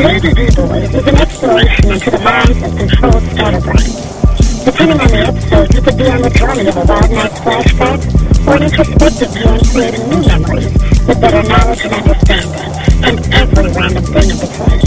[0.00, 4.64] Lazy D is an exploration into the minds of controlled scatterbrains.
[4.64, 8.00] Depending on the episode, you could be on the journey of a wild night's flashback,
[8.48, 10.72] or an introspective in creating new memories
[11.06, 12.72] with better knowledge and understanding,
[13.04, 14.80] and every random thing in between.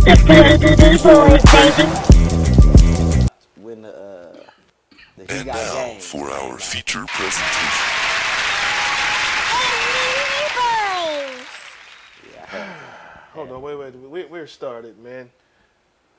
[0.00, 1.84] The ADD Boys, baby.
[3.84, 7.99] uh, And now for our feature presentation.
[13.40, 13.94] Hold on, wait, wait.
[13.94, 15.30] We, we're started, man.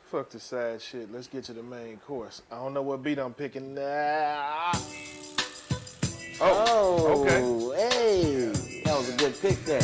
[0.10, 1.14] Fuck the side shit.
[1.14, 2.42] Let's get to the main course.
[2.52, 4.72] I don't know what beat I'm picking now.
[4.74, 7.90] Oh, Oh, okay.
[7.92, 9.84] hey, that was a good pick there.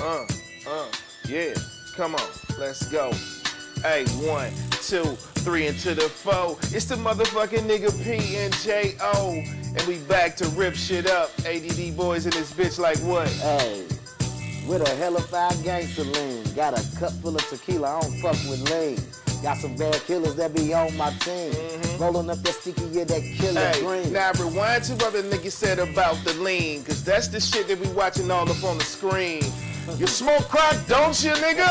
[0.00, 0.24] Uh,
[0.66, 0.86] uh,
[1.28, 1.52] yeah.
[1.94, 3.12] Come on, let's go.
[3.82, 5.04] Hey, one, two,
[5.44, 6.56] three, into the four.
[6.74, 11.30] It's the motherfucking nigga P and J O, and we back to rip shit up.
[11.44, 13.28] ADD boys in this bitch like what?
[13.28, 13.84] Hey,
[14.70, 17.96] with a hellified gangster lean, got a cup full of tequila.
[17.96, 18.98] I don't fuck with lean.
[19.42, 21.52] Got some bad killers that be on my team.
[21.98, 23.72] Rolling up that sticky, yeah, that killer Mm-hmm.
[23.72, 24.12] Hey, green.
[24.12, 27.80] now rewind to what the nigga said about the lean, cause that's the shit that
[27.80, 29.42] we watching all up on the screen.
[29.98, 31.66] You smoke crack, don't you, nigga?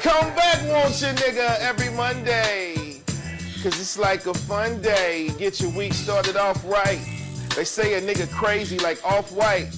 [0.02, 3.02] Come back, won't you, nigga, every Monday.
[3.62, 5.30] Cause it's like a fun day.
[5.38, 7.00] Get your week started off right.
[7.54, 9.68] They say a nigga crazy like off white.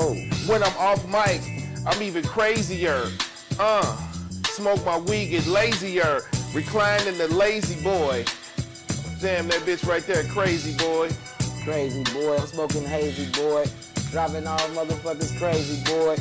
[0.00, 0.14] Oh,
[0.46, 1.40] When I'm off mic,
[1.86, 3.10] I'm even crazier.
[3.58, 3.96] Uh,
[4.44, 6.22] smoke my weed, get lazier.
[6.54, 8.24] Recline in the lazy boy.
[9.20, 11.10] Damn, that bitch right there, crazy boy.
[11.64, 12.36] crazy boy.
[12.36, 13.64] I'm smoking hazy boy.
[14.10, 16.16] Driving all motherfuckers crazy boy.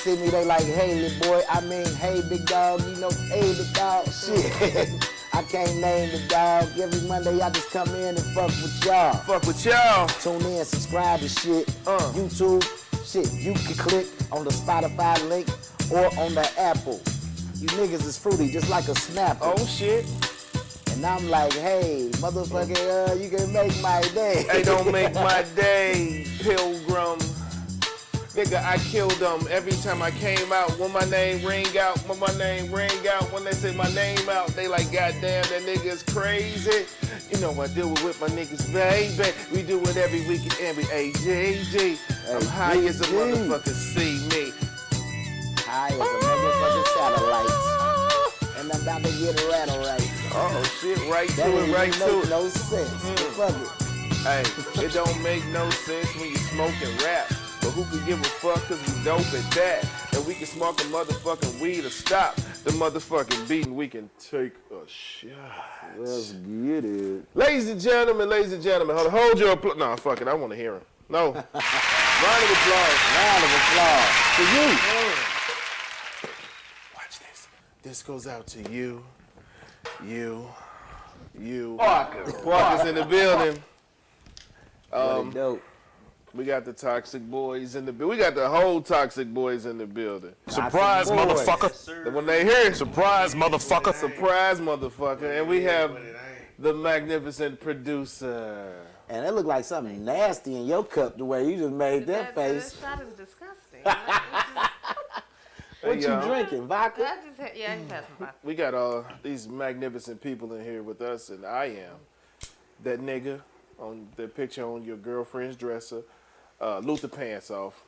[0.00, 1.42] See me, they like Haley boy.
[1.50, 4.06] I mean, hey big dog, you know, hey big dog.
[4.12, 5.15] Shit.
[5.36, 6.66] I can't name the dog.
[6.78, 9.12] Every Monday I just come in and fuck with y'all.
[9.18, 10.06] Fuck with y'all.
[10.08, 11.68] Tune in, subscribe to shit.
[11.86, 11.98] Uh.
[12.14, 12.64] YouTube,
[13.04, 15.46] shit, you can click on the Spotify link
[15.92, 17.02] or on the Apple.
[17.56, 19.40] You niggas is fruity, just like a snapper.
[19.42, 20.06] Oh shit.
[20.92, 24.46] And I'm like, hey, motherfucker, uh, you can make my day.
[24.50, 27.18] Hey, don't make my day, pilgrim.
[28.36, 30.70] Nigga, I killed them every time I came out.
[30.78, 34.28] When my name ring out, when my name ring out, when they say my name
[34.28, 36.84] out, they like, goddamn, that nigga's crazy.
[37.30, 39.32] You know I deal with my niggas, baby.
[39.54, 41.98] We do it every week and every AJG.
[42.28, 44.52] I'm high as a motherfucker, see me.
[45.64, 48.58] High as a motherfucking satellite.
[48.58, 50.12] And I'm about to get a rattle right.
[50.34, 52.28] Oh shit, right That to it, right to it.
[52.28, 52.90] no sense.
[53.30, 53.82] Fuck it.
[54.26, 54.42] Hey,
[54.84, 57.32] it don't make no sense when you smoke and rap.
[57.76, 59.86] Who can give a fuck cause we dope at that?
[60.14, 63.76] And we can smoke a motherfucking weed to stop the motherfucking beating.
[63.76, 65.92] We can take a shot.
[65.98, 67.26] Let's get it.
[67.34, 69.76] Ladies and gentlemen, ladies and gentlemen, hold, hold your applause.
[69.76, 70.80] Nah, fuck it, I want to hear him.
[71.10, 71.20] No.
[71.24, 72.96] Round of applause.
[73.14, 74.68] Round of applause to you.
[76.94, 77.48] Watch this.
[77.82, 79.04] This goes out to you,
[80.02, 80.48] you,
[81.38, 81.76] you.
[81.78, 82.32] Parker.
[82.42, 83.62] Parker's in the building.
[84.94, 85.62] Um, dope.
[86.36, 88.18] We got the toxic boys in the building.
[88.18, 90.34] We got the whole toxic boys in the building.
[90.48, 91.18] Surprise, Boys.
[91.18, 92.06] motherfucker.
[92.06, 93.94] And when they hear it, Surprise, motherfucker.
[93.94, 95.98] surprise, motherfucker, and we have
[96.58, 98.74] the magnificent producer.
[99.08, 102.34] And it looked like something nasty in your cup the way you just made that
[102.34, 102.72] face.
[102.72, 103.80] That shot is disgusting.
[103.86, 104.70] I
[105.82, 106.26] What Hey, you y'all.
[106.26, 106.66] drinking?
[106.66, 107.14] Vodka?
[107.28, 108.34] just had, yeah, I just had some vodka.
[108.42, 111.94] We got all these magnificent people in here with us, and I am
[112.82, 113.40] that nigga
[113.78, 116.02] on the picture on your girlfriend's dresser,
[116.60, 117.82] uh, Luther Pants Off,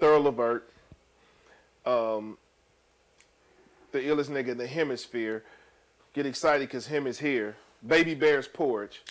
[0.00, 0.70] Thurl Levert,
[1.86, 2.38] um,
[3.92, 5.44] the illest nigga in the hemisphere.
[6.12, 7.56] Get excited because him is here.
[7.86, 9.02] Baby Bear's porch.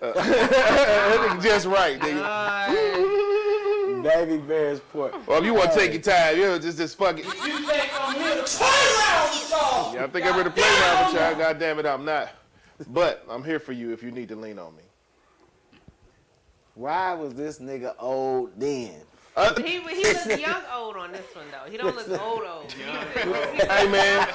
[0.00, 3.30] Uh, that nigga just right, nigga.
[4.02, 5.14] Baby Bear's port.
[5.26, 7.24] Well, if you want to take your time, you know, just just fuck it.
[7.24, 9.94] You think I'm playing round sauce?
[9.94, 11.34] Yeah, I think I'm ready to play around with y'all.
[11.34, 12.30] God damn it, I'm not.
[12.88, 14.82] But I'm here for you if you need to lean on me.
[16.80, 19.02] Why was this nigga old then?
[19.36, 21.70] Uh, He, he looks young old on this one though.
[21.70, 22.72] He don't look old old.
[22.72, 24.26] He hey man,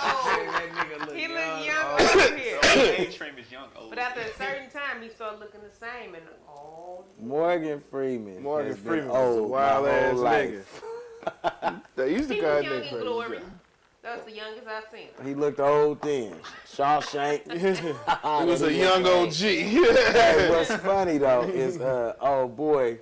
[1.15, 2.59] He look young over here.
[2.75, 3.69] Age frame is young.
[3.75, 3.89] Old.
[3.89, 7.05] But after a certain time, he started looking the same and old.
[7.19, 8.43] Morgan Freeman.
[8.43, 10.83] Morgan Freeman old wild my ass whole life.
[11.43, 11.81] nigga.
[11.95, 13.41] They used to He call was that young
[14.05, 14.21] in crazy.
[14.21, 14.25] glory.
[14.25, 15.27] That was the youngest I've seen.
[15.27, 16.35] He looked old then.
[16.67, 17.51] Shawshank.
[18.45, 19.33] He was a young OG.
[19.33, 22.99] Hey, what's funny though is uh oh boy,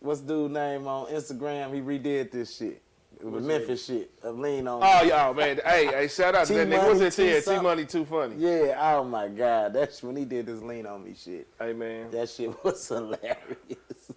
[0.00, 1.72] what's dude name on Instagram?
[1.74, 2.80] He redid this shit.
[3.20, 4.10] It was Memphis shit.
[4.22, 4.82] Of lean on.
[4.84, 5.58] Oh, y'all, man.
[5.64, 6.86] Hey, hey, shout out to that nigga.
[6.86, 7.40] What's that T-Money.
[7.58, 8.36] T Money Too Funny.
[8.36, 9.72] Yeah, oh my god.
[9.72, 11.46] That's when he did this lean on me shit.
[11.58, 12.10] Hey, man.
[12.10, 13.30] That shit was hilarious.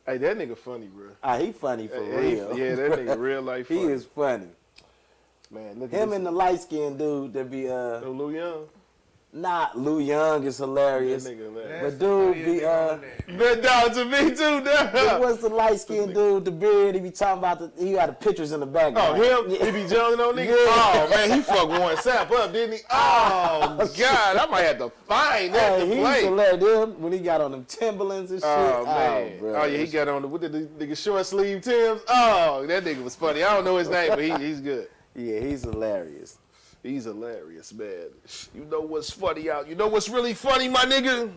[0.05, 1.11] Hey, that nigga funny, bro.
[1.23, 2.57] Ah, he funny for Hey, he- real.
[2.57, 4.47] yeah, that nigga real life he is funny.
[5.49, 6.17] Man, look Him this.
[6.17, 8.65] and the light skinned dude that be uh Oh, Lou Young.
[9.31, 11.23] not Lou Young is hilarious.
[11.23, 11.93] That nigga hilarious.
[11.93, 12.97] But dude be uh
[13.37, 15.21] But dog to me too, dog.
[15.21, 18.13] what's the light skinned dude, the beard, he be talking about the he got the
[18.13, 19.23] pictures in the Oh, background.
[19.23, 19.45] him?
[19.49, 19.65] Yeah.
[19.67, 20.47] He be jumping on niggas?
[20.47, 21.05] Yeah.
[21.05, 22.79] Oh, man, he fucked one sap up, didn't he?
[22.89, 26.23] Oh, God, I might have to find that Hey, to he's play.
[26.25, 26.63] hilarious.
[26.63, 28.49] Them, when he got on them Timberlands and shit.
[28.49, 29.39] Oh, man.
[29.39, 29.61] bro.
[29.61, 32.01] Oh, yeah, he got on the, what did the nigga short sleeve Tims?
[32.09, 33.43] Oh, that nigga was funny.
[33.43, 34.89] I don't know his name, but he, he's good.
[35.17, 36.37] Yeah, he's hilarious.
[36.83, 38.09] He's hilarious, man.
[38.53, 39.67] You know what's funny out?
[39.67, 41.31] You know what's really funny, my nigga?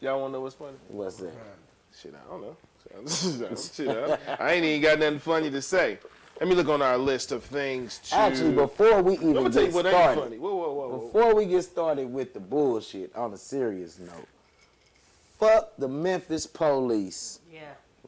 [0.00, 0.76] Y'all wanna know what's funny?
[0.88, 1.32] What's that?
[1.98, 2.56] Shit, I don't know.
[3.56, 5.98] Shit, I, I ain't even got nothing funny to say.
[6.40, 8.16] Let me look on our list of things to.
[8.16, 10.98] Actually, before we even get you what ain't started, whoa, whoa, whoa.
[10.98, 14.28] before we get started with the bullshit, on a serious note,
[15.38, 17.38] fuck the Memphis police.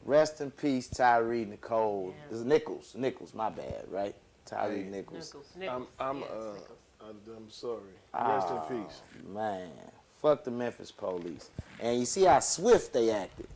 [0.07, 0.11] Yeah.
[0.13, 2.13] Rest in peace, Tyree Nicole.
[2.15, 2.23] Yeah.
[2.37, 2.95] It's Nichols.
[2.95, 4.15] Nichols, my bad, right?
[4.45, 4.89] Tyree Hey.
[4.89, 5.33] Nichols.
[5.57, 5.87] Nichols.
[5.99, 6.77] I'm, I'm, yes, uh, Nichols.
[7.01, 7.81] I'm, I'm sorry.
[8.13, 8.67] Rest Ah.
[8.69, 9.01] in peace.
[9.33, 9.69] Man,
[10.21, 11.49] fuck the Memphis police.
[11.79, 13.47] And you see how swift they acted.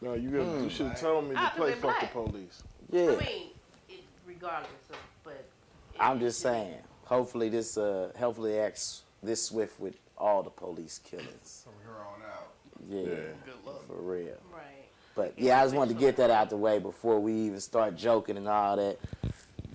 [0.00, 0.64] No, you, gotta- Hmm.
[0.64, 2.62] you should have told me to Ah, play they fuck the police.
[2.90, 3.50] Yeah, I mean,
[3.88, 5.32] it, regardless of, but.
[5.32, 5.50] it-
[5.98, 6.78] I'm just saying.
[7.04, 11.62] Hopefully this, uh, hopefully acts this swift with all the police killings.
[11.64, 12.52] From here on out.
[12.88, 13.04] Yeah,
[13.44, 13.86] Good luck.
[13.86, 14.36] for real.
[15.16, 15.32] Right.
[15.34, 17.96] But yeah, I just wanted to get that out the way before we even start
[17.96, 18.98] joking and all that.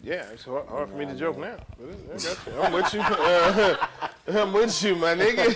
[0.04, 1.58] Yeah, it's hard, hard for me to joke now.
[1.80, 3.02] I am with you.
[3.12, 3.88] Uh,
[4.28, 5.52] I'm with you, my nigga.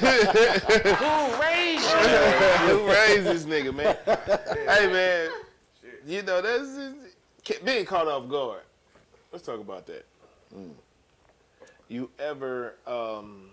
[0.96, 2.78] Who raised you?
[2.78, 3.96] Who raised this nigga, man?
[4.68, 5.30] hey, man.
[6.06, 6.94] You know, that's
[7.44, 8.62] just, being caught off guard.
[9.32, 10.06] Let's talk about that.
[11.88, 13.50] You ever, um,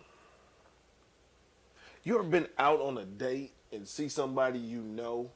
[2.05, 5.31] you ever been out on a date and see somebody you know,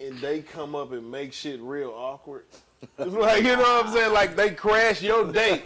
[0.00, 2.44] and they come up and make shit real awkward?
[2.98, 4.12] It's like you know what I'm saying?
[4.12, 5.64] Like they crash your date.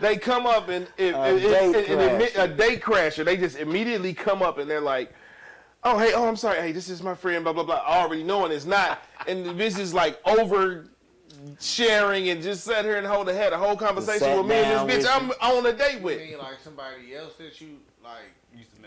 [0.00, 2.44] They come up and, and, A and- date and- and admit- crasher.
[2.44, 3.24] a date crasher.
[3.24, 5.12] They just immediately come up and they're like,
[5.84, 6.58] "Oh hey, oh I'm sorry.
[6.60, 7.44] Hey, this is my friend.
[7.44, 10.86] Blah blah blah." Already knowing it's not, and this is like over
[11.60, 15.06] sharing and just sat here and hold had a whole conversation with me and this
[15.06, 16.20] bitch I'm on a date with.
[16.20, 18.32] You mean like somebody else that you like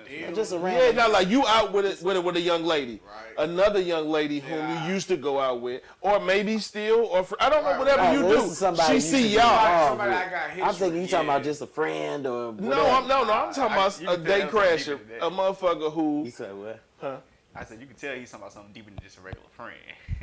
[0.09, 0.35] Used to mess deal with.
[0.35, 0.63] Just a with?
[0.63, 0.85] random.
[0.85, 3.49] Yeah, not like you out with it with a, with a young lady, Right.
[3.49, 4.87] another young lady whom Yeah.
[4.87, 7.79] you used to go out with, or maybe still, or fr- I don't know Right,
[7.79, 8.13] whatever right.
[8.17, 8.51] you Oh, this do.
[8.51, 9.43] is somebody She you see y'all.
[9.43, 10.11] involved Somebody.
[10.11, 12.85] I got history I'm thinking you talking about just a friend or No.
[12.89, 13.33] I'm no, no.
[13.33, 16.23] I'm talking about you a can date crasher, a motherfucker who.
[16.25, 16.79] You said what?
[16.99, 17.17] Huh?
[17.55, 19.73] I said you can tell he's talking about something deeper than just a regular friend.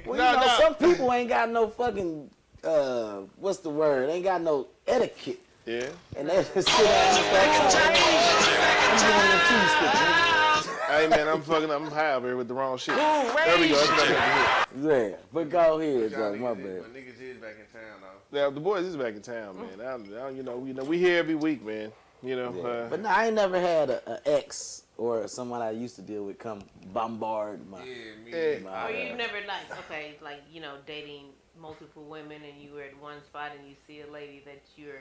[0.07, 0.59] Well, Nah, you know, nah.
[0.59, 2.31] some people ain't got no fucking
[2.65, 4.11] uh, what's the word?
[4.11, 5.89] Ain't got no etiquette, Yeah.
[6.17, 8.03] and they just sit down and start talking.
[8.89, 10.73] I'm giving them cheese.
[10.87, 11.71] Hey man, I'm fucking.
[11.71, 12.95] I'm high over here with the wrong shit.
[12.97, 13.75] There we go.
[13.75, 15.09] That's what I got to hear.
[15.11, 16.37] Yeah, but go ahead, Y'all though.
[16.37, 16.67] My niggas bad.
[16.67, 18.39] is- But niggas is back in town though.
[18.39, 19.81] Now the boys is back in town, man.
[19.81, 21.91] I, I, you know, you know, we here every week, man.
[22.23, 22.63] You know, Yeah.
[22.63, 26.03] uh, But no, I ain't never had a, a ex or someone I used to
[26.03, 27.79] deal with come bombard my.
[27.83, 28.31] Yeah, me.
[28.31, 28.61] Hey.
[28.65, 31.27] my Or uh, you've never like okay, like you know, dating
[31.61, 34.97] multiple women and you were at one spot and you see a lady that you're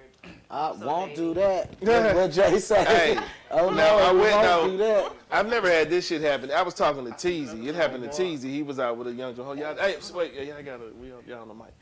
[0.50, 1.70] I So won't they- do that.
[1.82, 2.84] What, what Jay say?
[2.84, 3.18] Hey,
[3.52, 4.72] oh no, no, I I went- won't no.
[4.72, 5.12] do that.
[5.32, 6.52] I've never had this shit happen.
[6.52, 7.68] I was talking to Teasy.
[7.68, 8.44] It happened to Teasy.
[8.52, 9.54] He was out with a young Joe.
[9.54, 11.74] Y'all, hey, wait, yeah, y'all got to we on- y'all on the mic.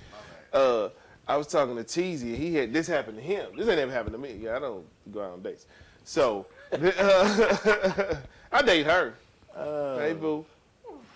[0.52, 0.90] Uh,
[1.28, 2.36] I was talking to Teasy.
[2.36, 3.56] He had this happened to him.
[3.58, 4.38] This ain't ever happened to me.
[4.42, 5.66] Yeah, I don't go out on dates.
[6.04, 8.16] So, uh,
[8.52, 9.14] I date her.
[9.56, 10.46] Uh, Hey, boo.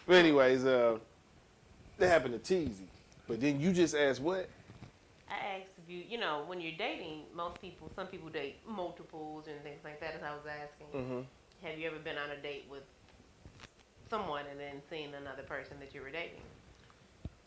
[0.05, 0.97] But anyways, uh,
[1.97, 2.86] that happened to Teasy.
[3.27, 4.49] But then you just asked what?
[5.29, 9.47] I asked if you, you know, when you're dating, most people, some people date multiples
[9.47, 10.15] and things like that.
[10.15, 11.67] As I was asking, Mm-hmm.
[11.67, 12.83] have you ever been on a date with
[14.09, 16.41] someone and then seen another person that you were dating?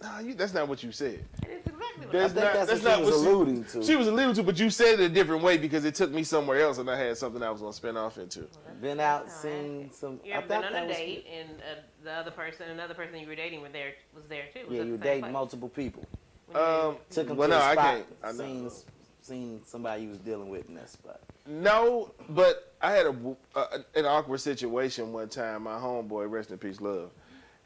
[0.02, 1.22] No, you, that's not what you said.
[1.42, 3.22] And it's exactly what I That's think not- that's, that's what not she was what
[3.22, 3.82] she- alluding to.
[3.82, 6.22] She was alluding to, but you said it a different way because it took me
[6.22, 8.46] somewhere else, and I had something I was gonna spin off into.
[8.80, 9.32] been out, Alright.
[9.32, 10.18] seen some.
[10.24, 12.94] You I ever been on that a was- date and uh, the other person, another
[12.94, 14.66] person you were dating, were there was there too?
[14.68, 15.32] Was Yeah, you the same dating place?
[15.32, 16.04] multiple people.
[16.46, 17.84] When you were- Um, Took them well, to no, the I spot.
[17.94, 18.06] can't.
[18.22, 18.72] I seen know.
[19.20, 21.20] seen somebody you was dealing with in that spot.
[21.46, 23.14] No, but I had a,
[23.54, 25.64] uh, an awkward situation one time.
[25.64, 27.10] My homeboy, rest in peace, love,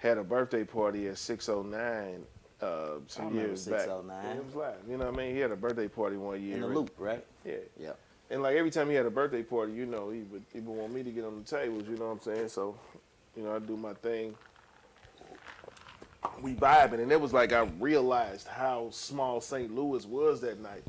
[0.04, 2.22] had a birthday party at 609
[2.60, 3.80] uh, some years back.
[3.80, 4.22] 609.
[4.22, 4.74] Yeah, it was live.
[4.88, 5.34] You know what I mean?
[5.34, 6.56] He had a birthday party one year.
[6.56, 7.24] In the loop, right?
[7.44, 7.54] Yeah.
[7.80, 7.92] Yeah.
[8.30, 10.76] And like every time he had a birthday party, you know, he would he would
[10.76, 11.84] want me to get on the tables.
[11.88, 12.48] You know what I'm saying?
[12.48, 12.76] So,
[13.36, 14.34] you know, I do my thing.
[16.40, 19.74] We vibing, and it was like I realized how small St.
[19.74, 20.82] Louis was that night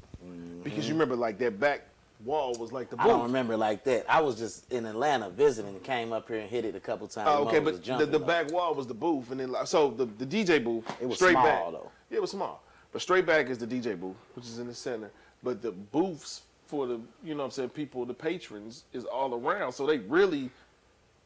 [0.64, 1.82] because you remember like that back
[2.26, 3.06] wall was like the booth.
[3.06, 4.06] I don't remember like that.
[4.10, 7.08] I was just in Atlanta visiting and came up here and hit it a couple
[7.08, 7.30] times.
[7.32, 10.06] Oh, okay, but the, the back wall was the booth, and then like, so the,
[10.06, 11.72] the DJ booth It was straight small, back.
[11.72, 11.92] though.
[12.10, 14.74] Yeah, it was small, But straight back is the DJ booth, which is in the
[14.74, 15.12] center.
[15.44, 19.34] But the booths for the you know what I'm saying people, the patrons, is all
[19.34, 19.72] around.
[19.74, 20.50] So they really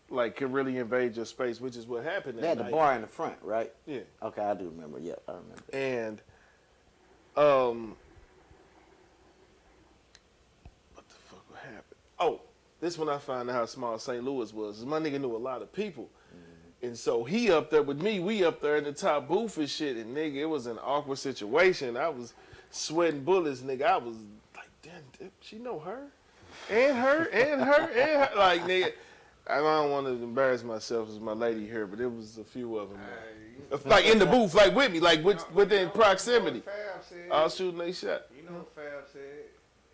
[0.09, 2.39] like can really invade your space, which is what happened.
[2.39, 3.71] They had the bar in the front, right?
[3.85, 4.01] Yeah.
[4.23, 4.99] Okay, I do remember.
[4.99, 5.63] Yeah, I remember.
[5.71, 6.21] And
[7.37, 7.95] um
[10.95, 11.97] what the fuck would happen?
[12.19, 12.41] Oh,
[12.79, 14.23] this when I found out how small St.
[14.23, 14.85] Louis was.
[14.85, 16.05] My nigga knew a lot of people.
[16.33, 16.87] Mm-hmm.
[16.87, 19.69] And so he up there with me, we up there in the top booth and
[19.69, 21.97] shit, and nigga, it was an awkward situation.
[21.97, 22.33] I was
[22.71, 23.83] sweating bullets, nigga.
[23.83, 24.15] I was
[24.55, 26.07] like, damn, she know her?
[26.69, 28.29] And her, and her, and her.
[28.37, 28.93] Like, nigga,
[29.49, 32.77] I don't want to embarrass myself as my lady here, but it was a few
[32.77, 32.99] of them.
[32.99, 33.79] man.
[33.85, 36.61] Like in the booth, like with me, like with, within proximity.
[36.61, 38.23] Fab said, All shooting they shot.
[38.35, 39.21] you know what Fab said?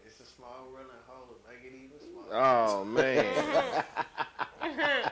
[0.06, 1.36] It's a small running hole.
[1.50, 2.15] Make it even smaller.
[2.32, 3.84] Oh man,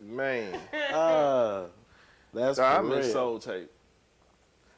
[0.00, 0.54] man.
[0.92, 1.64] Uh,
[2.32, 3.70] that's So I'm in soul tape.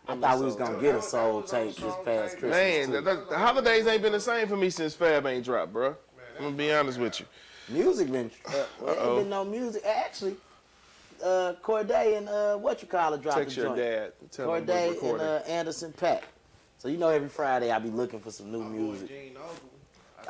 [0.08, 0.80] I I'm thought we was gonna tape.
[0.82, 2.40] get a soul tape this Soul past Tape.
[2.40, 2.92] Christmas Man, too.
[2.92, 5.96] the, the- the holidays ain't been the same for me since Fab ain't dropped, bro.
[6.38, 7.26] I'm gonna be honest with you.
[7.68, 9.10] Music been uh, well, Uh-oh.
[9.10, 9.82] ain't been no music.
[9.84, 10.36] Actually,
[11.22, 13.76] uh, Cordae and uh, what you call it dropped Text your joint.
[13.78, 14.12] dad.
[14.20, 16.22] and Tell Cordae we're and uh, Anderson .Paak.
[16.78, 19.36] So you know every Friday I be looking for some new My boy music.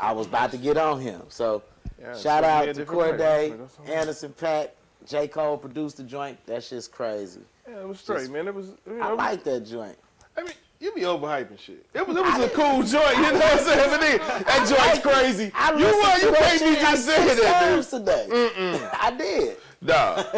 [0.00, 1.22] I was about to get on him.
[1.28, 1.62] So
[2.00, 2.84] Yeah, shout out to.
[2.84, 3.94] Cordae, That's all right.
[3.94, 4.70] Anderson .Paak,
[5.06, 5.28] J.
[5.28, 6.38] Cole produced the joint.
[6.46, 7.40] That shit's crazy.
[7.68, 8.48] Yeah, it was straight, man.
[8.48, 8.72] It was.
[8.86, 9.96] You know, I like that joint.
[10.36, 11.84] I mean, you be overhyping shit.
[11.94, 13.16] It was, it was a cool joint.
[13.16, 13.90] You know what I'm saying?
[13.90, 15.52] But then, that joint's crazy.
[15.54, 16.20] I You listened what?
[16.20, 17.70] to You that can't be just saying six that, dude.
[17.74, 18.88] times today.
[19.00, 19.56] I did.
[19.82, 20.22] Nah,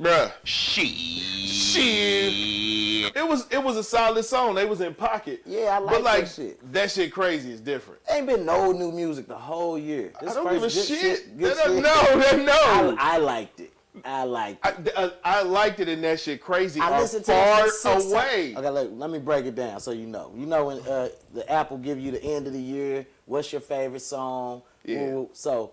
[0.00, 0.32] bruh.
[0.44, 0.88] Shit.
[1.78, 3.16] Shit.
[3.16, 4.54] It was it was a solid song.
[4.56, 5.42] They was in pocket.
[5.46, 6.72] Yeah, I like but like that shit.
[6.72, 8.00] that shit crazy is different.
[8.10, 10.12] Ain't been no new music the whole year.
[10.20, 11.38] This I don't first give a good shit.
[11.38, 11.74] good That- shit.
[11.76, 12.96] no, that- no.
[12.98, 13.67] I, I liked it.
[14.04, 14.92] I liked it.
[14.96, 16.80] I, I, I liked it and that shit crazy.
[16.80, 18.52] I are listened to far it away.
[18.54, 18.56] Times.
[18.66, 20.32] Okay, look, let me break it down so you know.
[20.36, 23.60] You know when uh, the Apple give you the end of the year, what's your
[23.60, 24.62] favorite song?
[24.84, 25.02] Yeah.
[25.12, 25.72] Woo- So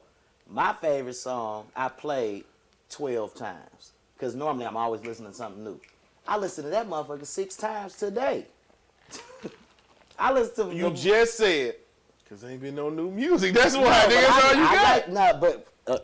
[0.49, 2.43] my favorite song I played
[2.89, 3.91] 12 times.
[4.17, 5.79] Because normally I'm always listening to something new.
[6.27, 8.45] I listened to that motherfucker six times today.
[10.19, 11.75] I listened to You the- just said,
[12.29, 13.53] cause ain't been no new music.
[13.53, 14.09] That's why, No, nigga.
[14.09, 14.95] That's I, all you I got.
[14.95, 15.97] like, nah, but uh,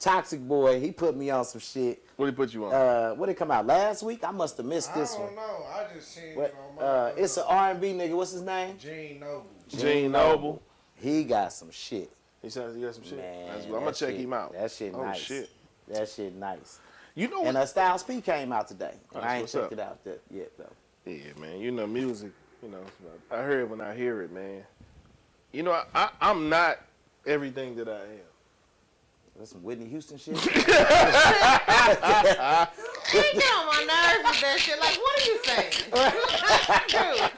[0.00, 2.02] Toxic Boy, he put me on some shit.
[2.16, 2.72] what did he put you on?
[2.74, 4.24] Uh, what did it come out last week?
[4.24, 5.22] I must have missed I this one.
[5.22, 5.66] I don't know.
[5.66, 6.82] I just seen What, it on my.
[6.82, 8.16] uh, it's an R&B nigga.
[8.16, 8.78] What's his name?
[8.78, 9.46] Gene Noble.
[9.68, 10.62] Gene Noble.
[10.96, 12.10] He got some shit.
[12.42, 13.18] He said he got some shit.
[13.18, 14.52] Man, That's- I'm gonna that check him out.
[14.54, 15.18] That shit oh nice.
[15.18, 15.50] shit.
[15.88, 16.80] That shit nice.
[17.14, 17.56] You know And what?
[17.56, 18.94] uh, Styles P came out today.
[19.14, 19.72] And I ain't checked up.
[19.72, 20.72] it out that yet though.
[21.04, 21.60] Yeah, man.
[21.60, 22.30] You know music.
[22.62, 22.80] You know,
[23.30, 24.62] I hear it when I hear it, man.
[25.52, 26.78] You know, I, I, I'm not
[27.26, 28.29] everything that I am.
[29.40, 30.34] That's some Whitney Houston shit.
[30.34, 30.68] You get
[33.56, 34.78] on my nerves with that shit.
[34.78, 35.72] Like, what are you saying?
[36.90, 37.32] Dude,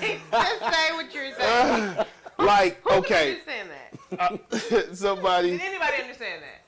[0.32, 2.06] just say what you're saying.
[2.40, 3.92] Like, Who okay, can understand that?
[4.18, 4.36] Uh,
[4.68, 5.60] Did somebody.
[5.60, 6.62] anybody understand that?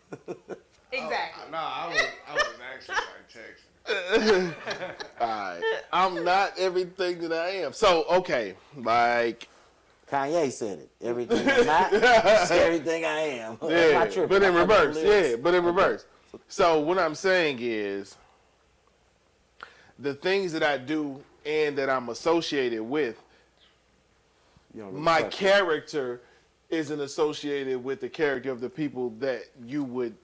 [0.93, 1.45] Exactly.
[1.47, 4.55] Oh, no, I was, I was actually like texting.
[5.21, 5.61] All right,
[5.93, 7.73] I'm not everything that I am.
[7.73, 9.49] So, okay, like,
[10.11, 10.91] Kanye said it.
[11.01, 13.59] Everything I'm not, everything I am.
[13.63, 16.05] Yeah, but in I fuck with reverse, yeah, but in reverse.
[16.49, 18.17] So, what I'm saying is,
[19.99, 23.23] the things that I do and that I'm associated with
[24.75, 26.21] You don't really my character
[26.69, 30.15] isn't associated with the character of the people that you would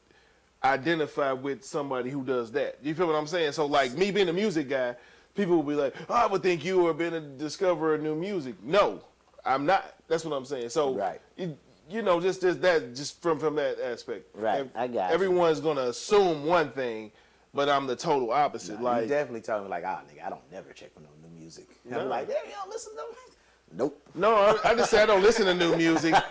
[0.65, 2.79] identify with somebody who does that.
[2.83, 3.53] You feel what I'm saying?
[3.53, 4.97] So like me being a music guy,
[5.35, 8.15] people will be like, oh, I would think you were been a discoverer of new
[8.15, 8.55] music.
[8.63, 9.01] No,
[9.47, 9.95] I'm not.
[10.09, 10.69] That's what I'm saying.
[10.71, 11.21] So Right.
[11.37, 11.57] you,
[11.89, 14.35] you know, just just that just from from that aspect.
[14.35, 15.15] Right, Ev- I got you.
[15.15, 17.13] Everyone's gonna assume one thing,
[17.55, 18.73] but I'm the total opposite.
[18.75, 21.09] Nah, you like definitely told me like, ah, nigga, I don't never check for no
[21.23, 21.69] new music.
[21.85, 22.01] No.
[22.01, 23.33] I'm like, damn, you don't listen to me?
[23.73, 24.01] Nope.
[24.15, 26.15] no, I, I just say I don't listen to new music.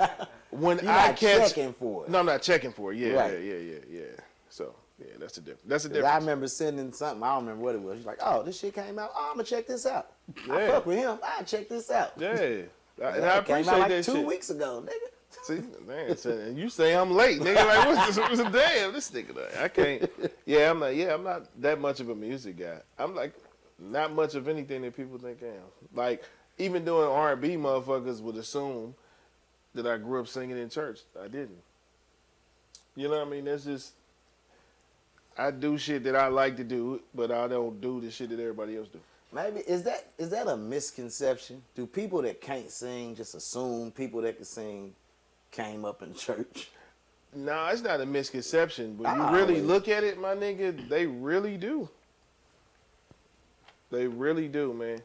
[0.51, 2.09] When You're I not catch checking for it.
[2.11, 2.97] No, I'm not checking for it.
[2.97, 3.33] Yeah, Right.
[3.43, 4.01] yeah, yeah, yeah, yeah.
[4.47, 5.63] So yeah, that's the difference.
[5.65, 7.21] That's the 'Cause I remember sending something.
[7.21, 7.97] I don't remember what it was.
[7.97, 9.09] She's like, "Oh, this shit came out.
[9.13, 10.11] Oh, I'm gonna check this out.
[10.49, 10.67] I Yeah.
[10.71, 11.19] fuck with him.
[11.21, 12.13] I check this out.
[12.17, 12.61] Yeah,
[13.03, 14.25] I, and I it came appreciate out like that two shit.
[14.25, 15.11] weeks ago, nigga.
[15.43, 17.55] See, man, you say I'm late, nigga.
[17.55, 18.17] Like, what's this?
[18.17, 19.35] What's damn this nigga?
[19.35, 20.11] Like, I can't.
[20.45, 20.95] Yeah, I'm not.
[20.95, 22.79] Yeah, I'm not that much of a music guy.
[22.97, 23.33] I'm like
[23.79, 25.63] not much of anything that people think I am.
[25.93, 26.23] Like
[26.57, 28.95] even doing R&B, motherfuckers would assume
[29.73, 31.01] that I grew up singing in church.
[31.21, 31.61] I didn't.
[32.95, 33.45] You know what I mean?
[33.45, 33.91] That's just.
[35.37, 38.39] I do shit that I like to do, but I don't do the shit that
[38.39, 39.01] everybody else do.
[39.35, 41.61] Maybe is that is that a misconception?
[41.75, 44.93] Do people that can't sing just assume people that can sing
[45.51, 46.69] came up in church?
[47.37, 49.65] No, it's not a misconception, but Ah, you really wait.
[49.65, 51.89] look at it, my nigga, they really do.
[53.91, 55.01] They really do, man.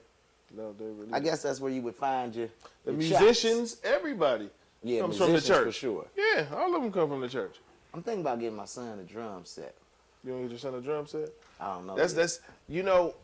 [0.57, 1.13] No, they really.
[1.13, 2.47] I guess that's where you would find your,
[2.85, 4.49] the your musicians, everybody
[4.85, 6.07] Yeah, comes from the church for sure.
[6.17, 7.57] Yeah, all of them come from the church.
[7.93, 9.75] I'm thinking about getting my son a drum set.
[10.23, 11.31] You want to get your son a drum set?
[11.59, 11.97] I don't know.
[11.97, 12.21] That's yet.
[12.21, 13.15] that's you know,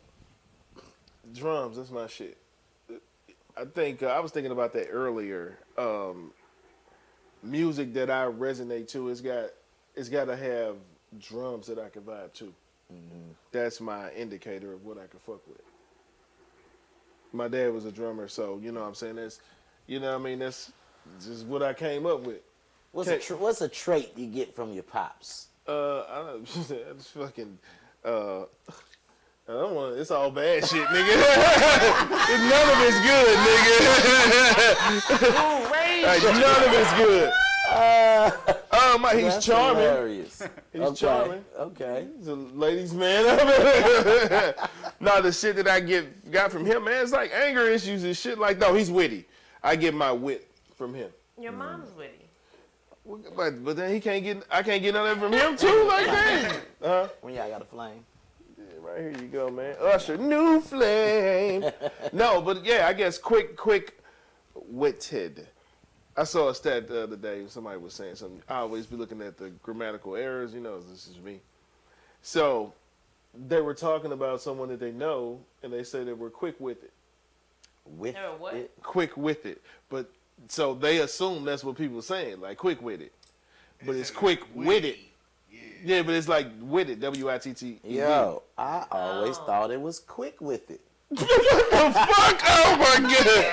[1.33, 1.77] drums.
[1.77, 2.37] That's my shit.
[3.55, 5.57] I think uh, I was thinking about that earlier.
[5.77, 6.31] Um,
[7.43, 9.49] music that I resonate to, it's got
[9.95, 10.75] it's got to have
[11.19, 12.53] drums that I can vibe to.
[13.51, 15.61] That's my indicator of what I can fuck with.
[17.33, 19.15] My dad was a drummer, so you know what I'm saying.
[19.15, 19.39] That's
[19.87, 20.39] you know what I mean.
[20.39, 20.71] That's
[21.23, 22.41] just what I came up with.
[22.91, 23.23] What's a Okay.
[23.23, 25.47] tr- what's a trait you get from your pops?
[25.67, 26.69] Uh, I don't.
[26.91, 27.57] It's fucking.
[28.05, 28.45] Uh, I
[29.53, 29.97] want.
[29.97, 31.15] It's all bad shit, nigga.
[32.49, 33.77] none of it's good, nigga.
[36.03, 37.31] Like, none of it's good.
[37.69, 39.83] Uh, my, he's That's charming.
[39.83, 40.43] Hilarious.
[40.71, 40.95] He's okay.
[40.95, 41.45] charming.
[41.57, 42.07] Okay.
[42.17, 43.25] He's a ladies' man.
[44.99, 48.15] no, the shit that I get got from him, man, it's like anger issues and
[48.15, 48.37] shit.
[48.39, 49.25] Like, no, he's witty.
[49.63, 51.09] I get my wit from him.
[51.39, 52.13] Your mom's witty.
[53.35, 54.43] But but then he can't get.
[54.51, 55.85] I can't get none of it from him too.
[55.87, 56.61] Like that.
[56.81, 58.05] Uh, When y'all got a flame.
[58.87, 59.75] Right here you go, man.
[59.81, 61.65] Usher, new flame.
[62.13, 63.99] no, but yeah, I guess quick, quick
[64.53, 65.47] witted.
[66.15, 67.43] I saw a stat the other day.
[67.47, 68.41] Somebody was saying something.
[68.47, 70.53] I always be looking at the grammatical errors.
[70.53, 71.39] You know, this is me.
[72.21, 72.73] So
[73.47, 76.83] they were talking about someone that they know, and they say that we're quick with
[76.83, 76.93] it.
[77.85, 78.53] With what?
[78.55, 78.71] it.
[78.81, 79.61] Quick with it.
[79.89, 80.09] But
[80.47, 83.11] so they assume that's what people are saying, like quick with it.
[83.85, 84.97] But it's quick witted.
[85.87, 86.99] Yeah, but it's like witted.
[86.99, 87.79] W I T T.
[87.81, 87.95] D.
[87.99, 89.43] Yo, I always Oh.
[89.45, 90.81] thought it was quick with it.
[91.09, 92.41] the Fuck!
[92.45, 93.45] Oh my god!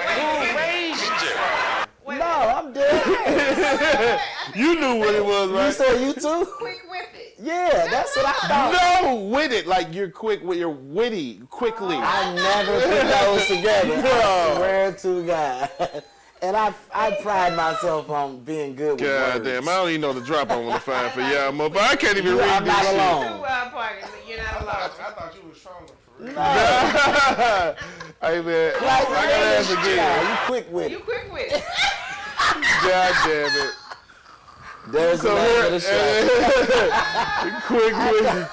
[2.04, 4.20] Wait, No, I'm dead.
[4.56, 5.66] You knew what it was, right?
[5.66, 6.44] you said you too?
[6.58, 7.34] quick with it.
[7.40, 9.02] Yeah, that's what I thought.
[9.02, 11.96] No, with it, like you're quick, with you're witty, quickly.
[11.96, 14.02] I never put those together.
[14.02, 14.10] No.
[14.10, 15.70] I swear to God.
[16.44, 19.46] And I, I pride myself on being good with God words.
[19.46, 21.82] damn, I don't even know the drop I want to find for y'all, mo- but
[21.82, 22.94] I can't even You read are this not shit.
[22.94, 23.38] alone.
[23.38, 24.66] Two uh, parties, you're not I alone.
[24.66, 26.34] thought, I thought you was stronger for real.
[28.20, 30.30] hey man, I Like, gotta ask yeah, again.
[30.30, 30.90] you quick with it.
[30.92, 31.64] You quick with it.
[32.82, 33.72] God damn it.
[34.88, 37.60] There's the So name of the show.
[37.66, 38.48] quick with it.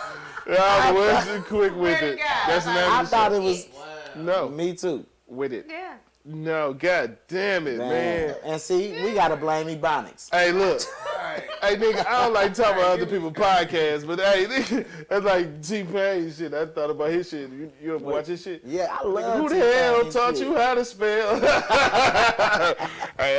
[0.47, 2.19] Yeah, where's the quick with Swear to it?
[2.47, 3.67] That's the name I of the thought it was
[4.15, 5.06] No, me too.
[5.27, 5.65] with it.
[5.69, 5.95] Yeah.
[6.24, 7.90] No, god damn it, Man.
[7.90, 8.36] man.
[8.44, 10.30] And see, we gotta blame Ebonics.
[10.32, 10.82] Hey, look.
[11.16, 11.44] Alright.
[11.62, 15.62] Hey nigga, I don't like talking about other people's podcasts, but hey, nigga, that's like
[15.64, 16.54] T Pain shit.
[16.54, 17.50] I thought about his shit.
[17.52, 18.62] You, you ever watch his shit?
[18.66, 20.48] Yeah, I Nigga, love who the T-Pain hell taught shit.
[20.48, 21.40] you how to spell?
[21.42, 21.48] hey,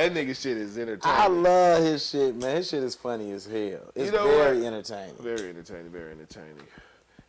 [0.09, 1.18] that nigga shit is entertaining.
[1.18, 2.57] I love his shit, man.
[2.57, 3.90] His shit is funny as hell.
[3.95, 4.66] It's know very what?
[4.66, 5.14] entertaining.
[5.21, 6.57] Very entertaining, very entertaining.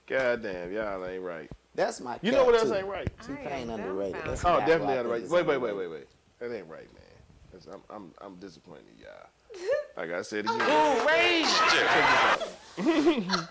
[0.07, 1.49] God damn, y'all ain't right.
[1.75, 2.19] That's my.
[2.21, 2.75] You cat, know what else too.
[2.75, 3.07] ain't right?
[3.25, 4.21] T I Pain underrated.
[4.25, 5.13] That's Oh, definitely who I not right.
[5.15, 6.07] think is Wait, wait, wait, wait, wait.
[6.39, 7.03] That ain't right, man.
[7.51, 9.27] That's- I'm, I'm, I'm disappointed, in y'all.
[9.97, 10.59] Like I said again.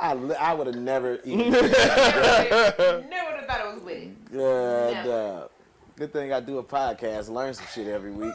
[0.00, 1.50] I, li- I would have never even.
[1.50, 4.12] Never would have thought it was witty.
[4.30, 4.94] Good.
[4.94, 5.12] Never.
[5.12, 5.48] Uh,
[5.96, 7.28] good thing I do a podcast.
[7.28, 8.32] Learn some shit every week.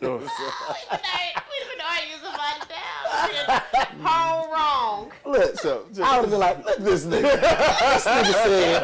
[0.00, 3.62] We've been arguing somebody down.
[4.02, 5.12] Whole wrong.
[5.24, 7.22] Look, So, so- I would have been like, look this nigga.
[7.40, 8.80] this nigga said,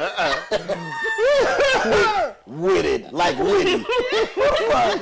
[1.83, 3.79] quick witted, like witty.
[4.71, 5.01] Fuck.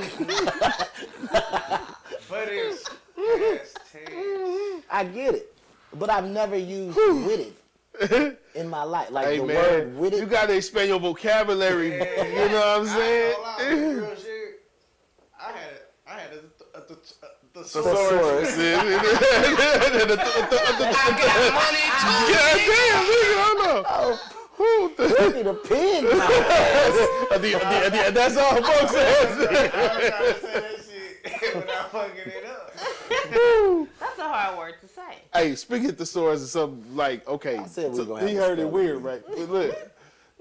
[2.28, 2.84] But it's
[3.16, 4.84] past tense.
[4.90, 5.54] I get it,
[5.94, 7.54] but I've never used witted
[8.54, 9.10] in my life.
[9.10, 10.20] Like hey the man, word witted.
[10.20, 11.92] you gotta expand your vocabulary.
[11.94, 13.34] You know what I'm saying?
[13.44, 14.62] I ain't gonna real shit.
[15.40, 15.79] I had
[16.10, 16.40] I had a,
[16.76, 16.96] a, a, a,
[17.52, 18.50] the Thesaurus.
[18.50, 18.86] God damn,
[23.06, 23.84] nigga, I know.
[23.86, 24.18] Oh.
[24.54, 26.04] Who the, Look at the pig.
[26.04, 26.28] mouth.
[27.30, 27.50] the, the,
[27.90, 29.06] the, that's all folks say.
[29.08, 32.74] I was trying to say that shit without fucking it up.
[34.00, 35.22] That's a hard word to say.
[35.32, 38.34] Hey, speaking of thesaurus is something like, okay, I said we so gonna have he
[38.34, 39.22] heard it weird, right?
[39.26, 39.90] But look,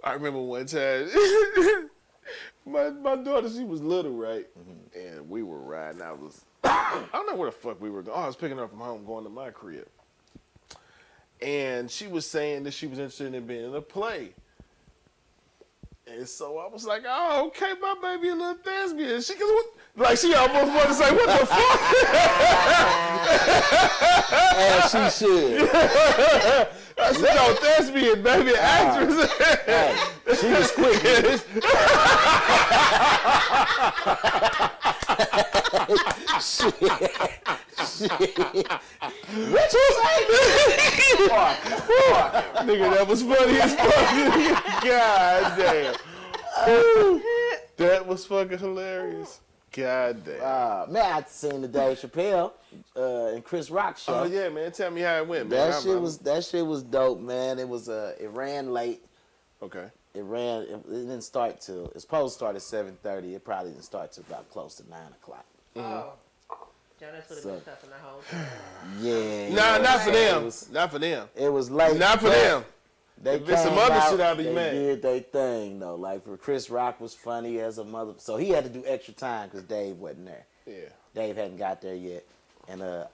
[0.03, 1.09] I remember one time,
[2.69, 4.47] my, my daughter, she was little, right?
[4.57, 5.17] Mm-hmm.
[5.17, 6.01] And we were riding.
[6.01, 8.17] I was, I don't know where the fuck we were going.
[8.17, 9.87] Oh, I was picking her up from home, going to my crib.
[11.41, 14.33] And she was saying that she was interested in being in a play.
[16.05, 19.21] And so I was like, oh, okay, my baby a little thespian.
[19.21, 19.65] She goes, what?
[19.99, 21.59] Like, she almost wanted to say, what the fuck?
[24.55, 25.69] As she should.
[26.97, 29.29] I said, no, thespian, baby, actress.
[29.65, 29.95] Hey,
[30.39, 31.01] she was quick.
[36.39, 36.75] Shit.
[37.85, 38.67] Shit.
[39.29, 40.15] What you say?
[42.65, 43.89] Nigga, that was funny as fuck.
[44.83, 45.95] God damn.
[47.77, 49.39] That was fucking hilarious.
[49.71, 50.41] God damn.
[50.41, 52.51] Uh, man, I seen the Dave Chappelle
[52.95, 54.21] uh, and Chris Rock show.
[54.21, 54.71] oh yeah, man.
[54.71, 55.59] Tell me how it went, man.
[55.59, 57.59] that I'm- shit I'm- was that shit was dope, man.
[57.59, 59.03] It was uh, it ran late.
[59.61, 59.85] okay.
[60.15, 60.63] It ran.
[60.63, 63.35] It, it didn't start till it's supposed to start at seven thirty.
[63.35, 65.45] It probably didn't start till about close to nine o'clock.
[65.75, 66.13] Oh.
[66.99, 68.47] Jonas would have So- been stuff in the whole time.
[69.01, 69.49] Yeah.
[69.49, 70.45] Nah, yeah, not for them.
[70.45, 71.27] was, Not for them.
[71.35, 71.97] it was late.
[71.97, 72.65] Not for them.
[73.21, 75.95] They it's some other out, shit, I'll be they did their thing though.
[75.95, 79.13] Like for Chris Rock was funny as a mother, so he had to do extra
[79.13, 80.45] time because Dave wasn't there.
[80.65, 80.89] Yeah.
[81.13, 82.25] Dave hadn't got there yet,
[82.67, 83.05] and uh,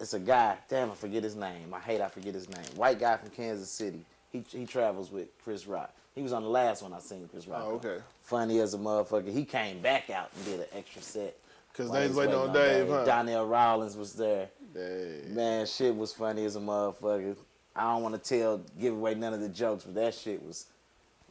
[0.00, 0.58] it's a guy.
[0.68, 1.72] Damn, I forget his name.
[1.72, 2.66] I hate I forget his name.
[2.76, 4.04] White guy from Kansas City.
[4.30, 5.94] He he travels with Chris Rock.
[6.14, 7.62] He was on the last one I seen Chris Rock.
[7.64, 7.74] Oh, on.
[7.74, 7.98] okay.
[8.22, 9.32] Funny as a motherfucker.
[9.32, 11.36] He came back out and did an extra set.
[11.74, 13.04] Cause they was waiting on Dave, huh?
[13.04, 14.48] Donnell Rawlings was there.
[14.72, 15.22] Hey.
[15.26, 17.36] Man, shit was funny as a motherfucker.
[17.76, 20.66] I don't want to tell, give away none of the jokes, but that shit was.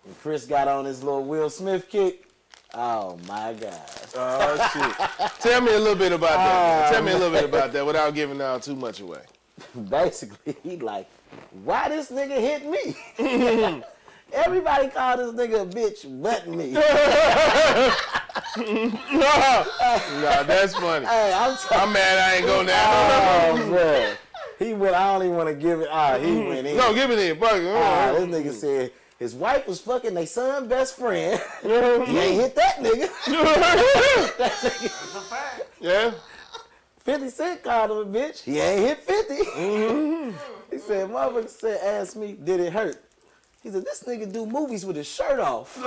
[0.04, 2.28] When Chris got on his little Will Smith kick,
[2.74, 3.80] oh my god.
[4.16, 5.32] Oh shit.
[5.40, 6.84] Tell me a little bit about that.
[6.84, 6.94] man.
[6.94, 9.22] Tell me a little bit about that without giving out too much away.
[9.90, 11.08] Basically, he like,
[11.64, 13.84] why this nigga hit me?
[14.34, 16.74] Everybody called this nigga a bitch but me.
[18.56, 21.06] Nah, that's funny.
[21.06, 21.78] hey, I'm talking.
[21.80, 22.76] I'm mad I ain't going there.
[22.86, 24.18] Oh, man.
[24.64, 25.88] He went, I don't even want to give it.
[25.92, 26.78] Ah, he went in.
[26.78, 27.38] No, give it in.
[27.40, 27.68] Fuck it.
[27.76, 31.42] Ah, this nigga said his wife was fucking their son best friend.
[31.62, 33.10] he ain't hit that nigga.
[34.38, 34.82] That nigga.
[34.82, 35.62] That's a fact.
[35.80, 36.12] Yeah.
[37.00, 38.44] 50 Cent called him a bitch.
[38.44, 39.34] He ain't hit 50.
[39.36, 40.32] Mm-hmm.
[40.72, 42.98] he said, motherfucker said, ask me, did it hurt?
[43.62, 45.76] He said, this nigga do movies with his shirt off.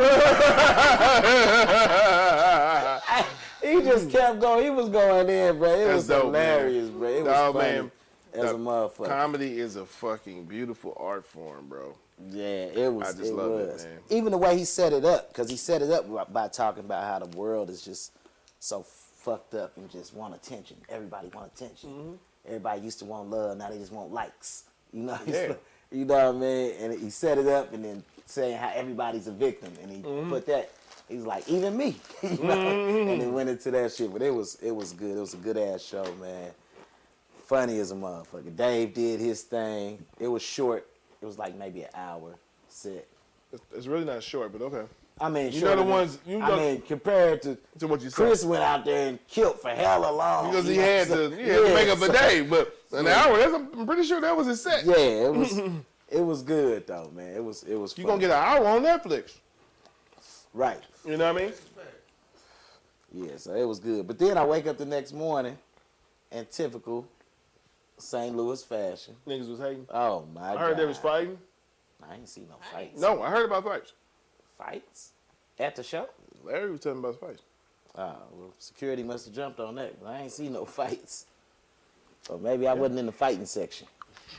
[3.62, 4.64] he just kept going.
[4.64, 5.70] He was going in, bro.
[5.74, 6.58] It That's was dope, man.
[6.58, 7.08] hilarious, bro.
[7.08, 7.90] It was Nah, funny man.
[8.37, 9.07] As a motherfucker.
[9.09, 11.94] Comedy is a fucking beautiful art form, bro.
[12.31, 13.09] Yeah, it was.
[13.09, 13.99] I just it love it, man.
[14.11, 16.85] Even the way he set it up, because he set it up by- by talking
[16.85, 18.12] about how the world is just
[18.61, 20.77] so fucked up and just want attention.
[20.88, 21.90] Everybody want attention.
[21.90, 22.12] Mm-hmm.
[22.46, 24.64] Everybody used to want love, now they just want likes.
[24.92, 25.55] You know, Yeah.
[25.90, 26.75] you know what I mean?
[26.81, 30.31] And he set it up and then saying how everybody's a victim, and he Mm-hmm.
[30.31, 30.70] put that.
[31.09, 32.51] He's like, even me, you know?
[33.11, 34.12] and he went into that shit.
[34.12, 35.16] But it was, it was good.
[35.16, 36.51] It was a good ass show, man.
[37.46, 38.54] Funny as a motherfucker.
[38.56, 40.04] Dave did his thing.
[40.18, 40.88] It was short.
[41.22, 42.35] It was like maybe an hour
[42.68, 43.06] set.
[43.72, 44.85] It's, really not short, but okay.
[45.20, 48.11] I mean, You know the ones- you I know- mean, compared to To what you
[48.11, 48.16] said.
[48.16, 50.50] Chris went out there and killed for hella long.
[50.50, 53.38] because he had to, he had to make up a so- day, but an hour.
[53.38, 54.85] That's, I'm pretty sure that was his set.
[54.85, 55.59] Yeah, it was.
[56.11, 57.35] it was good though, man.
[57.35, 57.62] It was.
[57.62, 57.96] It was.
[57.96, 59.35] You gonna get an hour on Netflix.
[60.52, 60.82] right.
[61.06, 61.54] You know what I mean?
[63.14, 64.06] Yeah, so it was good.
[64.06, 65.56] But then I wake up the next morning,
[66.32, 67.06] and typical
[67.98, 68.37] St.
[68.37, 69.14] Louis fashion.
[69.26, 69.87] Niggas was hating.
[69.90, 70.56] Oh my god!
[70.56, 71.38] I heard they was fighting.
[72.09, 73.00] I ain't seen no fights.
[73.00, 73.92] No, I heard about fights.
[74.59, 75.12] fights
[75.59, 76.09] at the show.
[76.44, 77.42] Larry was telling about fights.
[77.96, 79.98] Ah, well, security must have jumped on that.
[79.98, 81.26] 'cause I ain't seen no fights.
[82.28, 83.87] Or maybe I wasn't in the fighting section.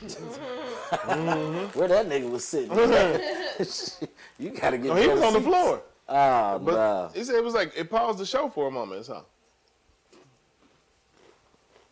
[0.00, 2.70] Where that nigga was sitting.
[4.38, 5.82] you gotta get No, he was better on the floor.
[6.08, 7.10] Oh, But no.
[7.14, 9.06] he said it was like it paused the show for a moment.
[9.06, 9.24] So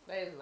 [0.06, 0.34] They was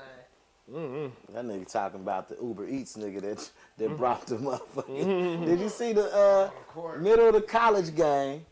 [0.68, 1.12] lying.
[1.32, 3.96] That nigga talking about the Uber Eats nigga that that Mm-hmm.
[3.96, 5.46] brought the motherfucker.
[5.46, 6.50] Did you see the uh,
[6.98, 8.44] middle of the college game?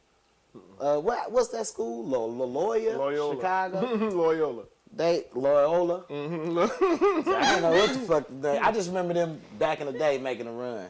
[0.80, 2.04] Uh, what what's that school?
[2.06, 3.34] Lo- Lo- Loyola, Loyola.
[3.36, 3.80] Chicago.
[4.10, 4.64] Loyola.
[4.94, 6.02] They Loyola.
[6.10, 7.24] Mm-hmm.
[7.24, 8.58] So I don't know what the fuck they.
[8.58, 10.88] I just remember them back in the day making a run.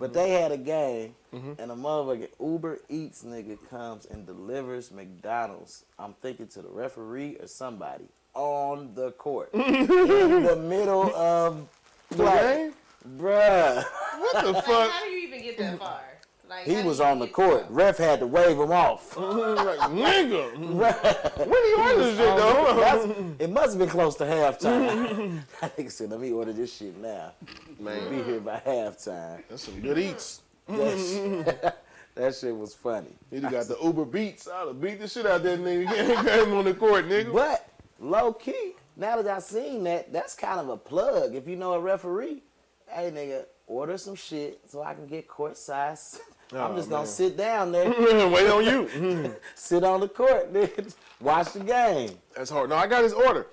[0.00, 5.84] But they had a game, and a motherfucker Uber Eats nigga comes and delivers McDonald's.
[6.00, 11.68] I'm thinking to the referee or somebody on the court in the middle of
[12.10, 12.70] play,
[13.16, 13.84] bruh.
[14.18, 14.90] What the Like, fuck?
[14.90, 16.00] how do you even get that far?
[16.48, 17.64] Like, He was on the court.
[17.68, 19.16] that Ref had to wave him off.
[19.16, 20.54] like nigga.
[20.56, 21.36] Bruh.
[21.38, 23.34] When do you order this shit though?
[23.38, 25.40] It must have been close to halftime.
[25.62, 27.32] I think said, let me order this shit now.
[27.78, 29.42] Man, Be here by halftime.
[29.48, 30.40] that's some good eats.
[30.68, 31.74] That shit,
[32.14, 33.12] that shit was funny.
[33.30, 34.48] He got the Uber beats.
[34.48, 36.24] I'd have beat the shit out of that nigga.
[36.24, 37.32] Got him on the court, nigga.
[37.32, 37.67] But
[37.98, 41.34] low key, now that I seen that, that's kind of a plug.
[41.34, 42.42] If you know a referee,
[42.88, 46.20] hey nigga, order some shit so I can get court size.
[46.52, 46.98] I'm Oh, just man.
[47.00, 48.88] gonna sit down there, Wait on you.
[48.94, 49.32] Mm-hmm.
[49.54, 52.12] sit on the court, nigga, watch the game.
[52.34, 52.70] That's hard.
[52.70, 53.46] No, I got his order.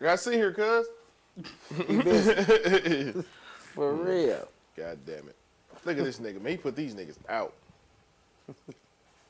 [0.00, 0.86] I got to see here, cuz.
[3.74, 4.46] For real.
[4.76, 5.36] God damn it.
[5.84, 6.52] Look at this nigga, man.
[6.52, 7.54] He put these niggas out.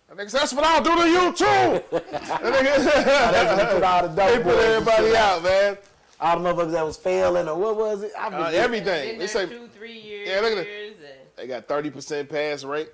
[0.09, 1.45] That nigga said, That's what I'll do to you too.
[1.91, 5.79] That nigga, Put all the dope they put everybody out, man.
[6.21, 8.13] All the motherfuckers that was failing or what was it?
[8.19, 9.13] I Uh, everything.
[9.13, 10.29] They there say two, three years.
[10.29, 11.37] Yeah, look at it.
[11.37, 12.91] they got 30% pass rate.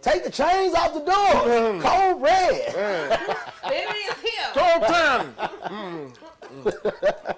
[0.00, 1.80] Take the chains off the door.
[1.82, 2.52] Cold red.
[3.64, 4.52] It is him.
[4.54, 5.34] Whole time.
[5.64, 7.34] Mm.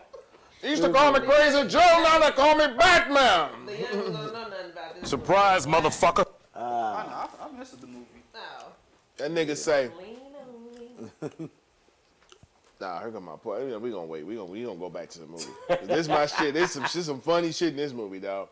[0.62, 3.48] Used to call me Crazy Joe, now they call me Batman.
[3.64, 5.08] The young ones don't know nothing about this.
[5.08, 6.26] Surprise, motherfucker.
[6.54, 6.64] I know.
[6.66, 8.04] I, I missed the movie.
[9.20, 9.28] No.
[9.28, 10.16] That nigga say, Lean
[11.22, 11.50] on me.
[12.80, 13.64] Nah, here come my point.
[13.64, 14.24] You know, we gonna wait.
[14.24, 15.44] We gonna we gonna go back to the movie.
[15.84, 16.54] This my shit.
[16.54, 18.48] There's some shit, some funny shit in this movie, dog.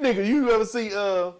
[0.00, 1.32] Nigga, you ever see uh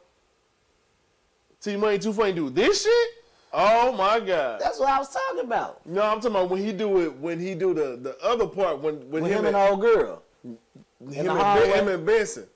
[1.62, 3.08] T Money Too Funny do this shit?
[3.52, 4.60] Oh my god.
[4.60, 5.86] That's what I was talking about.
[5.86, 7.16] No, I'm talking about when he do it.
[7.16, 9.80] When he do the the other part when when With him, him and and, old
[9.80, 10.22] girl.
[10.42, 10.58] him,
[11.06, 12.46] and, him and Benson.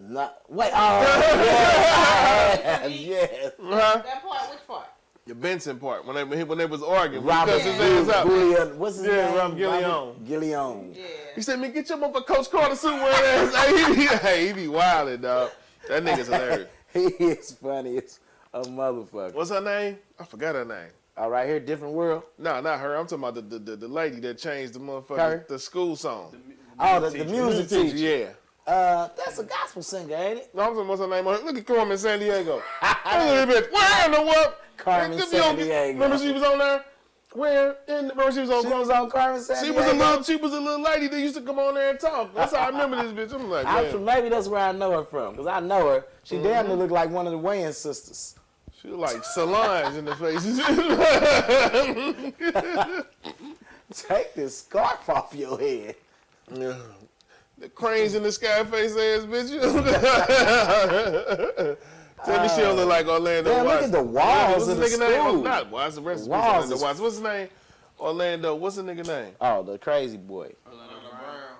[0.00, 1.02] Not, wait, oh,
[1.44, 3.52] yeah, yes.
[3.62, 4.02] Huh?
[4.04, 4.86] That part, which part?
[5.26, 7.22] The Benson part when they when, they was arguing.
[7.24, 8.26] Robert Because his ass up.
[8.26, 9.36] Gillian, what's his Yeah, name?
[9.36, 10.14] Rob Gillion.
[10.26, 10.94] Gillion.
[10.96, 11.04] Yeah.
[11.34, 14.46] He said, "Man, get your motherfucker Coach Carter suit wearing ass." hey, he, be- hey,
[14.46, 15.50] he be wildin', dog.
[15.88, 16.68] That nigga's hilarious.
[16.94, 18.20] He is funny as
[18.54, 19.34] a motherfucker.
[19.34, 19.98] What's her name?
[20.18, 20.88] I forgot her name.
[21.18, 22.22] All right, here, different world.
[22.38, 22.94] No, not her.
[22.96, 25.46] I'm talking about the the, the, the lady that changed the motherfucker Her?
[25.46, 26.34] the school song.
[26.80, 27.96] Oh, the, the music teacher.
[27.96, 28.28] Yeah.
[28.68, 30.50] Uh, that's a gospel singer, ain't it?
[30.54, 31.24] No, I'm talking what's her name?
[31.24, 32.60] Look at Carmen Sandiego.
[32.82, 33.72] At that bitch.
[33.72, 34.62] Where in the what?
[34.76, 35.88] Carmen If you don't get- Sandiego.
[35.94, 36.84] Remember she was on there?
[37.32, 37.76] Where?
[37.88, 40.04] In, remember she was on She was on Carmen San She was a Diego?
[40.06, 42.34] little she was a little lady that used to come on there and talk.
[42.34, 43.34] That's how I remember this bitch.
[43.38, 46.04] I'm like, from, maybe that's where I know her from, because I know her.
[46.24, 46.44] She Mm-hmm.
[46.44, 48.34] damn near looked like one of the Wayans sisters.
[48.82, 50.44] She was like Solange in the face.
[54.08, 55.94] Take this scarf off your head.
[56.54, 56.76] Yeah.
[57.58, 59.50] The cranes in the sky face ass bitch.
[62.24, 64.82] Tell me she don't look like Orlando Man, look at the walls What's of the
[64.82, 65.20] the nigga name?
[65.20, 65.38] school.
[65.38, 65.94] Oh, not Watts.
[65.96, 67.00] The rest The of walls Orlando is- Watts.
[67.00, 67.48] What's his name?
[68.00, 68.54] Orlando.
[68.56, 69.34] What's the nigga name?
[69.40, 70.52] Oh, the crazy boy.
[70.66, 71.56] Orlando Brown.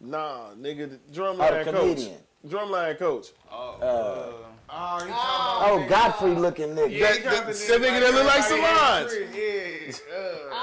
[0.00, 1.74] Nah, nigga, the drumline Oh, the coach.
[1.80, 2.18] comedian.
[2.46, 3.26] Drumline coach.
[3.50, 4.32] Oh, Uh,
[4.70, 7.00] oh, he oh, Godfrey looking nigga.
[7.00, 9.10] That- that- that nigga that look like Solange.
[9.34, 9.92] Yeah.
[10.52, 10.54] I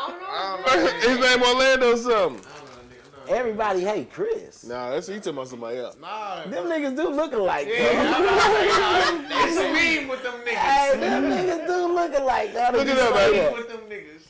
[0.64, 0.92] don't know.
[1.10, 2.42] His name Orlando something.
[3.28, 4.64] Everybody hate Chris.
[4.66, 5.96] Nah, that's he talking about somebody else.
[6.00, 7.68] Nah, Them niggas do look alike.
[7.70, 10.54] it's a meme with them niggas.
[10.56, 12.54] Hey, them niggas do look alike.
[12.54, 13.54] Now that Look you it up, say baby.
[13.56, 14.28] with them niggas.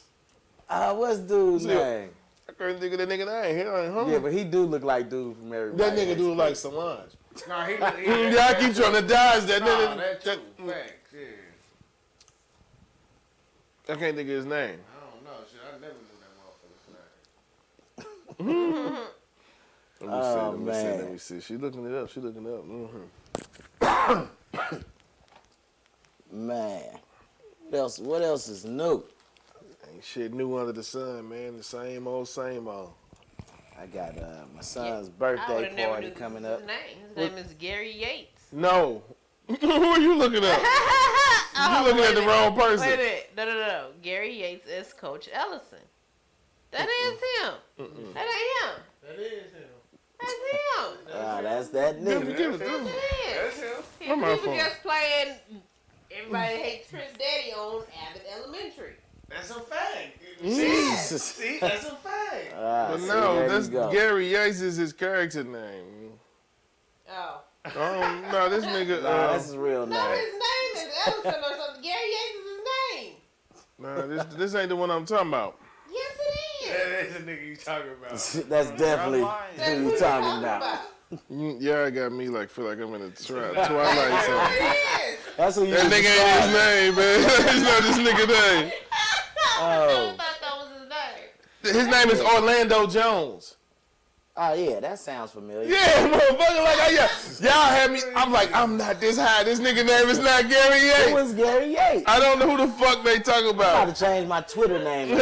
[0.69, 1.75] Uh, what's dude's Yeah.
[1.75, 2.09] name?
[2.47, 3.55] I couldn't think of that nigga name.
[3.55, 4.09] He ain't home.
[4.11, 5.77] Yeah, but he do look like dude from everybody.
[5.89, 6.37] that nigga Hates do Chris.
[6.37, 7.11] like Solange.
[7.47, 7.73] Nah, he,
[8.05, 9.97] he, Yeah, I keep trying to dodge that Nah, nigga.
[9.97, 10.67] that that- true.
[10.67, 11.19] Facts, yeah.
[13.87, 14.79] I can't think of his name.
[14.79, 15.37] I don't know.
[15.51, 17.11] Shit, I never knew that motherfucker's name.
[17.97, 18.24] Let me
[20.01, 20.39] Oh, see.
[20.39, 20.83] Let me see.
[20.87, 20.97] man.
[20.97, 21.39] Let me see.
[21.39, 22.09] She looking it up.
[22.11, 22.63] She looking it up.
[23.81, 24.75] hmm
[26.31, 26.83] Man.
[27.69, 27.99] What else?
[27.99, 29.03] What else is new?
[29.91, 31.57] Ain't shit new under the sun, man.
[31.57, 32.91] The same old, same old.
[33.79, 36.59] I got uh, my son's I would birthday have never party knew coming his up.
[36.65, 36.97] name.
[37.07, 38.47] His name is Gary Yates.
[38.51, 39.01] No.
[39.61, 40.59] Who are you looking at?
[41.57, 42.85] Oh, you looking at the a wrong person.
[42.85, 43.29] Wait a minute.
[43.37, 43.87] No, no, no, no.
[44.01, 45.79] Gary Yates is Coach Ellison.
[46.71, 47.53] That is him.
[48.13, 48.83] That ain't him.
[49.03, 49.69] That is him.
[50.19, 50.97] That's him.
[51.17, 52.25] Ah, that's that nigga.
[52.25, 52.65] That's, me, That's give me.
[52.67, 53.83] him.
[53.99, 55.35] He, Where my he was just playing
[56.11, 58.93] Everybody Hates Prince Daddy on Abbott Elementary.
[59.29, 60.17] That's a fact.
[60.41, 61.23] Jesus.
[61.23, 62.53] See, that's a fact.
[62.55, 63.67] Ah, But see, no, there that's.
[63.69, 66.11] Gary Yates is his character name.
[67.09, 67.41] Oh.
[67.75, 69.01] Oh no, this nigga.
[69.01, 70.17] Nah, Uh, that's his real No, name.
[70.19, 71.81] his name is Ellison or something.
[71.81, 72.61] Gary Yates is his
[73.01, 73.13] name.
[73.79, 75.57] nah, this this ain't the one I'm talking about.
[76.75, 77.13] Yes, it is.
[77.13, 78.09] That is the nigga you talking about.
[78.49, 80.81] That's definitely who who you you're talking about.
[81.29, 84.47] Yeah, I got me like feel like I'm in a tri- twilight zone.
[84.51, 85.19] It is.
[85.37, 87.19] That's who you That nigga ain't his name, man.
[87.25, 88.71] it's not this nigga name.
[89.57, 90.15] Oh.
[90.19, 91.75] I thought that was his name.
[91.75, 93.57] His name is Orlando Jones.
[94.37, 95.65] Oh yeah, that sounds familiar.
[95.69, 95.77] Yeah,
[96.09, 97.09] motherfucker, like I, yeah.
[97.39, 98.01] y'all had me.
[98.17, 99.43] I'm like, I'm not this high.
[99.45, 101.13] This nigga name is not Gary It Yates.
[101.13, 102.03] was Gary Yates.
[102.05, 103.83] I don't know who the fuck they talk I'm about.
[103.83, 105.11] about to change my Twitter name.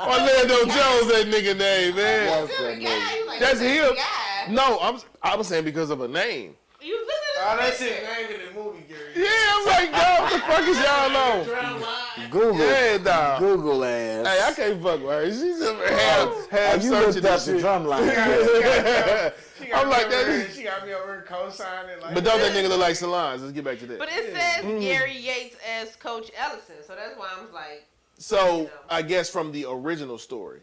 [0.00, 2.26] Orlando Jones, that nigga name, man.
[2.46, 2.88] That's Good that guy.
[2.88, 3.26] nigga.
[3.26, 3.94] Like, That's good him.
[3.96, 4.52] Guy.
[4.52, 6.56] No, I'm I was saying because of a name.
[6.80, 9.00] You looking Oh, at that's this his name in the movie, Gary.
[9.16, 11.16] Yeah, I'm like, yo, what the fuck is y'all
[12.24, 12.30] on?
[12.30, 12.58] Google.
[12.58, 13.38] Yeah, dog.
[13.40, 14.26] Google ass.
[14.26, 15.30] Hey, I can't fuck with her.
[15.30, 15.80] She's oh.
[15.80, 17.60] a half, Oh, half you looked searching up the shit.
[17.60, 18.02] drum line.
[19.60, 20.26] She got I'm me like over that.
[20.26, 22.00] here- She got me over here co-signing.
[22.00, 23.42] Like, But don't that nigga look like Solange?
[23.42, 23.98] Let's get back to that.
[23.98, 24.80] But it says mm.
[24.80, 27.86] Gary Yates as Coach Ellison, so that's why I'm like,
[28.18, 30.60] So I guess from the original story,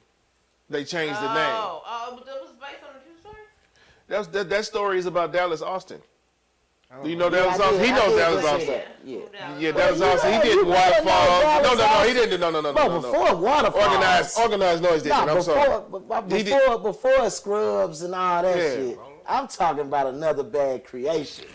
[0.70, 1.54] they changed the name.
[1.54, 3.44] oh, oh, but that was based on a true story.
[4.08, 6.02] That's, that that story is about Dallas Austin.
[7.04, 7.84] Do you know Yeah, Dallas I Austin?
[7.84, 8.92] He knows did Dallas listen to Austin.
[9.04, 9.18] Yeah.
[9.60, 10.32] Yeah, Well, Dallas you Austin.
[10.34, 11.44] He did you know waterfalls.
[11.44, 12.08] No, no, no.
[12.08, 12.40] He didn't.
[12.40, 13.02] No, no, no, But no, no.
[13.02, 13.86] before Waterfalls.
[13.86, 15.30] Organized, organized noise did Nah, that.
[15.30, 15.84] I'm before, sorry.
[15.92, 15.98] b-
[16.30, 18.64] b- He did- before, before Scrubs and all that Yeah.
[18.76, 19.00] shit.
[19.28, 21.46] I'm talking about another bad creation.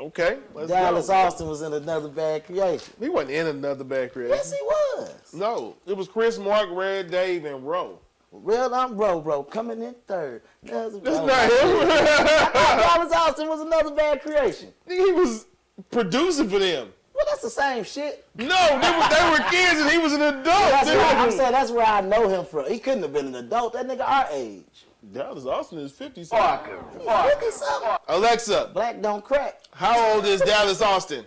[0.00, 1.14] Okay, let's Dallas go.
[1.14, 2.92] Austin was in another bad creation.
[2.98, 4.36] He wasn't in another bad creation.
[4.36, 5.10] Yes, he was.
[5.32, 8.00] No, it was Chris, Mark, Red, Dave, and Roe.
[8.32, 10.42] Real I'm bro, bro, coming in third.
[10.62, 11.88] That's, That's not him.
[11.88, 14.72] Dallas Austin was another bad creation.
[14.88, 15.46] he was
[15.90, 16.88] producing for them.
[17.14, 18.26] Well, that's the same shit.
[18.34, 20.44] No, they were, they were kids and he was an adult.
[20.44, 20.96] That's dude.
[20.96, 22.70] where, I'm saying that's where I know him from.
[22.70, 23.74] He couldn't have been an adult.
[23.74, 24.86] That nigga our age.
[25.12, 26.74] Dallas Austin is 50 something.
[26.98, 27.90] He's 50 something.
[28.08, 29.60] Alexa, Black don't crack.
[29.72, 31.26] how old is Dallas Austin?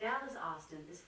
[0.00, 1.02] Dallas Austin is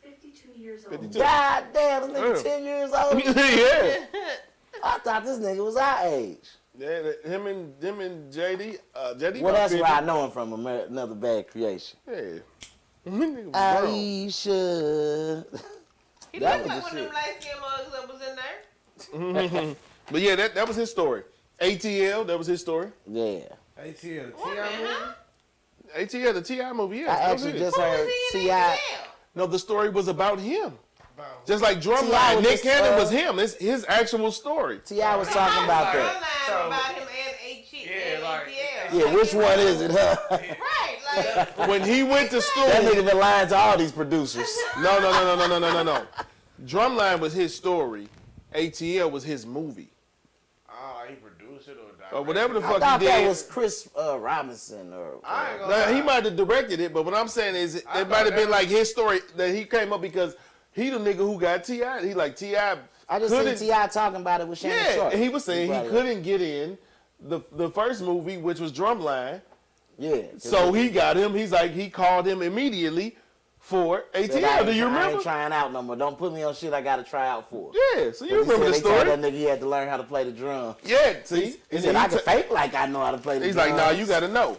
[0.90, 1.18] 52 years old.
[1.18, 1.18] 52.
[1.18, 2.42] God damn, this nigga Yeah.
[2.42, 3.24] 10 years old.
[3.24, 4.34] yeah.
[4.82, 6.48] I thought this nigga was our age.
[6.78, 7.12] yeah.
[7.24, 8.78] Him and him and JD.
[8.94, 9.40] Uh, JD.
[9.42, 9.82] Well, that's 50.
[9.82, 10.52] where I know him from.
[10.52, 11.98] Amer- Another bad creation.
[12.08, 12.38] Yeah.
[13.06, 13.50] Nigga.
[13.52, 15.44] Aisha.
[16.32, 18.36] He That looked was like the one of them light skinned mugs that was in
[18.36, 19.74] there.
[20.12, 21.22] But yeah, that, that was his story.
[21.60, 22.88] ATL, that was his story.
[23.06, 23.40] Yeah.
[23.80, 24.78] ATL, the T.I.
[24.80, 26.04] movie?
[26.04, 26.72] ATL, the T.I.
[26.72, 27.14] movie, yeah.
[27.14, 28.78] I actually just heard was he in T.I.
[29.40, 29.46] ATL?
[29.46, 30.74] No, the story was about him.
[31.16, 32.36] About Just like Drumline.
[32.42, 33.38] Nick just, Cannon uh, was him.
[33.38, 34.80] It's his actual story.
[34.84, 35.16] T.I.
[35.16, 36.22] was talking about that.
[36.46, 38.46] So- about him and H Yeah, like-
[38.92, 40.16] Yeah, which one is it, huh?
[40.30, 40.56] Right,
[41.58, 42.66] like When he went to school.
[42.66, 44.48] That nigga been lying to all these producers.
[44.78, 46.06] No, no, no, no, no, no, no, no, no.
[46.64, 48.08] Drumline was his story.
[48.54, 49.90] ATL was his movie.
[50.70, 51.29] oh, he produced it
[52.12, 53.14] or whatever the I fuck thought he did.
[53.24, 55.18] that was Chris uh, Robinson or.
[55.24, 57.84] I ain't gonna Now, he might have directed it, but what I'm saying is it,
[57.88, 60.34] I it might have been that like his story that he came up because
[60.72, 62.06] he the nigga who got T.I.
[62.06, 62.78] He like T.I.
[63.08, 65.12] I just seen couldn't- Ti talking about it with Shannon Yeah, Sharpe.
[65.14, 65.96] and he was saying brought he it up.
[66.04, 66.78] couldn't get in
[67.20, 69.40] the the first movie, which was Drumline.
[69.98, 70.22] Yeah.
[70.38, 71.34] So he got him.
[71.34, 73.16] He's like he called him immediately
[73.70, 74.44] for said, ATL.
[74.44, 74.98] I Do you remember?
[75.06, 75.96] I ain't trying out no more.
[75.96, 77.72] Don't put me on shit I got to try out for.
[77.96, 78.10] Yeah.
[78.12, 79.16] So you remember the said they told story?
[79.16, 80.74] That nigga he had to learn how to play the drum.
[80.84, 81.16] Yeah.
[81.24, 83.46] See, He And said then I can fake like I know how to play the
[83.46, 83.70] He's drums.
[83.72, 84.58] like, nah, you got to know.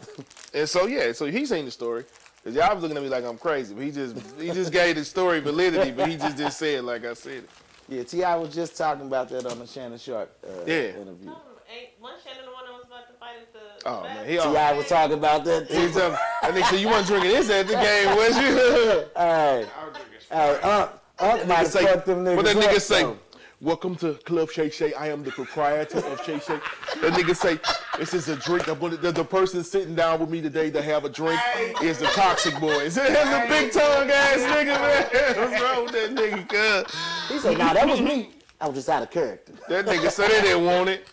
[0.53, 2.05] And so yeah, so he seen the story.
[2.43, 4.95] Cause y'all was looking at me like I'm crazy, but he just he just gave
[4.95, 7.49] the story validity, but he just didn't say it like I said it.
[7.87, 10.95] Yeah, Ti was just talking about that on the Shannon Sharpe uh, Yeah.
[11.01, 11.29] interview.
[11.69, 13.59] ain't one Shannon the one that was about to fight at the.
[13.85, 15.91] Oh man, he Ti was talking about that He too.
[15.91, 16.75] tell me, I think so.
[16.75, 19.05] You wasn't drinking this at the game, was you?
[19.15, 22.55] Hey, I was drinking hey, Unc, Unc might have say- fucked them niggas What that
[22.57, 23.03] nigga up, say?
[23.03, 23.17] though.
[23.59, 24.91] Welcome to Club Shay Shay.
[24.95, 26.59] I am the proprietor of Shay Shay.
[27.01, 27.59] That nigga say,
[27.99, 28.67] this is a drink.
[28.67, 31.39] I'm gonna, the, the person sitting down with me today to have a drink
[31.83, 32.95] is the Toxic Boys.
[32.95, 35.51] the big tongue ass nigga, man.
[35.51, 36.95] What's wrong with that nigga, cuz?
[37.29, 38.31] He said, nah, that was me.
[38.59, 39.53] I was just out of character.
[39.69, 41.07] That nigga said they didn't want it.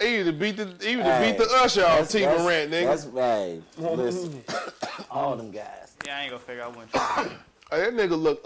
[0.00, 2.84] He either beat the, he either Hey, beat the usher off That's- Tee Morant, nigga.
[2.86, 3.60] That's, right.
[3.78, 4.42] listen,
[5.10, 5.94] all them guys.
[6.06, 6.88] Yeah, I ain't gonna figure out when.
[6.88, 7.28] try.
[7.70, 8.40] Hey, that nigga look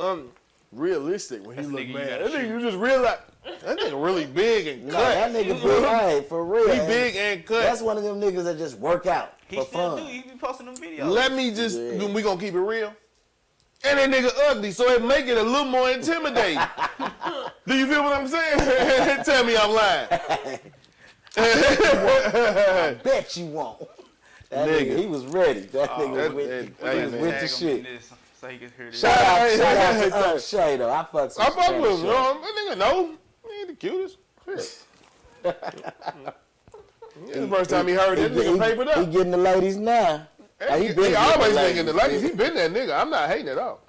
[0.72, 2.08] unrealistic when he That's the look nigga mad.
[2.08, 2.48] That nigga, shoot.
[2.48, 5.14] you just realize, that nigga really big and No, cut.
[5.14, 6.66] that nigga big, hey, for real.
[6.72, 7.62] He and big and cut.
[7.62, 10.04] That's one of them niggas that just work out He for still fun.
[10.06, 10.10] do.
[10.10, 11.08] He be posting them videos.
[11.08, 12.06] Let me just, Yeah.
[12.12, 12.92] we gonna keep it real.
[13.84, 16.60] And that nigga ugly, so it make it a little more intimidating.
[17.66, 18.58] Do you feel what I'm saying?
[19.24, 20.08] Tell me I'm lying.
[23.02, 23.82] Bet you won't.
[24.50, 24.86] That Nigga.
[24.92, 25.60] nigga, he was ready.
[25.60, 27.84] That oh, nigga was that- with, that- he hey, was with the shit.
[27.84, 29.00] this so he can hear this.
[29.00, 30.90] Shout out, Hey, shout out hey, to Shay though.
[30.92, 32.06] I fucks with I fuck with him.
[32.10, 33.10] Um, that nigga know.
[33.48, 34.18] He ain't the cutest.
[34.46, 34.84] Shit.
[37.26, 39.36] Yeah, the first time he heard it, that He- nigga he- papered He getting the
[39.38, 40.26] ladies now.
[40.60, 42.22] Hey, He, he he, been getting always the thinking the ladies.
[42.22, 42.30] ladies.
[42.30, 43.00] He been that nigga.
[43.00, 43.80] I'm not hating at all.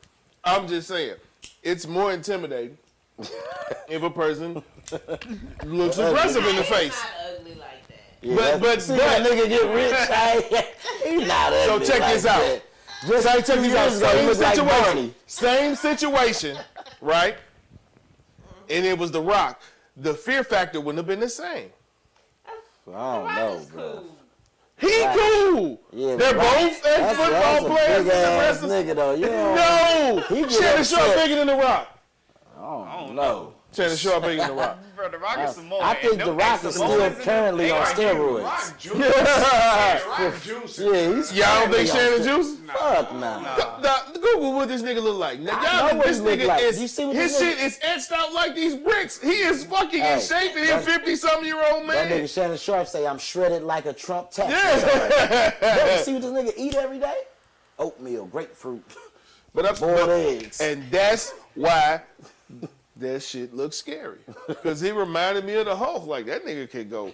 [0.45, 1.15] I'm just saying,
[1.61, 2.77] it's more intimidating
[3.89, 4.53] if a person
[5.65, 6.99] looks aggressive in the face.
[7.39, 7.97] Ugly like that.
[8.21, 9.93] Yeah, But- but- see but- that nigga get rich.
[10.09, 10.73] hey,
[11.19, 12.39] he not So ugly check like this out.
[12.39, 12.63] that.
[13.07, 13.89] Just So check two this out.
[13.89, 14.95] years ago, he Same looked like situation.
[14.95, 15.13] Bernie.
[15.27, 16.57] Same situation,
[17.01, 17.35] right?
[18.69, 19.61] And it was The Rock.
[19.97, 21.69] The fear factor wouldn't have been the same.
[22.47, 23.91] I don't know, bro.
[23.91, 24.05] cool.
[24.79, 25.15] He Right.
[25.17, 25.79] cool.
[25.93, 28.03] Yeah, They're but Rock- both That's, ex-football that's a players.
[28.03, 28.71] big ass Wrestlers.
[28.71, 29.13] nigga though.
[29.15, 31.17] You know, No, He get Shannon Sharpe upset.
[31.17, 31.92] bigger than The Rock.
[32.65, 33.53] Oh, I don't don't know.
[33.73, 34.77] Shannon Sharpe bigger than The Rock.
[34.95, 35.79] Bro, the Rock is Samoan.
[35.81, 38.43] I think The Rock is ex-Samoans still currently on steroids.
[38.43, 38.79] Rock
[40.43, 40.79] juice.
[40.79, 42.23] Yeah, he's Y'all don't think Shannon steroids.
[42.23, 42.59] Juice?
[42.71, 43.79] Fuck nah.
[43.81, 45.39] Now, Google what this nigga look like.
[45.39, 46.61] Now, I y'all know think what this he look nigga like.
[46.61, 49.19] is You see what his this shit nigga- is etched out like these bricks.
[49.19, 52.11] He is fucking Hey, in shape and he's that- fifty something year old That man.
[52.11, 54.51] nigga Shannon Sharpe say I'm shredded like a Trump tax.
[54.51, 55.95] Yeah.
[55.97, 57.21] you see what this nigga eat every day?
[57.79, 58.83] Oatmeal, grapefruit,
[59.55, 60.61] but I'm, boiled but- eggs.
[60.61, 62.01] and that's why
[62.97, 64.19] that shit looks scary.
[64.63, 66.05] Cause he reminded me of the Hulk.
[66.05, 67.13] Like that nigga could go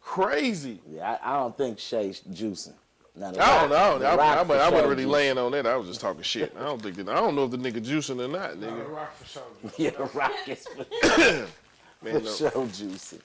[0.00, 0.80] crazy.
[0.90, 2.74] Yeah, I, I don't think Shay's juicing.
[3.18, 3.98] Now, the I don't Rock- know.
[3.98, 5.10] The I, I, I, I wasn't really juicing.
[5.10, 5.66] laying on that.
[5.66, 6.54] I was just talking shit.
[6.58, 7.08] I don't think that.
[7.08, 8.60] I don't know if the nigga juicing or not, nigga.
[8.60, 8.90] The nigga.
[8.94, 9.42] Rock for sure.
[9.78, 10.84] Yeah, the Rock is for,
[12.04, 12.30] Man, for no.
[12.30, 13.20] sure juicing.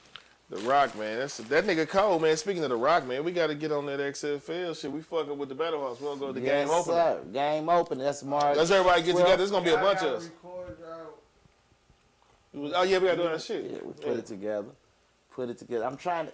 [0.50, 1.20] The Rock, man.
[1.20, 2.36] That's that nigga cold, man.
[2.36, 4.92] Speaking of the Rock, man, we got to get on that XFL shit.
[4.92, 6.00] We fucking with the Battlehawks.
[6.02, 6.94] We gonna go to the yes, game open.
[6.94, 7.22] sir.
[7.32, 7.98] Game open.
[8.00, 8.58] That's March.
[8.58, 9.20] Let's everybody get 12th.
[9.20, 9.38] together.
[9.38, 10.30] There's gonna be a bunch of us.
[10.44, 10.78] record
[12.54, 13.66] y'all- Oh yeah, we gotta do that shit.
[13.66, 14.68] Yeah, we put it together.
[15.32, 15.86] Put it together.
[15.86, 16.34] I'm trying to.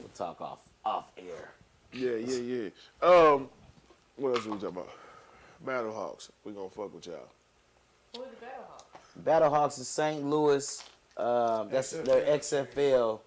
[0.00, 1.52] We'll talk off off air.
[1.92, 2.38] Yeah, yeah,
[3.02, 3.06] yeah.
[3.08, 3.48] Um,
[4.16, 4.90] what else are we talking about?
[5.64, 6.30] Battle Hawks.
[6.44, 7.28] We gonna fuck with y'all.
[8.16, 9.74] Who the Battle Hawks?
[9.76, 10.24] Battlehawks is St.
[10.24, 10.82] Louis.
[11.16, 13.20] Um, that's their XFL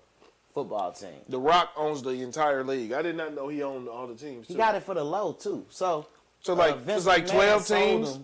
[0.54, 1.10] football team.
[1.30, 2.92] The Rock owns the entire league.
[2.92, 4.48] I did not know he owned all the teams.
[4.48, 5.66] He got it for the low too.
[5.70, 6.08] So
[6.42, 8.20] So like uh, it's like McMahon twelve teams,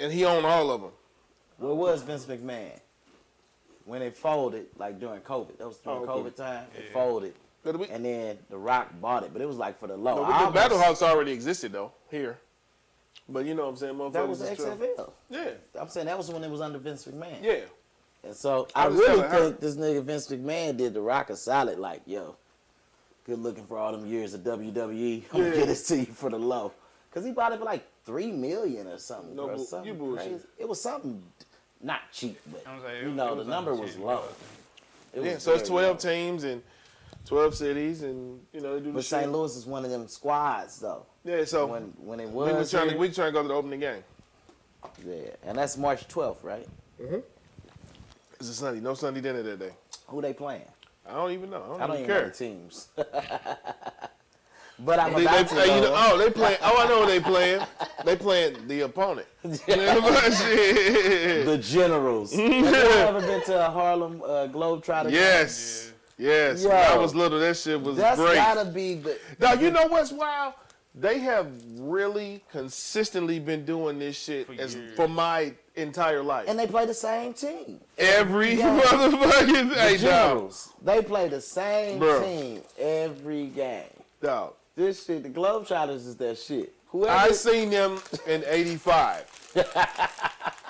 [0.00, 0.90] and he owned all of them.
[1.58, 2.78] Where was Vince McMahon
[3.86, 4.66] when it folded?
[4.76, 5.56] Like during COVID.
[5.58, 6.28] That was during Oh, okay.
[6.30, 6.66] COVID time.
[6.76, 7.34] It folded,
[7.64, 10.16] we- and then The Rock bought it, but it was like for the low.
[10.16, 12.38] No, the almost- Battle Hawks already existed though here.
[13.28, 14.12] But you know what I'm saying, motherfuckers.
[14.12, 14.78] That was the is twelve.
[14.80, 15.10] XFL.
[15.30, 17.42] Yeah, I'm saying that was when it was under Vince McMahon.
[17.42, 17.60] yeah.
[18.22, 21.78] And so I I, really think this nigga Vince McMahon did the Rock a solid.
[21.78, 22.36] Like, yo,
[23.24, 25.24] good looking for all them years of WWE.
[25.32, 25.44] I'm Yeah.
[25.44, 26.72] gonna get this to you for the low,
[27.12, 29.34] cause he bought it for like three million or something.
[29.34, 29.56] No bro.
[29.58, 30.28] something you bullshit.
[30.28, 30.44] crazy.
[30.58, 31.22] It was something
[31.86, 34.22] not cheap, but I'm you know the number was shit, low.
[35.14, 35.22] bro.
[35.22, 36.10] It Yeah, was so it's 12 low.
[36.12, 36.62] teams and
[37.26, 39.20] 12 cities, and you know they do the But shit.
[39.20, 39.32] St.
[39.32, 41.06] Louis is one of them squads though.
[41.24, 43.42] Yeah, so When when it we were was, trying to here- we trying to go
[43.42, 44.02] to the opening game.
[45.04, 46.66] yeah, and that's March 12th, right?
[47.00, 47.22] Mhm.
[48.40, 49.72] It's a Sunday, no Sunday dinner that day.
[50.08, 50.62] Who they playing?
[51.08, 51.62] I don't even know.
[51.62, 52.28] I don't, I don't even even know care.
[52.30, 52.88] the teams.
[54.80, 55.60] but I'm They, about they, to.
[55.62, 55.94] you know, know.
[56.12, 56.58] oh, they playing.
[56.62, 57.60] Oh, I know what they playing.
[58.04, 59.26] They playing the opponent.
[59.44, 59.66] Shit.
[61.46, 62.32] The Generals.
[62.34, 65.04] Have you ever been to a Harlem uh, Globetrotter?
[65.04, 65.14] game?
[65.14, 66.62] Yes, yes.
[66.62, 66.68] Yo.
[66.70, 68.34] when I was little, that shit was That's great.
[68.34, 69.18] That's gotta be the.
[69.38, 70.54] Now you know what's wild?
[70.98, 71.48] They have
[71.78, 76.46] really consistently been doing this shit For as for my entire life.
[76.48, 77.80] And they play the same team.
[77.98, 78.80] Every Yeah.
[78.80, 82.22] motherfucking The hey dog, They play the same Bro.
[82.22, 83.84] team every game.
[84.22, 84.54] dog.
[84.76, 86.74] This shit, the Globetrotters is that shit.
[86.88, 87.10] Whoever.
[87.10, 89.62] I seen them in '85.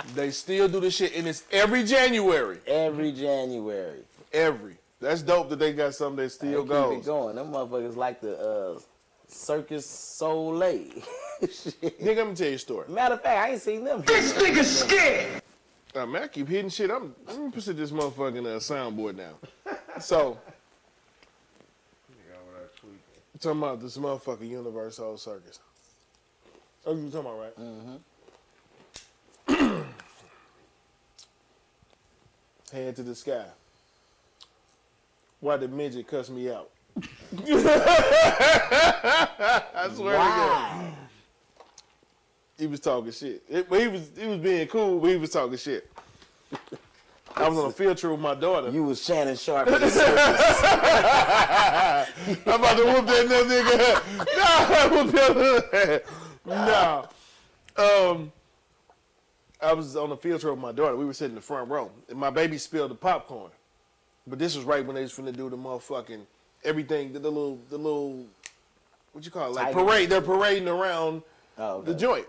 [0.15, 2.59] they still do this shit, and it's every January.
[2.69, 3.99] every January.
[4.33, 4.77] Every.
[5.01, 7.35] That's dope that they got something that They still keep it going.
[7.37, 8.79] Them motherfuckers like the uh,
[9.27, 11.03] Circus Soleil.
[11.41, 11.81] Shit.
[12.01, 12.89] Nigga, let me tell you a story.
[12.89, 14.03] Matter of fact, I ain't seen them.
[14.07, 15.43] This nigga's scared.
[15.95, 16.91] Uh, man, I keep hitting shit.
[16.91, 19.35] I'm let me put this motherfucking uh, soundboard now.
[20.01, 20.56] So, Nigga over there
[23.39, 25.61] talking about this motherfucking Universe UniverSoul Circus.
[26.85, 27.57] Oh, you talking about right?
[27.59, 27.97] Mm-hmm.
[32.73, 33.45] Hand to the sky.
[35.41, 36.71] Why the midget cuss me out?
[37.03, 37.03] I
[39.95, 40.93] swear to God.
[42.59, 43.43] He was talking shit.
[43.49, 45.91] It- but he was he was being cool, but he was talking shit.
[47.37, 48.71] I was on a field trip with my daughter.
[48.71, 49.69] You was Shannon Sharpe.
[49.69, 49.87] I'm about
[52.79, 54.27] to whoop that nigga.
[54.37, 56.01] That little
[56.47, 57.07] Nah.
[57.77, 58.33] Um,
[59.61, 60.97] I was on a field trip with my daughter.
[60.97, 63.51] We were sitting in the front row, and my baby spilled the popcorn.
[64.27, 66.23] But this was right when they was finna do the motherfucking
[66.65, 68.25] everything, the, the little, the little,
[69.13, 69.85] what you call it, like Tiger.
[69.85, 70.09] parade.
[70.09, 71.23] They're parading around
[71.59, 72.27] Oh, the joint.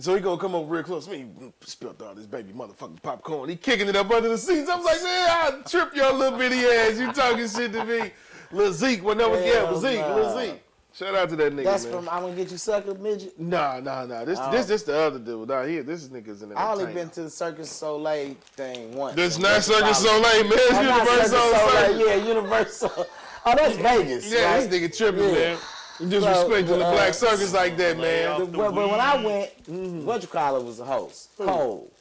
[0.00, 1.26] So he gonna come over real close to me.
[1.38, 3.48] He spilled all this baby motherfucking popcorn.
[3.50, 4.68] He kicking it up under the seats.
[4.70, 6.98] I'm like, man, I'll trip your little bitty ass.
[6.98, 8.10] You talking shit to me.
[8.50, 10.14] Lil Zeke, when that was yeah, was Zeke, nah.
[10.16, 10.62] Lil Zeke.
[10.92, 11.92] Shout out to that nigga, That's man.
[11.94, 13.38] from I'm gonna get you sucker midget.
[13.38, 14.24] Nah, nah, nah.
[14.24, 14.50] This, Oh.
[14.50, 15.48] this, this the other dude.
[15.48, 16.58] Nah, here, this nigga's in the.
[16.58, 19.14] I only been to the Circus Soleil thing once.
[19.14, 20.52] This not Circus Soleil, man.
[20.54, 23.06] It's UniverSoul Circus Soleil, Yeah, UniverSoul.
[23.46, 24.30] Oh, that's Vegas.
[24.30, 24.68] Yeah, right?
[24.68, 25.32] this nigga tripping, Yeah.
[25.54, 25.58] man.
[26.00, 28.40] You disrespecting So, the uh, black circus like that, man.
[28.40, 30.04] The- the but, but when I went, Mm-hmm.
[30.06, 31.92] what you call it was the host, Cole,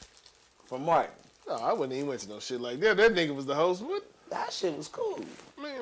[0.66, 1.12] from Martin.
[1.47, 2.97] No, I wouldn't even went to no shit like that.
[2.97, 3.82] That nigga was the host.
[3.84, 4.04] What?
[4.30, 5.20] That shit was cool.
[5.62, 5.82] Man,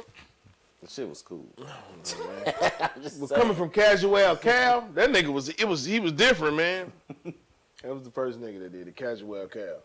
[0.82, 1.46] The shit was cool.
[1.60, 6.56] I'm just Well, coming from Casual Cal, that nigga was it was he was different,
[6.58, 6.92] man.
[7.26, 9.80] that was the first nigga that did it, Casual Cal.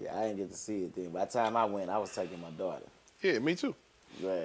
[0.00, 1.10] Yeah, I didn't get to see it then.
[1.10, 2.84] By the time I went, I was taking my daughter.
[3.22, 3.74] Yeah, me too.
[4.22, 4.40] Yeah.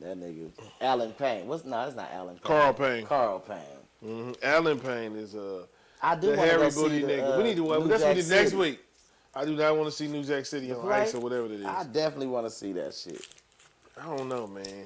[0.00, 1.46] That nigga, Allen Payne.
[1.46, 2.42] What's no, it's not Allen Payne.
[2.42, 3.06] Carl Payne.
[3.06, 3.58] Carl Payne.
[4.02, 5.66] hmm Allen Payne is uh
[6.02, 7.34] I do the to Booty the, nigga.
[7.34, 8.80] uh, we need to New that's what we next week.
[9.34, 11.02] I do not want to see New Jack City on Right?
[11.02, 11.64] ice or whatever it is.
[11.64, 13.26] I definitely want to see that shit.
[14.00, 14.84] I don't know, man.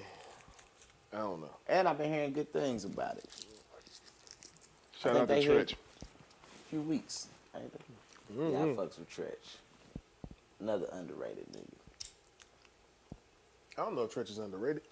[1.13, 1.51] I don't know.
[1.67, 3.29] And I've been hearing good things about it.
[5.01, 5.73] Shout out to Treach.
[5.73, 5.77] A
[6.71, 7.29] few weeks.
[7.57, 8.53] Mm-hmm.
[8.53, 9.57] Yeah, I fucks with Treach.
[10.61, 11.65] Another underrated nigga.
[13.79, 14.83] I don't know if Treach is underrated.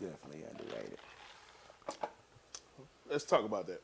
[0.00, 0.98] Definitely underrated.
[3.08, 3.82] Let's talk about that.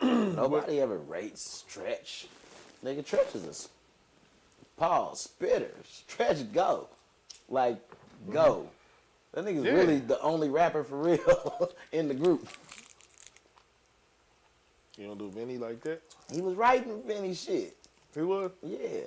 [0.36, 2.26] Nobody ever rates Stretch.
[2.84, 6.88] Nigga, Treach is a Paul, Spitter, Stretch, go.
[7.48, 7.78] Like,
[8.30, 8.68] go.
[9.32, 9.72] That nigga's Yeah.
[9.72, 12.46] really the only rapper for real in the group.
[14.98, 16.02] You don't do Vinny like that?
[16.32, 17.76] He was writing Vinny shit.
[18.14, 18.50] He was?
[18.62, 19.02] Yeah.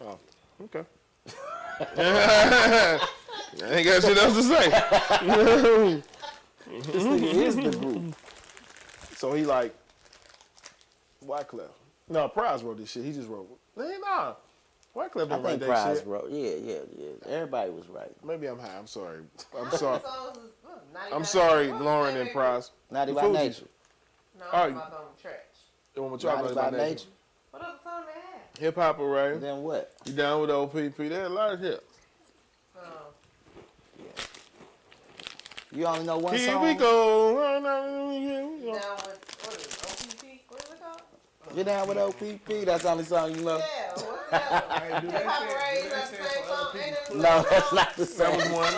[0.00, 0.18] Oh,
[0.64, 0.84] okay.
[3.62, 4.70] I ain't got shit else to say.
[6.66, 8.14] This nigga is the group.
[9.16, 9.74] So he like,
[11.24, 11.68] Wyclef.
[12.08, 13.04] No, Pras wrote this shit.
[13.04, 13.48] He just wrote.
[13.76, 14.34] Nah, nah.
[14.96, 16.06] Wyclef I didn't write think that Pras shit.
[16.06, 16.30] wrote.
[16.30, 17.28] Yeah, yeah, yeah.
[17.34, 18.10] Everybody was right.
[18.24, 18.76] Maybe I'm high.
[18.78, 19.20] I'm sorry.
[19.56, 20.00] I'm sorry.
[20.00, 22.70] Songs is- look, Naughty I'm sorry, Lauryn and was that Pras.
[22.90, 23.32] Naughty by Fugees.
[23.34, 23.66] nature.
[24.38, 24.86] No, All I'm right.
[24.86, 25.34] about on trash.
[25.94, 26.88] The one with y'all Naughty about by nature.
[26.90, 27.06] nature.
[27.50, 28.58] What other song they had?
[28.58, 29.38] Hip hop array.
[29.38, 29.92] Then what?
[30.04, 30.96] You down with OPP?
[30.96, 31.84] They had a lot of hip.
[32.76, 32.80] Oh,
[35.74, 36.62] You only know one Here song.
[36.62, 37.34] we go.
[37.34, 39.82] down with what is it?
[39.82, 40.24] OPP?
[40.48, 41.56] What is it called?
[41.56, 42.64] Get down with OPP.
[42.66, 43.58] That's the only song you know.
[43.58, 43.64] Yeah,
[43.94, 44.82] what's that?
[44.82, 46.76] Hey, do Hip that Hop shit- Array do is that that the same for song?
[46.76, 47.16] Ain't it?
[47.16, 48.52] No, that's not the That was same.
[48.52, 48.74] one.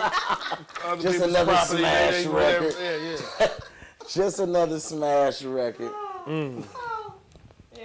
[0.85, 2.65] Other Just people's another property, smash they- they- whatever.
[2.65, 2.81] record.
[2.81, 3.47] Yeah, yeah.
[4.09, 5.91] Just another smash record.
[5.93, 6.65] Oh, mm.
[6.75, 7.13] oh.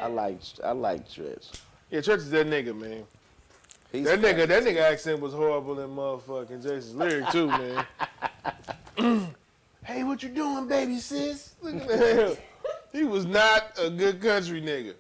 [0.01, 1.49] I like I like Stretch.
[1.91, 3.05] Yeah, Church is that nigga, man.
[3.93, 7.85] He's That nigga, that nigga accent was horrible in motherfucking Jason's lyric too, man.
[8.97, 11.55] hey, what you doing, baby sis?
[11.63, 12.39] Look at that.
[12.93, 14.95] He was not a good country nigga.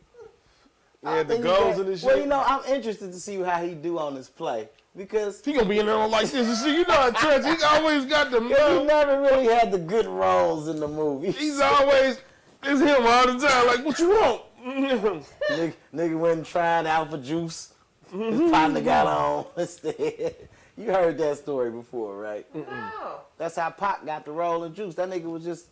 [1.03, 2.07] He had the goals and the shit.
[2.07, 5.53] Well, you know, I'm interested to see how he do on this play because he
[5.53, 6.78] gonna be in there like this and shit.
[6.78, 10.68] You know, at church, he always got the he never really had the good roles
[10.68, 11.32] in the movie.
[11.32, 12.20] He's always,
[12.62, 13.66] it's him all the time.
[13.66, 14.43] Like, what you want?
[14.66, 17.74] nigga, nigga went trying Alpha Juice.
[18.11, 20.49] His partner got on instead.
[20.76, 22.46] You heard that story before, right?
[22.54, 23.20] no.
[23.38, 24.94] That's how Pac got the role in Juice.
[24.94, 25.66] That nigga was just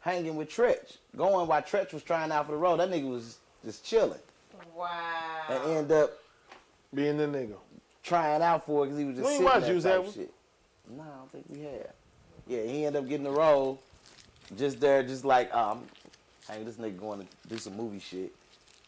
[0.00, 2.76] hanging with Treach, going while Treach was trying out for the role.
[2.76, 4.20] That nigga was just chilling
[4.76, 4.88] Wow.
[5.48, 6.12] and end up
[6.94, 7.54] Being the nigga.
[8.04, 9.84] trying out for it because he was just We ain't sitting watch there Juice,
[10.14, 10.32] type shit.
[10.96, 11.90] No, I don't think we have.
[12.46, 13.80] Yeah, he ended up getting the role.
[14.56, 15.82] Just there, just like, um,
[16.48, 18.32] hey, this nigga going to do some movie shit.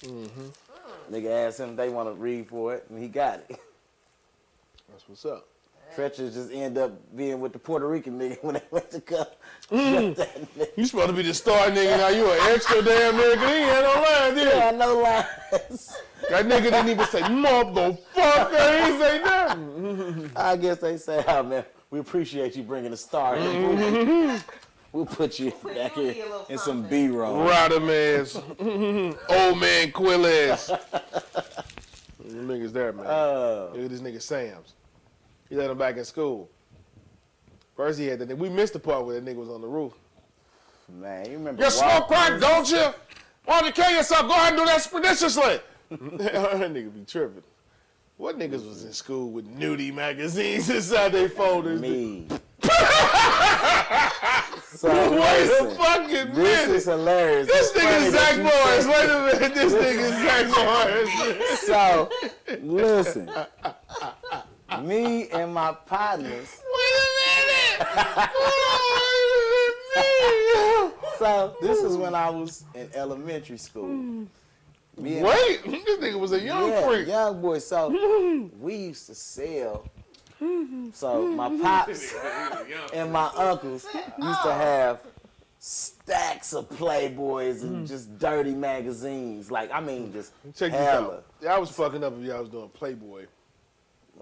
[0.02, 1.12] Mm-hmm.
[1.12, 3.59] Nigga asked him if they want to read for it, and he got it.
[4.99, 5.46] That's what's up.
[5.94, 9.26] Tretcher just end up being with the Puerto Rican nigga when they went to come.
[9.70, 10.16] Mm.
[10.16, 10.68] shut that nigga.
[10.76, 11.99] You supposed to be the star nigga.
[11.99, 13.38] Now you an extra damn nigga.
[13.38, 14.59] He ain't had no line, did he?
[14.59, 15.96] Yeah, no lines.
[16.30, 18.51] That nigga didn't even say motherfucker.
[18.51, 20.30] He ain't say nothing.
[20.34, 23.46] I guess they say, oh man, we appreciate you bringing the star in.
[23.46, 24.51] Mm-hmm.
[24.92, 26.90] We'll put you back here in some something.
[26.90, 27.49] B-roll.
[27.49, 27.88] Rodham
[28.20, 28.34] ass.
[28.34, 30.66] Old man Quill ass.
[30.66, 33.07] Them niggas there, man.
[33.07, 33.70] Oh.
[33.72, 34.74] Look at this nigga Sam's.
[35.49, 36.51] He let him back in school.
[37.76, 38.38] First he had that nigga.
[38.38, 39.92] We missed the part where that nigga was on the roof.
[40.88, 42.92] Man, you remember You smoke crack, don't you?
[43.44, 44.22] Why don't you kill yourself?
[44.28, 45.61] Go ahead and do that expeditiously.
[45.90, 47.42] that nigga be tripping.
[48.16, 51.80] What niggas was in school with nudie magazines inside their folders?
[51.80, 52.26] Me.
[54.64, 56.76] so Wait a listen, fucking this minute.
[56.76, 57.46] is hilarious.
[57.46, 58.86] This It's nigga that Zach Morris.
[58.86, 59.55] Wait a minute.
[59.55, 60.46] This nigga Zach
[61.30, 61.61] Morris.
[61.61, 62.11] So,
[62.62, 63.30] listen.
[64.83, 66.62] Me and my partners.
[66.74, 68.31] Wait a minute.
[69.97, 73.87] Hold on, So, this is when I was in elementary school.
[73.87, 74.24] Hmm.
[74.97, 77.07] Me and Wait, this nigga was a young yeah, freak.
[77.09, 77.59] young boy.
[77.59, 78.49] So, hmm.
[78.61, 79.85] we used to sell.
[80.39, 80.91] Hmm.
[80.93, 82.14] So, my pops
[82.95, 85.01] and my uncles used to have
[85.61, 89.51] stacks of Playboys and just dirty magazines.
[89.51, 91.16] Like, I mean, just Check this hella.
[91.16, 91.24] out.
[91.43, 93.26] Y'all was fucking up if y'all was doing Playboy.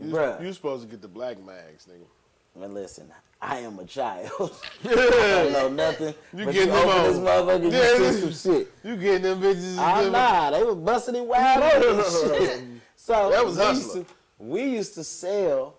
[0.01, 0.43] You, Bruh.
[0.43, 2.07] you supposed to get the black mags, nigga.
[2.61, 4.31] Man, listen, I am a child.
[4.85, 6.15] I don't know nothing.
[6.35, 8.73] You but getting you them open this motherfucker, Yeah, you this- see some shit.
[8.85, 9.77] You getting them bitches.
[9.79, 11.99] Ah, them- nah, they was busting it wide open.
[11.99, 12.07] and
[12.47, 12.65] shit.
[12.97, 14.07] So That was we used, to,
[14.39, 15.77] we used to sell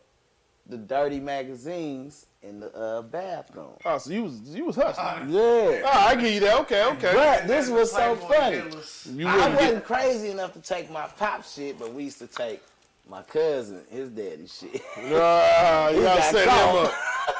[0.67, 3.71] the dirty magazines in the uh, bathroom.
[3.85, 5.29] Oh, so you was you was hustling.
[5.29, 5.39] Yeah.
[5.41, 6.59] Oh, I give you that.
[6.61, 7.13] Okay, okay.
[7.15, 8.57] But this was so funny.
[8.57, 9.07] killers.
[9.11, 9.85] You I wasn't get.
[9.85, 12.61] crazy enough to take my pop shit, but we used to take
[13.09, 14.81] my cousin, his daddy shit.
[14.97, 16.69] Nah, you He gotta got set caught.
[16.77, 16.93] him up.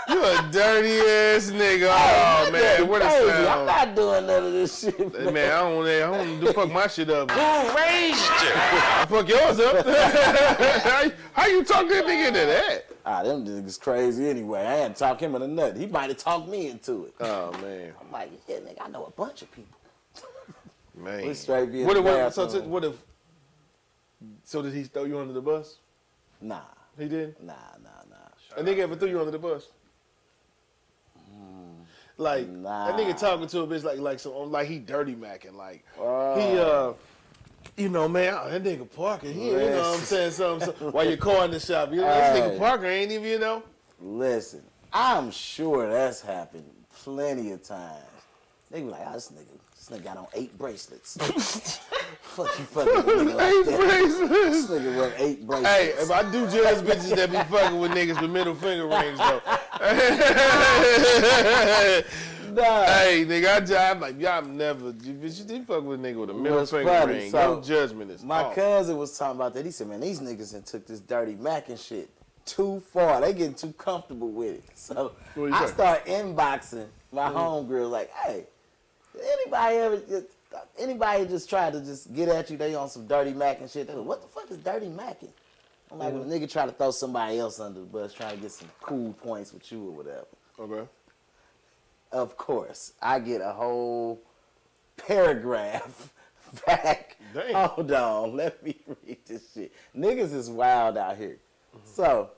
[0.09, 1.87] You a dirty ass nigga.
[2.47, 3.29] Oh man, what a crazy.
[3.29, 3.65] I'm sound.
[3.65, 4.95] not doing none of this shit.
[4.97, 7.29] Hey, man, I don't, I don't do fuck my shit up.
[7.31, 7.39] Who
[7.75, 8.51] raised you?
[8.55, 9.85] I fuck yours up.
[10.83, 12.85] how, how you talk that nigga into that?
[13.05, 14.61] Ah, them niggas crazy anyway.
[14.65, 15.79] I had to talk him into nothing.
[15.81, 17.15] He might have talked me into it.
[17.19, 19.77] Oh man, I'm like, yeah, nigga, I know a bunch of people.
[20.95, 21.27] man.
[21.27, 22.63] We straight be in What, the if- what, so, bathroom.
[22.63, 22.95] so what if?
[24.43, 25.77] So did he throw you under the bus?
[26.41, 26.61] Nah,
[26.97, 27.43] He didn't.
[27.43, 27.53] nah,
[27.83, 28.59] nah, nah.
[28.59, 29.67] A nigga ever threw you under the bus?
[32.19, 32.87] Like Nah.
[32.87, 36.35] that nigga talking to a bitch like like some like he dirty macking like Oh.
[36.39, 36.93] he uh
[37.75, 39.59] you know, man, oh, that nigga Parker here.
[39.61, 40.31] You know what I'm saying?
[40.31, 43.27] Something, so, while you're car in the shop, you know, this nigga Parker ain't even,
[43.27, 43.61] you know.
[44.01, 46.65] Listen, I'm sure that's happened
[47.03, 48.03] plenty of times.
[48.71, 51.17] They be like, oh, this nigga, this nigga got on eight bracelets.
[52.21, 53.79] Fuck you fucking nigga like Eight that.
[53.79, 54.67] bracelets.
[54.67, 55.75] This nigga wear eight bracelets.
[55.75, 59.17] Hey, if I do judge bitches that be fucking with niggas with middle finger rings
[59.17, 59.41] though.
[62.49, 62.85] Nah.
[62.85, 66.29] hey, nigga, I I'm like, y'all never, you, bitch, you fuck with a nigga with
[66.31, 67.29] a middle What's finger funny, ring.
[67.29, 68.55] so, Your judgment is My off.
[68.55, 69.65] cousin was talking about that.
[69.65, 72.09] He said, man, these niggas done took this dirty Mac and shit
[72.45, 73.21] too far.
[73.21, 74.63] They getting too comfortable with it.
[74.73, 75.11] So
[75.53, 77.35] I start inboxing my mm.
[77.35, 78.47] homegirl like, hey,
[79.21, 80.27] anybody ever just,
[80.77, 83.87] anybody just try to just get at you, they on some dirty Mac and shit.
[83.87, 85.29] They go, what the fuck is dirty Macking?
[85.91, 88.41] I'm like, when a nigga try to throw somebody else under the bus, trying to
[88.41, 90.27] get some cool points with you or whatever.
[90.59, 90.89] Okay.
[92.11, 94.21] Of course, I get a whole
[94.97, 96.13] paragraph
[96.65, 97.17] back.
[97.33, 97.69] Damn.
[97.69, 99.73] Hold on, let me read this shit.
[99.95, 101.37] Niggas is wild out here.
[101.85, 102.31] So,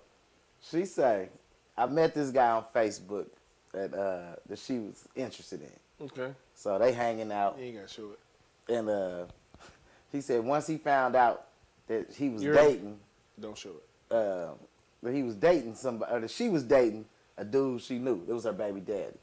[0.62, 1.30] she say,
[1.78, 3.28] I met this guy on Facebook
[3.72, 6.06] that uh, that she was interested in.
[6.06, 6.34] Okay.
[6.60, 8.74] So they hanging out, You ain't gotta show it.
[8.76, 9.26] and uh,
[10.12, 11.46] he said once he found out
[11.88, 13.00] that he was You're- dating,
[13.40, 14.14] Don't show it.
[14.14, 14.50] uh,
[15.02, 17.06] that he was dating somebody, or that she was dating
[17.38, 18.22] a dude she knew.
[18.28, 19.16] It was her baby daddy.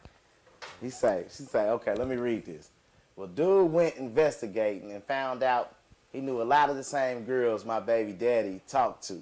[0.81, 2.71] He say, she say, okay, let me read this.
[3.17, 5.75] Well, dude went investigating and found out
[6.13, 9.21] he knew a lot of the same girls my baby daddy talked to,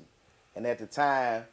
[0.54, 1.46] and at the time,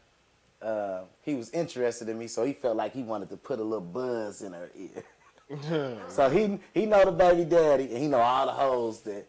[0.62, 3.64] uh, he was interested in me, so he felt like he wanted to put a
[3.64, 5.04] little buzz in her ear.
[6.08, 9.28] so he he know the baby daddy, and he know all the hoes that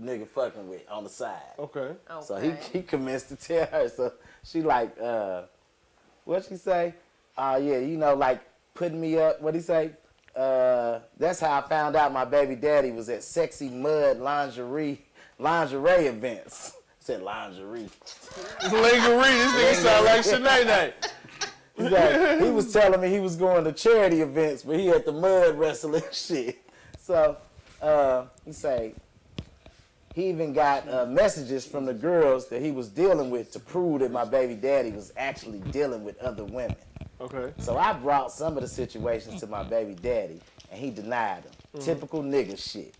[0.00, 1.40] nigga fucking with on the side.
[1.58, 1.92] Okay.
[2.22, 3.88] So he, he commenced to tell her.
[3.88, 4.12] So
[4.44, 5.42] she like, uh,
[6.24, 6.94] what she say?
[7.36, 8.40] Uh, yeah, you know, like
[8.74, 9.40] putting me up.
[9.40, 9.90] What he say?
[10.34, 15.00] Uh, that's how I found out my baby daddy was at sexy mud lingerie
[15.38, 16.76] lingerie events.
[17.04, 17.88] said lingerie.
[18.62, 20.92] Lingerie, this nigga sound like Shanae.
[21.76, 25.04] He's like, he was telling me he was going to charity events, but he at
[25.04, 26.58] the mud wrestling shit.
[27.00, 27.36] So
[27.82, 28.94] uh, he say
[30.14, 34.00] he even got uh, messages from the girls that he was dealing with to prove
[34.00, 36.76] that my baby daddy was actually dealing with other women.
[37.20, 37.52] Okay.
[37.58, 41.52] So I brought some of the situations to my baby daddy, and he denied them.
[41.80, 42.94] Typical nigga shit.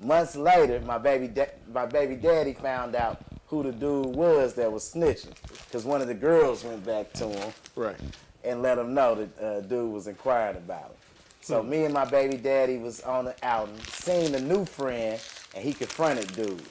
[0.00, 3.20] Months later, my baby da- my baby daddy found out
[3.54, 5.32] who the dude was that was snitching,
[5.66, 7.96] because one of the girls went back to him Right.
[8.42, 10.96] and let him know that uh, dude was inquiring about him.
[11.40, 15.20] So me and my baby daddy was on the outing, seen a new friend,
[15.54, 16.62] and he confronted dude.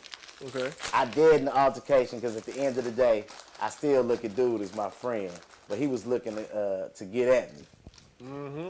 [0.47, 0.71] Okay.
[0.93, 3.25] I did an altercation because at the end of the day,
[3.61, 5.31] I still look at dude as my friend,
[5.69, 7.63] but he was looking to, uh, to get at me.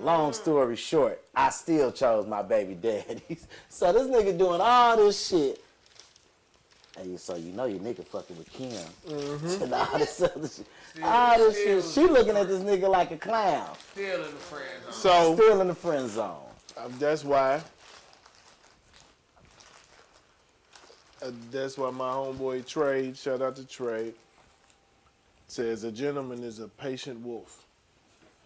[0.02, 3.40] Long story short, I still chose my baby daddy.
[3.70, 5.63] so this nigga doing all this shit.
[6.98, 8.72] Hey, so you know your nigga fucking with Kim.
[9.08, 10.66] And all this other shit.
[11.04, 11.84] All this shit.
[11.94, 13.70] She looking at this nigga like a clown.
[13.94, 14.94] Still in the friend zone.
[14.94, 16.38] So Still in the friend zone.
[16.78, 17.62] uh, that's why.
[21.22, 24.14] Uh, that's why my homeboy Trey, shout out to Trey,
[25.48, 27.66] says a gentleman is a patient wolf.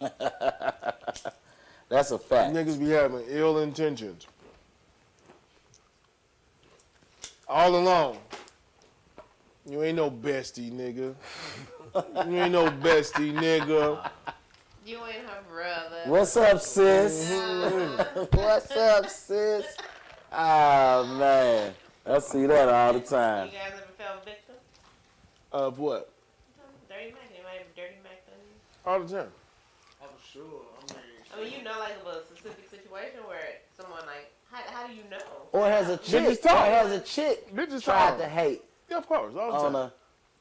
[1.88, 2.54] That's a fact.
[2.54, 4.26] Niggas be having ill intentions.
[7.48, 8.18] All along.
[9.64, 11.14] You ain't no bestie, nigga.
[12.30, 14.10] you ain't no bestie, nigga.
[14.84, 16.02] You ain't her brother.
[16.06, 17.30] What's up, sis?
[17.30, 18.36] Mm-hmm.
[18.36, 19.64] What's up, sis?
[20.30, 21.72] Oh man,
[22.06, 23.46] I see that all the time.
[23.46, 24.56] You guys ever felt victim?
[25.52, 26.10] Of what?
[26.88, 27.32] Dirty Mac.
[27.32, 28.56] Anybody ever dirty Mac done you?
[28.84, 29.32] All the time.
[30.02, 30.42] I'm sure.
[30.80, 34.27] I mean, I mean, you know, like of a specific situation where someone like,
[34.66, 35.18] how, how do you know?
[35.52, 38.18] Or has a chick, Bitches or has a chick Bitches tried talk.
[38.18, 39.34] to hate Yeah, of course.
[39.34, 39.66] All the time.
[39.66, 39.82] on time.
[39.82, 39.92] a,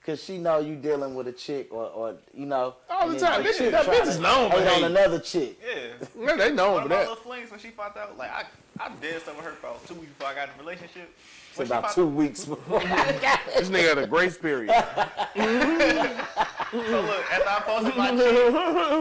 [0.06, 3.44] cause she know you dealing with a chick, or, or you know, All the time.
[3.44, 5.60] Bitches- chick that bitch is known for hate on another chick.
[5.66, 5.76] Yeah.
[6.20, 7.00] Yeah, they know for of my that.
[7.10, 8.44] little flings when she found out, like I,
[8.80, 11.10] I did something with her for two weeks before I got in a relationship.
[11.50, 12.80] It's When about found- two weeks before.
[13.58, 14.70] This nigga had a grace period.
[14.70, 14.76] So
[17.02, 18.54] look, after I posted my chick,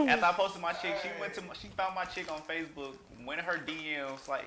[0.09, 2.95] after I posted my chick, she went to my, she found my chick on Facebook,
[3.25, 4.45] went in her DMs like.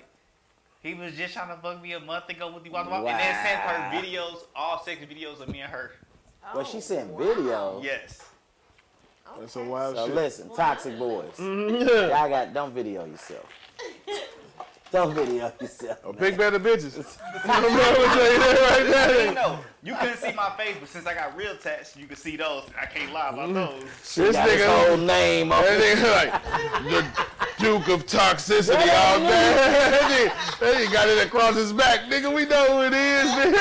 [0.83, 3.11] He was just trying to fuck me a month ago with you, blah, blah, blah,
[3.11, 5.93] and then sent her videos, all sex videos of me and her.
[6.43, 7.85] Oh, but she sent videos.
[7.85, 8.25] Yes.
[9.39, 10.15] That's a wild So shit.
[10.15, 12.09] listen, toxic boys, Yeah.
[12.09, 13.47] y'all got don't video yourself.
[14.93, 16.03] Don't video yourself.
[16.03, 17.17] Big pick better bitches.
[17.45, 19.27] I'm gonna tell you that right there.
[19.27, 22.17] You know, you couldn't see my face, but since I got real tats, you can
[22.17, 22.65] see those.
[22.77, 23.55] I can't lie about mm.
[23.55, 23.83] those.
[24.17, 29.19] This Got his nigga, whole name on that nigga like the Duke of toxicity all
[29.21, 29.27] day.
[29.29, 32.01] that nigga- that nigga got it across his back.
[32.11, 33.61] Nigga, we know who it is, nigga.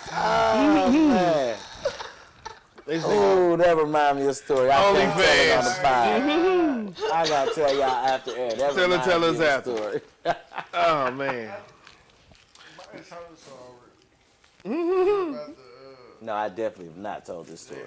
[0.12, 1.56] Oh, man.
[2.86, 4.70] This nigga- Ooh, that remind me of a story.
[4.70, 6.94] I can't tell it on the OnlyFans.
[6.96, 7.12] fire.
[7.12, 8.50] I gotta tell y'all after air.
[8.52, 9.76] That Tell it- tell us after.
[9.76, 10.00] story.
[10.72, 11.52] Oh, man.
[12.94, 13.52] It's hurt so
[14.64, 15.30] already.
[15.30, 17.82] about the, No, I definitely have not told this story.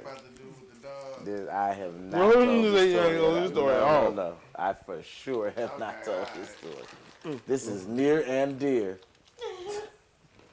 [1.24, 3.18] This, I have not Well, told you this ain't story.
[3.18, 4.12] told this story no, at all.
[4.12, 4.36] no, no.
[4.56, 6.34] I for sure have not told alright.
[6.36, 6.86] this story.
[7.26, 7.40] Mm.
[7.48, 9.00] This is near and dear.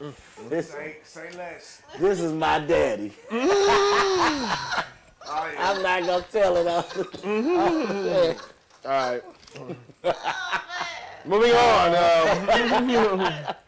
[0.00, 0.12] Mm.
[0.50, 1.82] This, Say, say less.
[1.98, 3.12] this is my daddy.
[3.30, 4.84] Mm.
[5.28, 5.70] Oh, yeah.
[5.72, 6.82] I'm not gonna tell it on.
[6.84, 8.38] Mm-hmm.
[8.88, 9.22] All right.
[9.58, 10.12] Oh,
[11.24, 11.94] Moving on.
[11.96, 13.54] Um,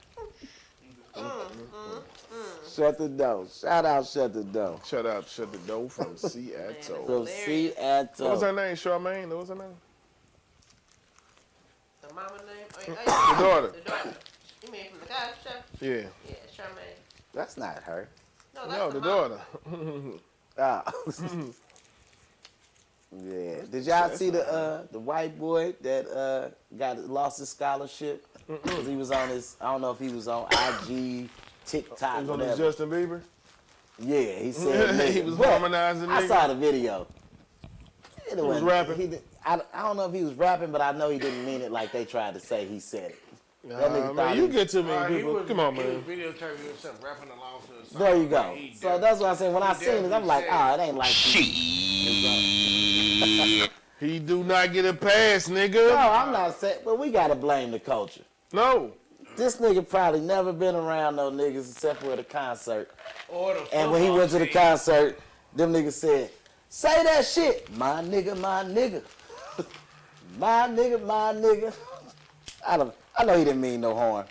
[2.79, 3.45] Shut the door.
[3.61, 4.79] Shout out, shut the door.
[4.87, 7.05] shut out, shut the door from Seattle.
[7.05, 7.75] From Hilarious.
[8.19, 8.77] What was her name?
[8.77, 9.29] Charmaine?
[9.31, 9.75] What was her name?
[12.03, 12.67] The mama name?
[12.77, 13.73] Oh, yeah, oh, The daughter.
[13.73, 14.15] the daughter.
[14.65, 15.51] You mean from the guy show?
[15.85, 16.03] Yeah.
[16.29, 16.95] Yeah, Charmaine.
[17.35, 18.09] That's not her.
[18.55, 19.41] No, that's No, the, the daughter.
[20.57, 20.93] Ah.
[23.25, 23.57] yeah.
[23.73, 28.87] Did y'all see the uh, the white boy that uh, got lost his scholarship because
[28.87, 29.57] he was on his.
[29.61, 31.29] I don't know if he was on IG,
[31.69, 32.57] TikTok, was on his whatever.
[32.57, 33.21] Justin Bieber.
[34.01, 36.29] Yeah, he said he was But harmonizing I nigga.
[36.29, 37.07] saw the video.
[38.31, 38.97] It was wasn't- rapping?
[38.97, 41.45] He did, I, I don't know if he was rapping, but I know he didn't
[41.47, 43.19] mean it like they tried to say he said it.
[43.65, 45.35] That nigga Nah, thought man, you he- get too Uh, many he people.
[45.35, 45.95] was, Come on, he man.
[45.95, 47.99] was videotaping himself rapping along to the song.
[48.01, 48.57] There you go.
[48.77, 49.53] So def- that's what I said.
[49.53, 51.69] When I he seen it, I'm like, definitely oh, it ain't like he-
[54.01, 55.89] He do not get a pass, nigga.
[55.89, 58.23] No, I'm not saying, but we gotta blame the culture.
[58.53, 58.93] No.
[59.39, 62.91] This nigga probably never been around no niggas except for at a concert.
[63.29, 65.21] Or the And when he football went to the concert,
[65.55, 66.31] them niggas said,
[66.69, 67.73] say that shit.
[67.77, 69.01] My nigga, my nigga.
[70.39, 71.73] my nigga, my nigga.
[72.67, 74.27] I don't I know he didn't mean no harm.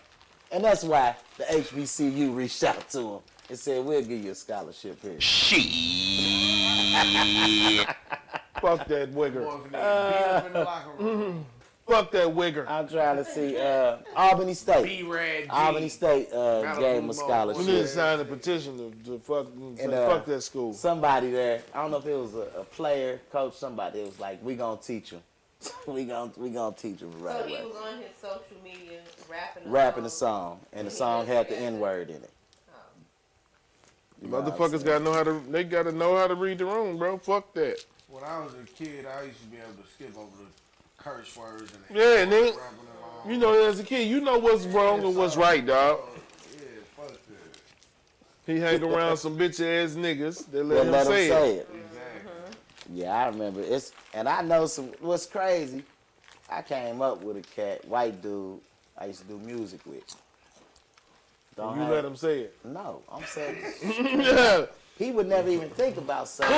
[0.52, 4.36] And that's why the HBCU reached out to him and said, we'll give you a
[4.36, 5.22] scholarship here.
[5.22, 5.62] Shit.
[8.60, 9.46] Fuck that wigger.
[11.00, 11.46] Boys
[11.88, 12.58] need to beat up in the locker room.
[12.58, 12.66] Fuck that wigger.
[12.68, 14.84] I'm trying to see uh, Albany State.
[14.84, 17.08] B-Rad Albany State uh, Malibu gave him a Mo.
[17.08, 17.66] We scholarship.
[17.66, 20.74] need to sign a petition to, to fuck, say, And, uh, fuck that school.
[20.74, 21.62] somebody there.
[21.74, 24.00] I don't know if it was a, a player, coach, somebody.
[24.02, 25.22] It was like, we gonna teach him.
[25.88, 27.66] we gonna we gonna teach him the right So he way.
[27.66, 29.66] was on his social media rapping.
[29.66, 30.60] a Rapping the song.
[30.60, 32.30] song, and the song had the N word in it.
[34.22, 34.84] You know what I'm Motherfuckers saying?
[34.86, 35.42] gotta know how to.
[35.50, 37.18] They gotta know how to read the room, bro.
[37.18, 37.84] Fuck that.
[38.10, 40.46] When I was a kid, I used to be able to skip over the
[41.08, 42.58] curse words and Yeah, nigga.
[42.58, 43.32] rapping along.
[43.32, 46.00] You know, as a kid, you know what's wrong and what's right, dog.
[46.54, 46.60] Yeah,
[46.96, 47.22] fuck that.
[48.54, 51.54] He hang around some bitch ass niggas that They let him let him say say
[51.56, 51.58] it.
[51.58, 51.70] it.
[51.76, 52.94] Exactly.
[52.94, 53.62] Yeah, I remember.
[53.62, 54.88] It's and I know some.
[55.02, 55.84] What's crazy?
[56.50, 58.60] I came up with a cat, white dude.
[58.98, 60.04] I used to do music with.
[61.56, 62.56] Don't You have- let him say it.
[62.64, 63.58] No, I'm saying
[64.22, 64.66] Yeah.
[64.98, 66.50] he would never even think about saying.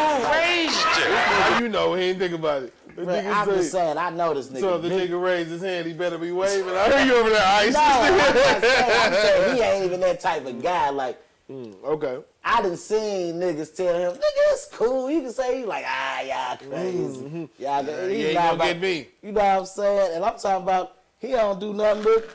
[1.39, 1.93] How you know?
[1.93, 2.73] He ain't think about it.
[2.95, 4.59] But I'm say- just saying, I know this nigga.
[4.59, 6.69] So if the nigga raised his hand, he better be waving.
[6.75, 7.73] I heard you over there, ice.
[7.73, 10.89] No, I'm not saying, I'm saying he ain't even that type of guy.
[10.89, 12.19] Like mm, okay.
[12.43, 15.11] I done seen niggas tell him, nigga, it's cool.
[15.11, 17.21] You can say he like, ah, y'all crazy.
[17.21, 17.45] Mm-hmm.
[17.59, 19.07] Y'all, You he ain't gonna about- get me.
[19.21, 20.15] You know what I'm saying?
[20.15, 22.29] And I'm talking about he don't do nothing but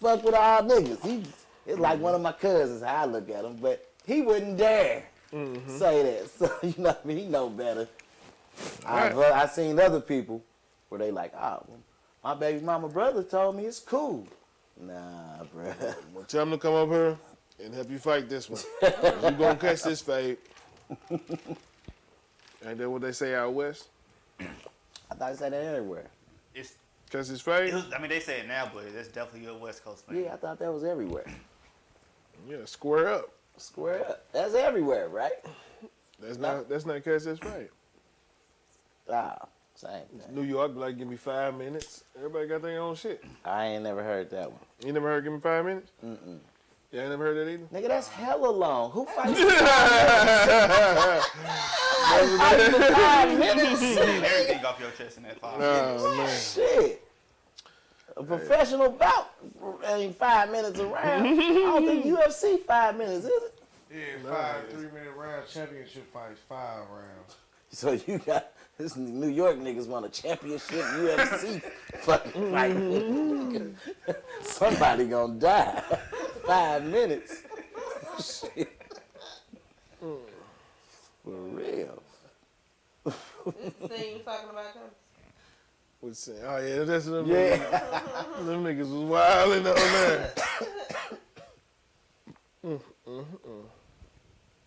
[0.00, 1.04] fuck with all niggas.
[1.04, 1.22] He
[1.66, 5.04] it's like one of my cousins how I look at him, but he wouldn't dare
[5.32, 5.78] mm-hmm.
[5.78, 6.30] say that.
[6.38, 7.18] So you know what I mean?
[7.18, 7.88] He know better.
[8.84, 9.14] I, Right.
[9.14, 10.42] but I seen other people
[10.88, 11.78] where they like, ah, well,
[12.24, 14.26] my baby mama brother told me it's cool.
[14.80, 15.94] Nah, bruh.
[16.14, 17.16] Well, tell him to come up here
[17.64, 18.60] and help you fight this one.
[18.82, 20.38] you gonna catch this fade.
[22.64, 23.88] Ain't that what they say out west?
[24.40, 26.06] I thought he said that everywhere.
[26.54, 26.74] It's,
[27.10, 27.74] Catch his it fade?
[27.74, 30.24] was, I mean, they say it now, but that's definitely a West Coast thing.
[30.24, 31.24] Yeah, I thought that was everywhere.
[32.48, 33.30] Yeah, square up.
[33.56, 34.32] Square up.
[34.32, 35.32] That's everywhere, right?
[36.20, 37.68] That's not that's not catch this fade.
[39.12, 40.34] Ah, same thing.
[40.34, 42.04] New York like give me five minutes.
[42.16, 43.22] Everybody got their own shit.
[43.44, 44.60] I ain't never heard that one.
[44.84, 45.90] You never heard give me five minutes?
[46.04, 46.38] Mm-mm.
[46.92, 47.66] You ain't never heard that either?
[47.66, 48.90] Nigga, that's hella long.
[48.92, 50.48] Who fights five
[50.98, 51.26] minutes?
[52.96, 53.82] five minutes?
[53.82, 56.02] Everything off your chest in that five minutes.
[56.04, 56.40] Oh man.
[56.40, 57.02] Shit.
[58.16, 59.30] A professional bout
[59.88, 61.26] ain't five minutes around.
[61.26, 63.60] I don't think UFC five minutes, is it?
[63.94, 67.36] Yeah, five three minute round championship fights, five rounds.
[67.70, 71.62] So you got this New York niggas want a championship UFC
[72.00, 74.16] fucking fight.
[74.42, 75.82] Somebody gonna die.
[76.46, 77.42] Five minutes.
[78.18, 78.72] Shit.
[80.02, 80.18] Mm.
[81.24, 82.02] For real.
[83.04, 83.14] This
[83.90, 84.90] thing you talking about, Thomas?
[86.02, 87.56] was saying, oh yeah, that's them Yeah.
[87.58, 88.46] niggas.
[88.46, 90.34] them niggas was wilding on there.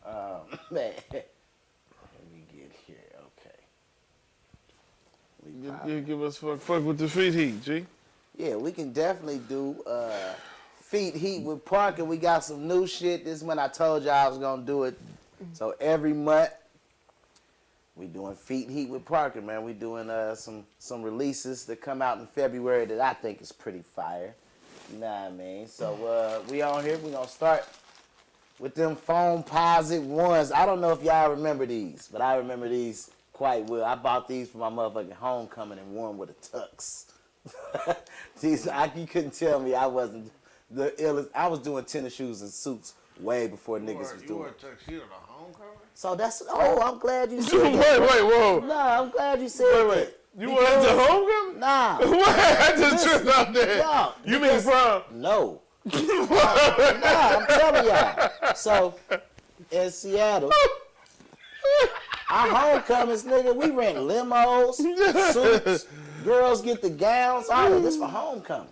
[0.05, 1.27] Um, man, let
[2.33, 2.97] me get here.
[3.19, 3.59] Okay.
[5.61, 7.85] We Give, us fuck, fuck with the feet heat, G.
[8.37, 10.33] Yeah, we can definitely do uh,
[10.79, 12.05] feet heat with Parker.
[12.05, 13.25] We got some new shit.
[13.25, 14.97] This month I told y'all I was gonna do it.
[15.53, 16.51] So every month
[17.95, 19.63] we doing feet heat with Parker, man.
[19.63, 23.51] We doing uh, some some releases that come out in February that I think is
[23.51, 24.33] pretty fire.
[24.93, 25.67] You know what I mean?
[25.67, 26.97] So uh, we on here.
[26.99, 27.67] We gonna start
[28.59, 30.53] with them Foamposite ones.
[30.53, 33.85] I don't know if y'all remember these, but I remember these quite well.
[33.85, 37.05] I bought these for my motherfucking homecoming and wore 'em with a tux.
[38.41, 40.29] these, I, you couldn't tell me I wasn't
[40.69, 41.29] the illest.
[41.33, 44.39] I was doing tennis shoes and suits way before You niggas wore, was you doing.
[44.39, 44.59] wore a it.
[44.59, 45.69] tuxedo to homecoming?
[45.93, 48.01] So that's oh, I'm glad you said wait, that.
[48.01, 48.59] wait, whoa.
[48.59, 49.89] Nah, I'm glad you said Wait, that.
[49.89, 50.15] wait.
[50.37, 51.59] You went to homecoming?
[51.61, 52.29] Nah, What?
[52.29, 53.77] I just Listen, tripped out there.
[53.77, 54.71] no, you mean from?
[55.01, 55.03] prom?
[55.13, 55.61] no.
[55.85, 58.53] nah, I'm telling y'all.
[58.55, 58.95] So
[59.71, 60.51] in Seattle,
[62.29, 65.87] our homecomings, nigga, we rent limos, suits,
[66.23, 68.67] girls get the gowns, all of this for homecoming.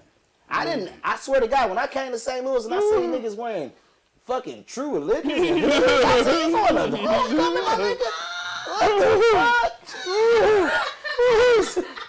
[0.49, 0.91] I didn't.
[1.03, 2.45] I swear to God, when I came to St.
[2.45, 3.71] Louis and I seen niggas wearing
[4.25, 8.09] fucking true religion, and I said, "You going to homecoming, my nigga?
[8.67, 9.73] What the fuck?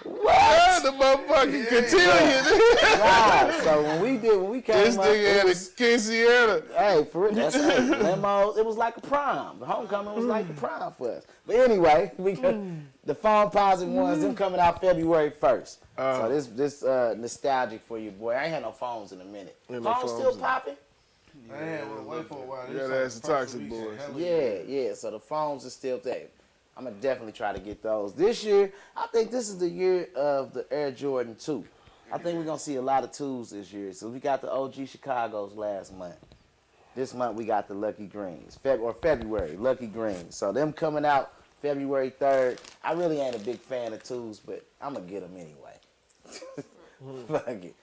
[0.05, 0.83] What?
[0.83, 2.45] the motherfucking cotillion.
[3.01, 3.61] Wow.
[3.63, 6.63] So when we did, when we came this up, nigga had was- a quinceañera.
[6.77, 8.59] Hey, for real, that's hey, limos.
[8.59, 9.59] It was like a prom.
[9.61, 11.25] The homecoming was like a prom for us.
[11.49, 12.83] But anyway, we got mm.
[13.07, 14.21] the Foamposite ones.
[14.21, 14.37] Them mm.
[14.37, 15.83] coming out February first.
[15.97, 16.21] Uh-huh.
[16.21, 18.33] so this this uh, nostalgic for you, boy.
[18.33, 19.57] I ain't had no phones in a minute.
[19.67, 20.77] Phones phones still in- popping?
[21.51, 22.67] I had one wait for a while.
[22.69, 23.99] Yeah, This that's the Toxic Boys.
[24.15, 24.93] Yeah, yeah.
[24.93, 26.27] So the phones are still there.
[26.77, 28.71] I'm gonna definitely try to get those this year.
[28.95, 31.65] I think this is the year of the Air Jordan 2.
[32.13, 33.93] I think we're gonna see a lot of twos this year.
[33.95, 36.17] So we got the OG Chicago's last month.
[36.95, 40.37] This month we got the Lucky Greens, Feb or February Lucky Greens.
[40.37, 42.59] So them coming out February 3rd.
[42.83, 45.79] I really ain't a big fan of twos, but I'm gonna get them anyway.
[47.29, 47.75] Fuck it.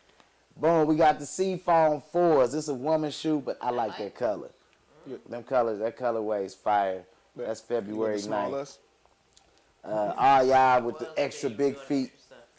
[0.57, 2.53] Boom, we got the Seafoam fours.
[2.53, 4.49] This is a woman shoe, but I like that color.
[5.29, 7.03] Them colors, that colorway is fire.
[7.35, 8.77] That's February You want the 9th.
[9.83, 12.11] Uh, all y'all with the extra big feet,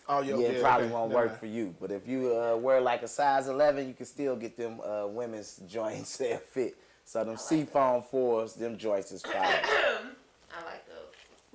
[0.08, 0.94] Oh, yeah, yeah, it probably okay.
[0.94, 1.40] won't Never work mind.
[1.40, 1.74] for you.
[1.80, 5.06] But if you uh, wear like a size 11, you can still get them uh,
[5.08, 6.76] women's joints that fit.
[7.04, 9.62] So them seafoam fours, them joints is fire.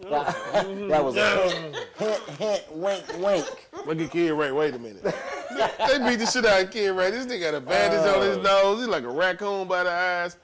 [0.01, 0.89] Those.
[0.89, 3.69] that was a hint, hint, hint, wink, wink.
[3.85, 4.51] Look at Kid Ray.
[4.51, 5.03] Wait a minute.
[5.03, 7.11] they beat the shit out of Kid Ray.
[7.11, 8.79] This nigga got a bandage on his nose.
[8.79, 10.37] He's like a raccoon by the eyes.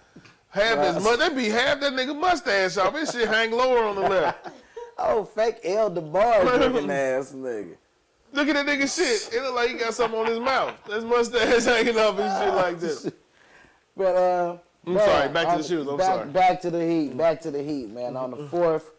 [0.50, 2.96] Half his mu- they beat half that nigga mustache off.
[2.96, 4.50] His shit hang lower on the left.
[4.98, 7.76] Oh, fake El DeBarge looking ass nigga.
[8.34, 9.34] Look at that nigga shit.
[9.34, 10.74] It look like he got something on his mouth.
[10.92, 13.10] His mustache hanging off and shit like this.
[13.96, 16.30] But uh, I'm man, sorry, back to on- the shoes, I'm back, sorry.
[16.30, 17.18] Back to the heat.
[17.18, 18.16] Back to the heat, man.
[18.18, 18.92] On the fourth,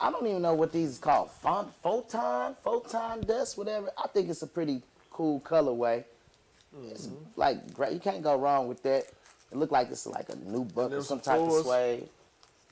[0.00, 1.30] I don't even know what these is called.
[1.30, 3.90] Font, photon, photon dust, whatever.
[4.02, 6.04] I think it's a pretty cool colorway.
[6.84, 7.40] It's Mm-hmm.
[7.40, 7.92] like great.
[7.94, 9.04] You can't go wrong with that.
[9.50, 11.64] It look like it's like a new book or some type of fours?
[11.64, 12.08] suede.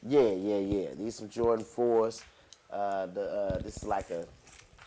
[0.06, 0.88] Yeah, yeah, yeah.
[0.98, 2.22] These some Jordan fours.
[2.70, 4.26] Uh, the uh, this is like a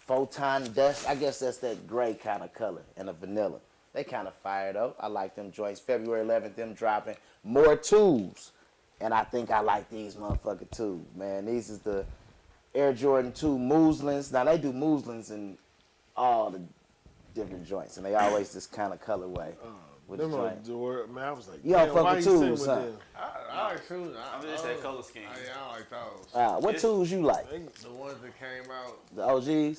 [0.06, 1.08] photon dust.
[1.10, 3.60] I guess that's that gray kind of color and a vanilla.
[3.94, 4.96] They kind of fire though.
[5.00, 5.80] I like them joints.
[5.80, 8.52] February 11th, them dropping more tools,
[9.02, 11.46] and I think I like these motherfucker too, man.
[11.48, 12.06] These is the
[12.80, 14.32] Air Jordan 2 Muslins.
[14.32, 15.58] Now they do Muslins in
[16.16, 16.62] all the
[17.36, 19.54] different joints, and they always this kind of colorway
[20.08, 20.66] with the Them are joint.
[20.66, 21.14] Jordan.
[21.14, 22.76] Man, I was like, You don't fuck why with he tools, huh?
[22.76, 22.98] them?
[23.16, 24.16] I, I like shoes.
[24.18, 25.24] I, I'm just I, that color scheme.
[25.30, 26.34] I, yeah, I like those.
[26.34, 27.48] Uh, what It's- tools you like?
[27.50, 28.98] The ones that came out.
[29.16, 29.46] The OGs?
[29.48, 29.74] Yeah,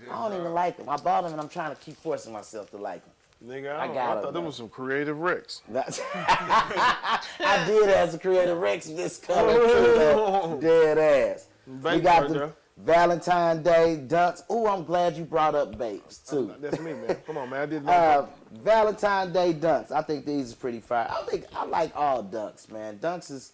[0.00, 0.88] just I don't even like them.
[0.88, 3.12] I bought them and I'm trying to keep forcing myself to like them.
[3.46, 4.46] Nigga, I I, don't, got I, thought them man.
[4.46, 5.62] was some creative Rex.
[5.72, 9.60] I did as a creative Rex this color too,
[9.94, 10.58] though.
[10.60, 11.46] Dead ass.
[11.68, 12.52] We got card, the though.
[12.78, 14.42] Valentine Day dunks.
[14.50, 16.54] Ooh, I'm glad you brought up Bapes too.
[16.60, 17.16] That's me, man.
[17.26, 17.60] Come on, man.
[17.62, 19.90] I did my Uh, Valentine Day dunks.
[19.90, 21.08] I think these is pretty fire.
[21.10, 22.98] I think I like all dunks, man.
[22.98, 23.52] Dunks is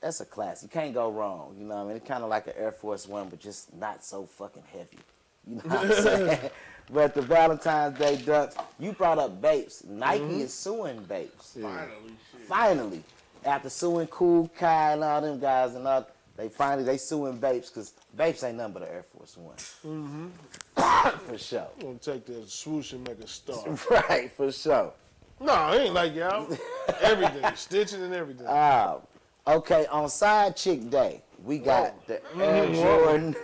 [0.00, 0.62] that's a class.
[0.62, 1.54] You can't go wrong.
[1.58, 1.96] You know what I mean?
[1.96, 4.98] It's kind of like an Air Force One, but just not so fucking heavy.
[5.46, 6.50] You know what I'm saying?
[6.90, 8.56] but the Valentine's Day dunks.
[8.78, 9.84] You brought up Bapes.
[9.84, 11.58] Nike is suing Bapes.
[11.60, 11.88] Finally,
[12.32, 12.40] shit.
[12.48, 13.02] Finally,
[13.44, 16.06] after suing Cool Kai and all them guys and all,
[16.36, 19.56] they finally they suing Bapes because Bapes ain't nothing but an Air Force One.
[19.56, 21.18] Mm-hmm.
[21.26, 21.68] for sure.
[21.76, 23.64] I'm gonna take that swoosh and make a star.
[23.90, 24.92] Right, for sure.
[25.40, 26.48] no, it ain't like y'all.
[27.00, 28.46] everything, stitching and everything.
[28.46, 28.98] Uh,
[29.46, 33.36] okay, on Side Chick Day, we got the Air Jordan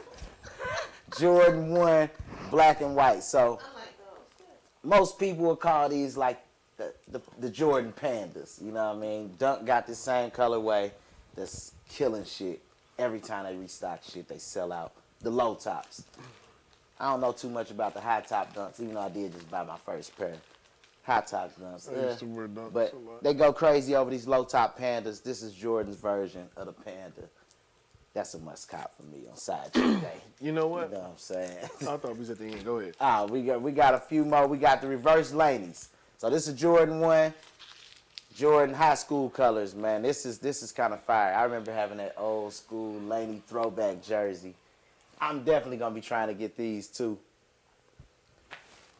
[1.18, 2.10] Jordan 1
[2.50, 3.22] black and white.
[3.22, 3.94] So like
[4.82, 6.40] most people will call these like
[6.76, 8.62] the, the, the Jordan Pandas.
[8.62, 9.34] You know what I mean?
[9.38, 10.90] Dunk got the same colorway
[11.36, 12.62] that's killing shit.
[13.00, 14.92] Every time they restock shit, they sell out.
[15.22, 16.04] The low tops.
[16.98, 19.50] I don't know too much about the high top dunks, even though I did just
[19.50, 20.34] buy my first pair.
[21.04, 21.90] High top dunks.
[21.90, 25.22] I used to wear dunks But they go crazy over these low top pandas.
[25.22, 27.22] This is Jordan's version of the panda.
[28.12, 29.80] That's a must cop for me on side day.
[30.42, 30.92] You know You what?
[30.92, 31.56] know what I'm saying?
[31.62, 32.64] I thought we was at the end.
[32.64, 32.96] Go ahead.
[33.00, 34.46] Ah, we got we got a few more.
[34.46, 35.88] We got the reverse laneys.
[36.18, 37.32] So this is Jordan one.
[38.36, 40.02] Jordan high school colors, man.
[40.02, 41.34] This is this is kind of fire.
[41.34, 44.54] I remember having that old school Laney throwback jersey.
[45.20, 47.18] I'm definitely gonna be trying to get these too.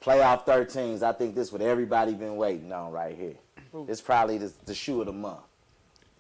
[0.03, 1.03] Playoff 13s.
[1.03, 3.35] I think this what everybody been waiting on right here.
[3.87, 5.41] It's probably the, the shoe of the month.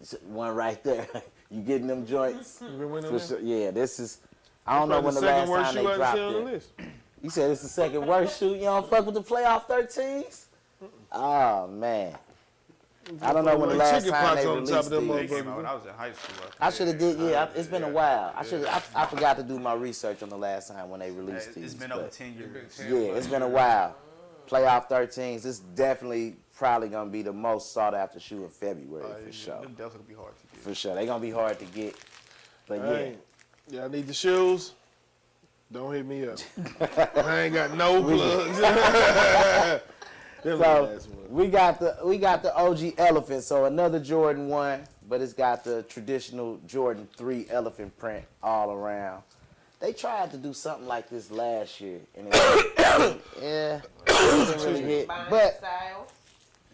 [0.00, 1.06] It's one right there.
[1.50, 2.60] you getting them joints?
[2.62, 3.26] You been winning For that?
[3.26, 3.40] sure.
[3.40, 4.18] Yeah, this is.
[4.66, 6.70] I don't know when the last time they dropped the it.
[7.22, 8.54] You said it's the second worst shoe.
[8.54, 10.44] You don't fuck with the playoff 13s?
[11.12, 12.16] Oh man.
[13.22, 15.30] I don't know when the last time pox they on top released these.
[15.30, 16.46] Came out when I was in high school.
[16.60, 17.18] I should have did.
[17.18, 18.32] Yeah, I- it's been a while.
[18.36, 18.64] I should.
[18.66, 21.54] I, I forgot to do my research on the last time when they Hey, released
[21.54, 21.64] these.
[21.64, 22.80] It's been but- over 10 years.
[22.80, 23.96] Yeah, it's been a while.
[24.48, 25.42] Playoff 13s.
[25.42, 29.60] This definitely probably gonna be the most sought after shoe in February Uh, for sure.
[29.62, 30.62] Them definitely be hard to get.
[30.62, 31.96] For sure, they gonna be hard to get.
[32.66, 33.16] But yeah, Hey,
[33.70, 34.72] y'all need the shoes?
[35.72, 36.38] Don't hit me up.
[37.16, 38.58] I ain't got no plugs.
[40.44, 43.42] Them the So we got the we got the OG elephant.
[43.44, 49.22] So another Jordan one, but it's got the traditional Jordan three elephant print all around.
[49.80, 52.34] They tried to do something like this last year, and it
[53.40, 55.08] yeah, it didn't really hit.
[55.08, 56.10] But styles.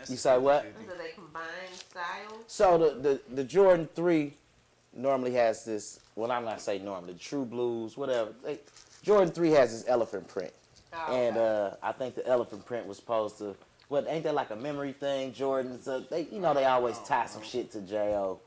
[0.08, 0.64] You say what?
[0.64, 2.44] Do they combine styles?
[2.46, 4.34] so the, the the Jordan three
[4.92, 6.00] normally has this.
[6.14, 7.14] Well, I'm not saying normally.
[7.14, 8.32] True Blues, whatever.
[8.44, 8.58] They,
[9.02, 10.52] Jordan three has this elephant print.
[10.92, 11.76] Oh, And okay.
[11.82, 13.54] uh, I think the elephant print was supposed to.
[13.88, 15.32] Well, ain't that like a memory thing?
[15.32, 18.40] Jordans, uh, they you know they always tie some shit to Jo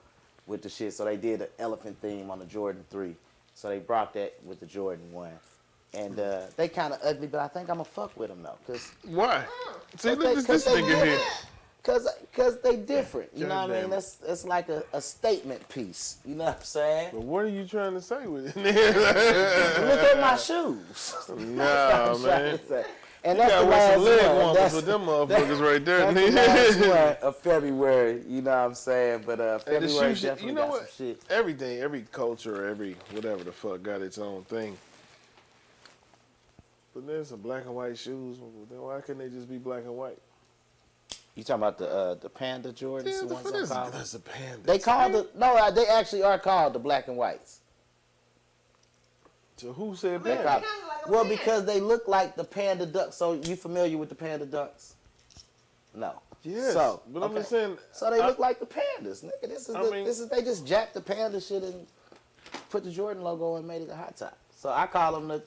[0.48, 0.94] with the shit.
[0.94, 3.16] So they did an elephant theme on the Jordan three.
[3.56, 5.32] So they brought that with the Jordan one,
[5.94, 8.92] and uh, they kind of ugly, but I think I'ma fuck with them though, cause
[9.06, 9.46] Why?
[9.98, 11.20] See, Cause look they- at this, cause this nigga here.
[11.82, 13.30] Cause, cause they different.
[13.34, 13.86] You know what I mean?
[13.86, 13.90] it.
[13.90, 16.18] That's that's like a, a statement piece.
[16.26, 17.10] You know what I'm saying?
[17.14, 18.56] But what are you trying to say with it?
[19.80, 21.16] Look at my shoes.
[21.30, 22.60] nah, man.
[23.24, 24.36] And You that's the wear last some leg one.
[24.38, 26.14] warmers with them motherfuckers right there.
[26.14, 29.24] That's the last one of February, you know what I'm saying?
[29.26, 30.90] But uh, February shoe shit- definitely you know got what?
[30.90, 31.22] some shit.
[31.30, 34.78] Everything, every culture, every whatever the fuck got its own thing.
[36.94, 38.38] But there's some black and white shoes.
[38.70, 40.18] Then why couldn't they just be black and white?
[41.36, 43.70] You talking about the uh, the Panda Jordans, Yeah, the the ones fuck I'm is
[43.70, 43.92] calling?
[43.92, 44.58] that's a panda.
[44.64, 47.60] They called the no, uh, they actually are called the black and whites.
[49.58, 50.46] So who said They that?
[50.46, 51.38] call- like well, panda.
[51.38, 53.14] because they look like the panda dunks.
[53.14, 54.94] So you familiar with the panda dunks?
[55.94, 56.22] No.
[56.44, 57.78] Yes, So, but I'm just saying.
[57.92, 59.42] So they I- look like the pandas, nigga.
[59.50, 61.86] This is I the, mean- this is they just jacked the panda shit and
[62.70, 64.38] put the Jordan logo and made it a hot top.
[64.56, 65.44] So I call them the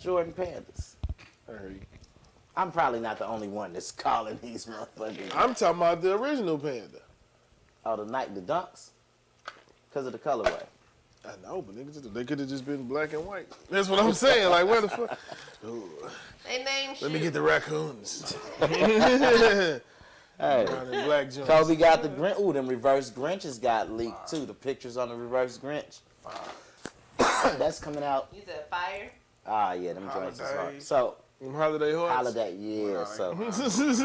[0.00, 0.94] Jordan pandas.
[1.48, 1.80] I heard you.
[2.56, 5.34] I'm probably not the only one that's calling these motherfuckers.
[5.34, 7.00] I'm talking about the original panda.
[7.84, 8.90] Oh, the night the dunks,
[9.88, 10.62] because of the colorway.
[11.26, 13.46] I know, but niggas, they could have just been black and white.
[13.70, 14.50] That's what I'm saying.
[14.50, 15.18] Like, where the fuck?
[15.66, 15.88] Ooh,
[16.46, 18.36] They name let me get the raccoons.
[20.38, 21.48] Hey, Brown and black joints.
[21.48, 22.40] Kobe got the Grinch.
[22.40, 24.44] Ooh, them reverse Grinches got leaked too.
[24.44, 26.00] The pictures on the reverse Grinch.
[27.56, 28.28] That's coming out.
[28.34, 29.12] You said fire.
[29.46, 30.82] Ah, yeah, them joints is hard.
[30.82, 32.14] So Them holiday hearts.
[32.14, 33.04] holiday, yeah.
[33.04, 34.00] So This is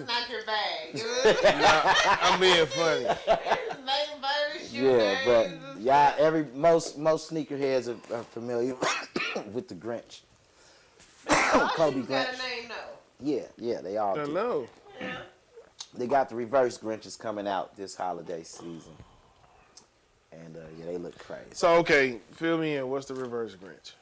[0.00, 1.00] not your bag.
[2.22, 3.04] I'm being funny.
[3.04, 5.62] Making fun of the shoe yeah, but names.
[5.78, 8.74] yeah, every most most sneakerheads are, are familiar
[9.52, 10.20] with the Grinch.
[11.28, 12.34] All Kobe shoes got Grinch.
[12.34, 12.96] a name though.
[13.22, 14.32] Yeah, yeah, they all I do.
[14.32, 14.66] know.
[15.94, 18.92] They got the reverse Grinches coming out this holiday season,
[20.32, 21.42] and uh, yeah, they look crazy.
[21.52, 22.88] So okay, fill me in.
[22.88, 23.92] What's the reverse Grinch?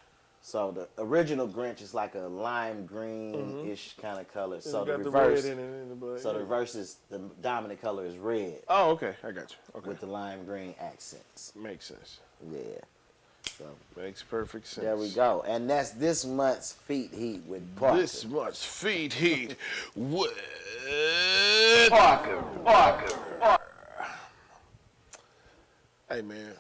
[0.49, 2.87] So the original Grinch is like a lime mm-hmm.
[2.87, 4.63] green-ish kind of color.
[4.63, 6.21] So the reverse, the it and the black.
[6.21, 9.15] so the reverse is the dominant color is red Oh, okay.
[9.23, 9.57] I got you.
[9.77, 9.89] Okay.
[9.89, 11.53] with the lime green accents.
[11.55, 12.21] Makes sense.
[12.51, 12.61] Yeah.
[13.59, 14.87] So Makes perfect sense.
[14.87, 17.99] there we go, and that's this month's feet heat with Parker.
[17.99, 19.55] This much feet heat
[19.95, 20.33] with
[21.91, 23.59] Parker, Parker.
[26.09, 26.55] Hey man.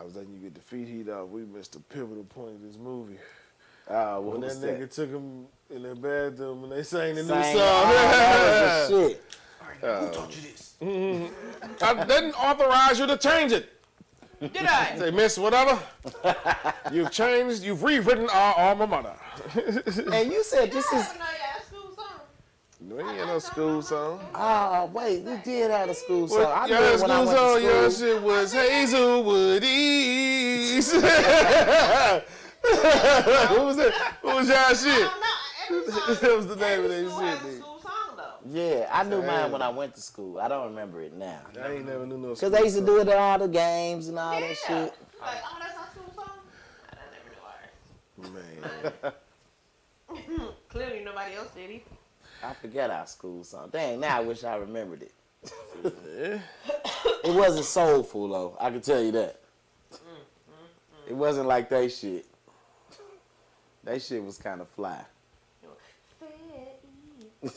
[0.00, 1.28] I was letting you get the feet heat off.
[1.28, 3.18] We missed a pivotal point of this movie.
[3.86, 4.90] Uh, what When that nigga that?
[4.92, 7.38] took him in the bathroom and they sang the new song.
[7.38, 9.22] oh, that was the shit.
[9.82, 10.74] Who taught you this?
[11.82, 13.70] I didn't authorize you to change it.
[14.40, 14.96] Did I?
[14.96, 15.78] Say, Miss whatever,
[16.90, 19.14] you've changed, you've rewritten our alma mater.
[20.14, 20.92] And you said this is.
[20.92, 22.20] I know y'all school song.
[22.90, 24.20] We ain't got no school song.
[24.34, 26.38] Oh wait, we did have a school song.
[26.38, 30.94] Well, I your remember when I school went song, to your shit was Hazelwood East.
[30.94, 31.04] what
[33.64, 34.16] was that?
[34.22, 34.84] What was y'all I shit?
[34.84, 35.26] don't know.
[36.20, 38.34] That was the name of that school shit, has a school song though.
[38.50, 40.40] Yeah, I knew mine when I went to school.
[40.40, 41.42] I don't remember it now.
[41.62, 42.34] I ain't never knew no.
[42.34, 44.48] Cause they used to do it at all the games and all Yeah.
[44.48, 44.94] that shit.
[45.20, 46.40] Like, oh, that's our school song.
[46.90, 49.02] I never knew ours.
[49.02, 49.12] Man,
[50.68, 51.84] Clearly, nobody else did either.
[52.42, 53.68] I forget our school song.
[53.72, 55.12] Dang, now I wish I remembered it.
[57.22, 58.56] It wasn't soulful though.
[58.58, 59.40] I can tell you that.
[61.06, 62.26] It wasn't like they shit.
[63.84, 65.04] They shit was kind of fly.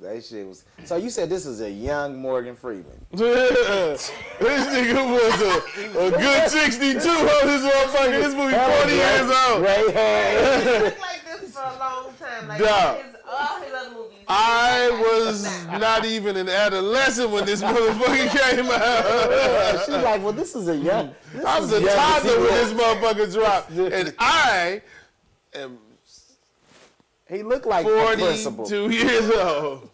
[0.00, 0.64] They shit was.
[0.84, 3.04] So you said this is a young Morgan Freeman.
[3.12, 8.22] this nigga was a, a good 62 on this motherfucker.
[8.22, 9.62] This movie 40 years old.
[9.62, 10.58] Gray hair.
[10.60, 12.48] He looked like this for a long time.
[12.48, 12.96] Like, Dog.
[13.02, 14.18] his, all his other movies.
[14.26, 19.80] I was not even an adolescent when this motherfucker came out.
[19.84, 21.14] She's like, well, this is a young.
[21.34, 23.70] This I was a toddler when this motherfucker dropped.
[23.72, 24.80] And I
[25.52, 25.78] am
[27.30, 28.66] He looked like a principal.
[28.68, 29.88] 42 years old.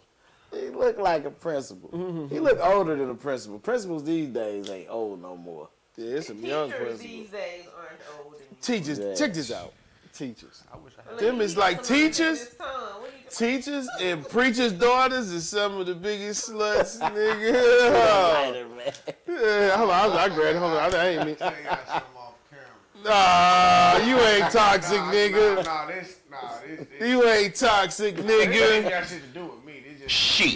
[0.53, 1.89] He looked like a principal.
[1.89, 2.33] Mm-hmm.
[2.33, 3.59] He looked older than a principal.
[3.59, 5.69] Principals these days ain't old no more.
[5.97, 6.99] Yeah, it's some young Teachers principals.
[7.01, 8.57] these days aren't old anymore.
[8.61, 9.13] Teachers, Yeah.
[9.15, 9.73] check this out.
[10.13, 10.63] Teachers.
[10.73, 11.19] I wish I had.
[11.19, 12.39] Them he is like teachers?
[12.39, 12.67] his tongue.
[12.69, 17.93] What are you Teachers and preachers' daughters is some of the biggest sluts, nigga.
[17.93, 18.93] Lighter, man.
[19.27, 20.57] Yeah, hold on, I, I grabbed.
[20.57, 21.35] Hold on, I ain't mean.
[21.35, 23.99] Got something off camera.
[24.01, 25.55] Nah, you ain't toxic, Nah, nigga.
[25.57, 28.25] Nah, nah, this, nah, this, this, You ain't toxic, nigga.
[28.25, 28.89] this ain't nigga.
[28.89, 29.83] got shit to do with me.
[29.87, 30.51] This just, Shit.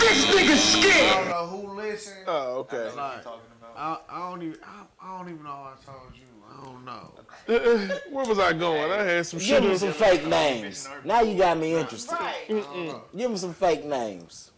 [0.00, 1.14] This nigga's I scared.
[1.14, 2.16] don't know who listened.
[2.26, 2.84] Oh, okay.
[2.96, 3.76] Like, talking about.
[4.10, 6.22] I, I don't even, I, I don't even know how I told you.
[6.50, 7.12] I don't know.
[8.10, 8.90] Where was I going?
[8.90, 9.62] I had some Give shit.
[9.62, 10.88] him some fake names.
[11.04, 12.12] Now you got me interested.
[12.12, 12.34] Right.
[12.48, 13.02] I don't know.
[13.16, 14.50] Give him some fake names.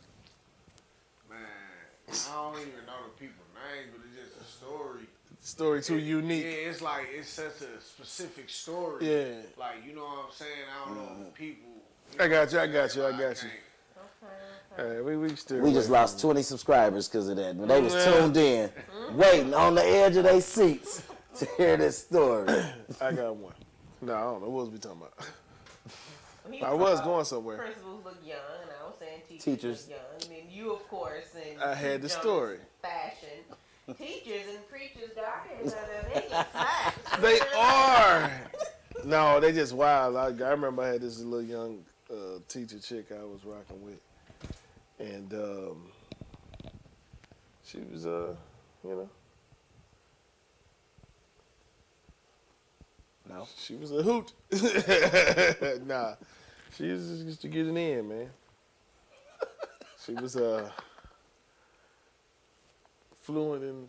[1.31, 1.39] Man,
[2.09, 4.45] I don't even know the people's names, but it's just a
[5.53, 5.83] story.
[5.83, 6.45] Story too Yeah, unique.
[6.47, 9.07] it's like it's such a specific story.
[9.07, 9.35] Yeah.
[9.59, 10.51] Like you know what I'm saying?
[10.73, 11.31] I don't know if mm-hmm.
[11.31, 11.71] people.
[12.19, 12.59] I got you.
[12.59, 13.07] I got you.
[13.07, 13.49] I got you.
[13.51, 15.61] can't- All right, we we still.
[15.61, 17.55] We just lost 20 subscribers because of that.
[17.57, 18.05] When they was Yeah.
[18.13, 19.17] tuned in, mm-hmm.
[19.17, 21.03] waiting on the edge of their seats
[21.39, 22.49] to hear this story.
[23.01, 23.55] I got one.
[24.01, 24.49] No, I don't know.
[24.49, 25.15] What was we talking about?
[26.51, 27.59] He I was going somewhere.
[27.59, 29.89] Principals look young, and I was saying teachers, Teachers.
[29.89, 30.23] look young.
[30.23, 32.59] And then you, of course, and I had the story.
[32.83, 33.29] Fashion.
[33.99, 35.75] Teachers and preachers, guardians,
[36.15, 37.17] they get facts.
[37.21, 38.31] They are.
[39.05, 40.17] No, they just wild.
[40.17, 44.01] I, I remember I had this little young uh, teacher chick I was rocking with,
[44.99, 45.83] and um,
[47.65, 48.35] she was, uh,
[48.85, 49.09] you know,
[53.29, 53.47] No.
[53.57, 54.33] she was a hoot.
[55.87, 56.15] nah,
[56.77, 58.31] she was just used to get it in, man.
[60.05, 60.69] She was uh,
[63.23, 63.87] fluent in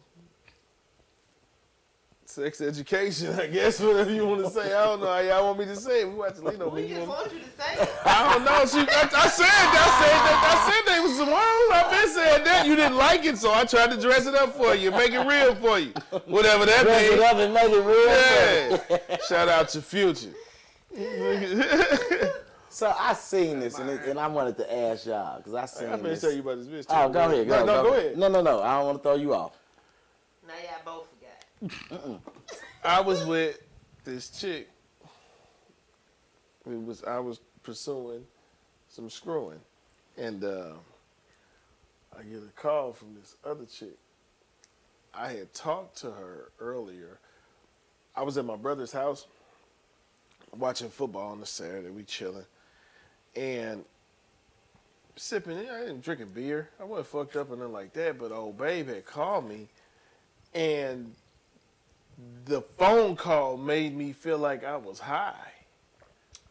[2.26, 4.74] sex education, I guess, whatever you want to say.
[4.74, 6.08] I don't know how y'all want me to say it.
[6.08, 6.70] We watch Lino.
[6.70, 7.90] We You just want- want you to say it.
[8.06, 8.66] I don't know.
[8.66, 10.40] She, I, I said, I said that.
[10.50, 11.72] I said they was some words.
[11.74, 12.66] I've been saying that.
[12.66, 15.20] You didn't like it, so I tried to dress it up for you, make it
[15.28, 15.92] real for you,
[16.26, 17.22] whatever that Dress it means.
[17.24, 18.99] up and make it real.
[19.10, 19.18] Yeah.
[19.28, 20.34] Shout out to Future.
[22.74, 25.90] So I seen this and, it, and I wanted to ask y'all because I seen
[25.90, 26.88] I'm gonna tell you about this bitch.
[26.88, 26.95] Too.
[26.95, 27.48] Oh, go ahead.
[27.48, 28.18] Go, no, no, go ahead.
[28.18, 28.64] No, no, no.
[28.64, 29.56] I don't want to throw you off.
[30.48, 31.08] Now y'all
[31.62, 32.20] both forgot.
[32.84, 33.62] I was with
[34.04, 34.70] this chick.
[36.66, 38.26] It was I was pursuing
[38.90, 39.60] some screwing,
[40.18, 40.72] and uh,
[42.18, 43.98] I get a call from this other chick.
[45.14, 47.20] I had talked to her earlier.
[48.16, 49.28] I was at my brother's house
[50.58, 51.91] watching football on the Saturday.
[51.91, 52.45] We chilling,
[53.35, 53.84] and
[55.15, 55.57] sipping.
[55.57, 56.69] I didn't drinking beer.
[56.80, 58.18] I wasn't fucked up or nothing like that.
[58.18, 59.68] But old babe had called me,
[60.53, 61.14] and
[62.45, 65.51] the phone call made me feel like I was high.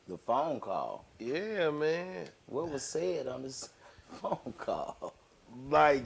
[0.09, 1.05] The phone call.
[1.19, 2.27] Yeah, man.
[2.47, 3.71] What was said on this
[4.21, 5.15] phone call?
[5.71, 6.05] Like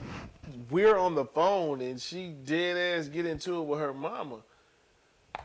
[0.69, 4.37] we're on the phone and she dead ass get into it with her mama.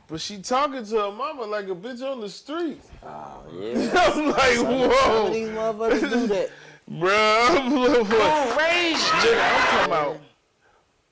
[0.09, 2.81] But she talking to her mama like a bitch on the street.
[3.05, 3.91] Oh yeah.
[3.95, 6.51] I'm like, Some whoa, these motherfuckers do that.
[6.89, 7.11] bro.
[7.51, 10.17] I'm like, nigga, I'm talking about.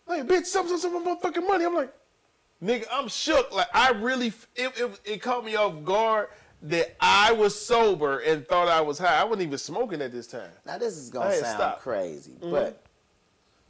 [0.06, 1.64] Like, bitch, some some some motherfucking money.
[1.64, 1.92] I'm like,
[2.62, 3.52] nigga, I'm shook.
[3.54, 6.28] Like, I really, it, it, it caught me off guard
[6.62, 9.18] that I was sober and thought I was high.
[9.20, 10.50] I wasn't even smoking at this time.
[10.66, 12.50] Now this is gonna sound crazy, Mhm.
[12.50, 12.82] but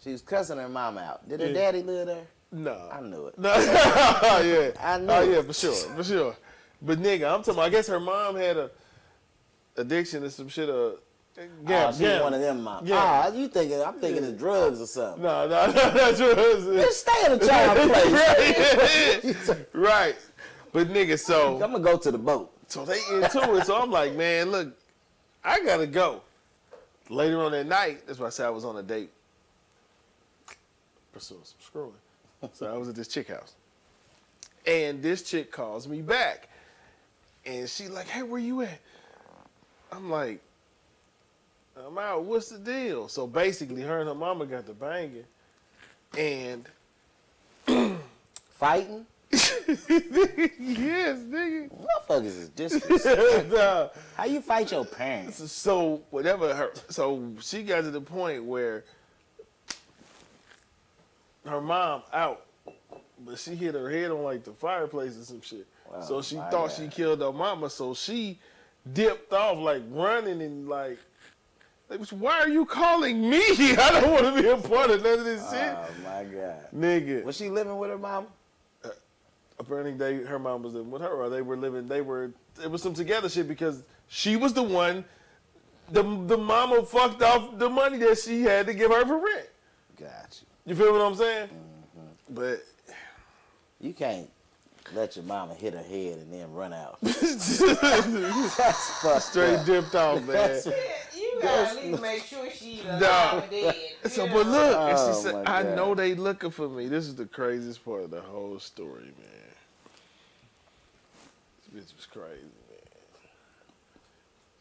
[0.03, 1.29] She was cussing her mom out.
[1.29, 1.53] Did her Yeah.
[1.53, 2.27] daddy live there?
[2.52, 2.89] No.
[2.93, 3.39] I knew it.
[3.39, 4.70] No, yeah.
[4.82, 5.31] I knew Oh it.
[5.35, 6.36] yeah, for sure, for sure.
[6.82, 7.55] But nigga, I'm talking.
[7.55, 8.70] About, I guess her mom had a
[9.77, 10.68] addiction to some shit.
[10.68, 10.93] Uh,
[11.39, 12.22] Oh, gam, she's gam.
[12.24, 12.86] one of them moms.
[12.86, 13.24] Yeah.
[13.27, 13.81] Oh, you thinking?
[13.81, 15.22] I'm thinking of drugs or something.
[15.22, 16.97] No, no, no, it Bitch, is.
[16.97, 17.90] stay in the child
[19.32, 19.48] place.
[19.48, 19.66] right.
[19.72, 20.16] right.
[20.72, 22.52] But nigga, so I'm gonna go to the boat.
[22.68, 23.64] so they into it.
[23.64, 24.77] So I'm like, man, look,
[25.43, 26.20] I gotta go.
[27.09, 29.10] Later on that night, that's why I said I was on a date.
[31.12, 31.93] Pursuing some screwing.
[32.55, 33.55] So I was at this chick house.
[34.67, 36.49] And this chick calls me back.
[37.45, 38.81] And she like, hey, where you at?
[39.93, 40.41] I'm like,
[41.77, 42.25] I'm out.
[42.25, 43.09] What's the deal?
[43.09, 45.25] So basically, her and her mama got the banging.
[46.17, 46.67] And
[48.61, 49.07] Fighting?
[49.33, 49.49] yes,
[50.59, 51.71] nigga.
[51.71, 53.57] Motherfuckers is disrespectful.
[53.57, 53.89] Nah.
[54.15, 55.51] How you fight your parents?
[55.51, 58.85] So whatever her, so she got to the point where
[61.47, 62.47] her mom out,
[63.25, 65.67] but she hit her head on like the fireplace or some shit.
[65.93, 66.73] Oh, so she thought God.
[66.73, 67.71] she killed her mama.
[67.71, 68.39] So she
[68.93, 70.99] dipped off like running and like,
[71.89, 73.43] like why are you calling me?
[73.61, 76.25] I don't want to be a part of none of this oh, shit, Oh my
[76.25, 76.67] god.
[76.75, 77.25] nigga.
[77.25, 78.27] Was she living with her mom?
[78.85, 78.91] Uh,
[79.59, 82.71] apparently they her mom was living with her or they were living they were it
[82.71, 85.05] was some together shit because she was the one
[85.91, 89.49] the the mama fucked off the money that she had to give her for rent.
[89.99, 91.49] Got You feel what I'm saying?
[91.49, 92.35] Mm-hmm.
[92.35, 92.65] But
[93.81, 93.89] you.
[93.89, 94.28] You can't
[94.95, 96.99] let your mama hit her head and then run out.
[97.07, 97.78] straight
[98.57, 99.66] That's fucked up.
[99.66, 100.27] dipped off, man.
[100.27, 100.66] That's-
[101.16, 103.39] You gotta at least make sure she alive Nah.
[103.41, 103.74] and dead.
[104.07, 104.53] So, but know?
[104.53, 106.89] look, and Oh, she said, I know they looking for me.
[106.89, 109.51] This is the craziest part of the whole story, man.
[111.73, 112.51] This bitch was crazy, man.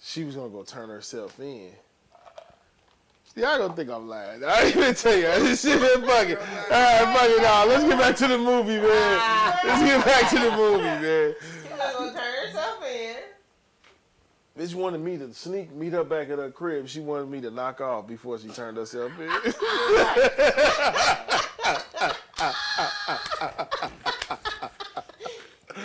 [0.02, 1.72] She was gonna go turn herself in.
[3.36, 4.44] Y'all don't think I'm lying.
[4.44, 5.28] I ain't even tell you.
[5.44, 6.38] This shit been bugging.
[6.38, 7.68] All right, fuck it all.
[7.68, 9.20] Let's get back to the movie, man.
[9.64, 11.36] Let's get back to the movie, man.
[11.40, 13.16] She's gonna turn herself in.
[14.58, 16.90] Bitch wanted me to sneak, meet her back at her crib.
[16.90, 19.30] She wanted me to knock off before she turned herself in.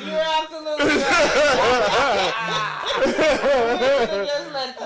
[0.05, 2.21] You're absolutely right.
[3.03, 4.85] Just let the-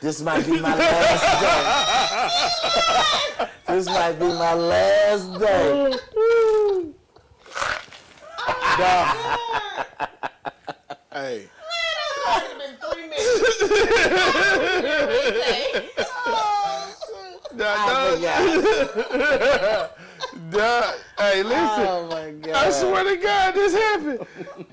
[0.00, 1.64] This might be my last day.
[3.74, 5.94] this might be my last day.
[11.12, 11.48] hey,
[12.26, 13.62] That would've been three minutes.
[17.54, 17.80] nah, I
[20.50, 20.92] nah.
[21.18, 21.86] Hey, listen.
[21.86, 22.54] Oh my god.
[22.54, 24.26] I swear to God, this happened.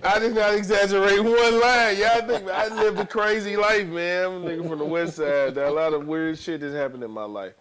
[0.03, 1.97] I did not exaggerate one line.
[1.97, 4.25] Y'all think I live a crazy life, man.
[4.25, 5.57] I'm a nigga from the west side.
[5.57, 7.53] A lot of weird shit that's happened in my life.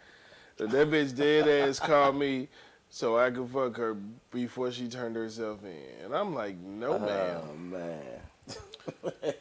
[0.59, 2.49] So that bitch dead ass called me
[2.91, 3.97] so I could fuck her
[4.31, 6.05] before she turned herself in.
[6.05, 7.41] And I'm like, no, oh, ma'am.
[7.43, 8.21] Oh man.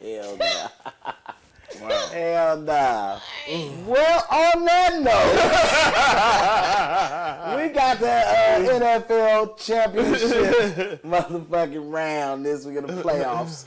[0.00, 1.32] Hell nah.
[1.80, 2.08] Wow.
[2.12, 3.20] Hell nah.
[3.86, 5.00] Well, on that
[7.54, 13.66] note, we got the uh, NFL championship motherfucking round this week in the playoffs.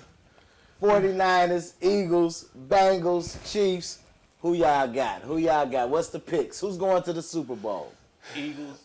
[0.81, 3.99] 49ers, Eagles, Bengals, Chiefs.
[4.41, 5.21] Who y'all got?
[5.21, 5.89] Who y'all got?
[5.89, 6.59] What's the picks?
[6.59, 7.93] Who's going to the Super Bowl?
[8.35, 8.81] Eagles,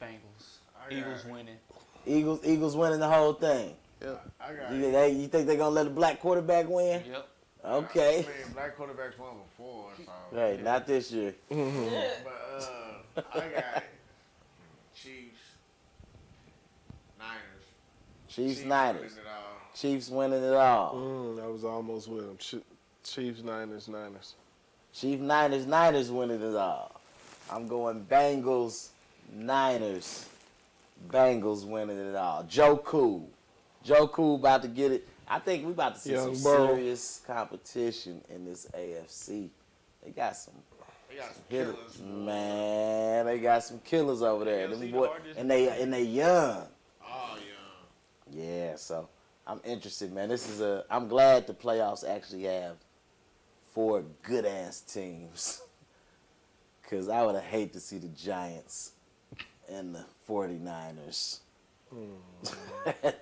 [0.00, 0.58] Bengals.
[0.90, 1.56] Eagles winning.
[2.06, 3.74] Eagles, Eagles winning the whole thing.
[4.00, 4.14] Yeah.
[4.40, 7.02] I got You, they, you think they're gonna let a black quarterback win?
[7.10, 7.28] Yep.
[7.64, 8.18] Okay.
[8.20, 10.12] I mean, black quarterbacks won before, so.
[10.34, 11.34] Hey, not this year.
[11.50, 13.84] But uh, I got
[14.94, 15.38] Chiefs,
[17.18, 17.64] Niners.
[18.28, 19.00] Chiefs, Chiefs Niners.
[19.00, 19.24] winning.
[19.74, 20.94] Chiefs winning it all.
[20.94, 22.36] Mm, I was almost with them.
[22.38, 22.64] Ch-
[23.08, 24.34] Chiefs, Niners, Niners.
[24.92, 27.00] Chief Niners, Niners winning it all.
[27.50, 28.88] I'm going Bengals,
[29.32, 30.26] Niners.
[31.08, 32.42] Bengals winning it all.
[32.44, 33.28] Joe Cool.
[33.82, 35.08] Joe Cool about to get it.
[35.32, 36.74] I think we about to see Young some Burrow.
[36.74, 39.48] serious competition in this AFC.
[40.04, 40.54] They got some
[41.08, 41.74] They got some hitters.
[41.76, 42.00] killers.
[42.00, 44.66] Man, they got some killers over there.
[44.68, 45.38] Them the boy, hardest.
[45.38, 46.66] and they and they young.
[47.06, 47.38] Oh,
[48.32, 48.42] yeah.
[48.44, 49.08] Yeah, so
[49.46, 50.28] I'm interested, man.
[50.28, 50.84] This is a.
[50.90, 52.76] I'm glad the playoffs actually have
[53.72, 55.62] four good ass teams.
[56.90, 58.92] Cause I would have hate to see the Giants
[59.68, 61.38] and the 49ers.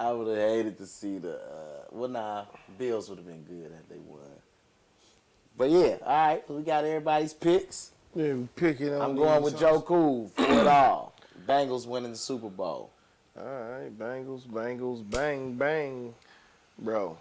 [0.00, 1.34] I would have hated to see the.
[1.34, 2.44] Uh, well, nah,
[2.78, 4.20] Bills would have been good if they won.
[5.58, 6.50] But yeah, all right.
[6.50, 7.92] We got everybody's picks.
[8.14, 11.14] Yeah, picking on I'm going with Joe Cool for it all.
[11.46, 12.90] Bengals winning the Super Bowl.
[13.38, 16.14] All right, Bengals, Bengals, bang, bang,
[16.78, 17.18] bro.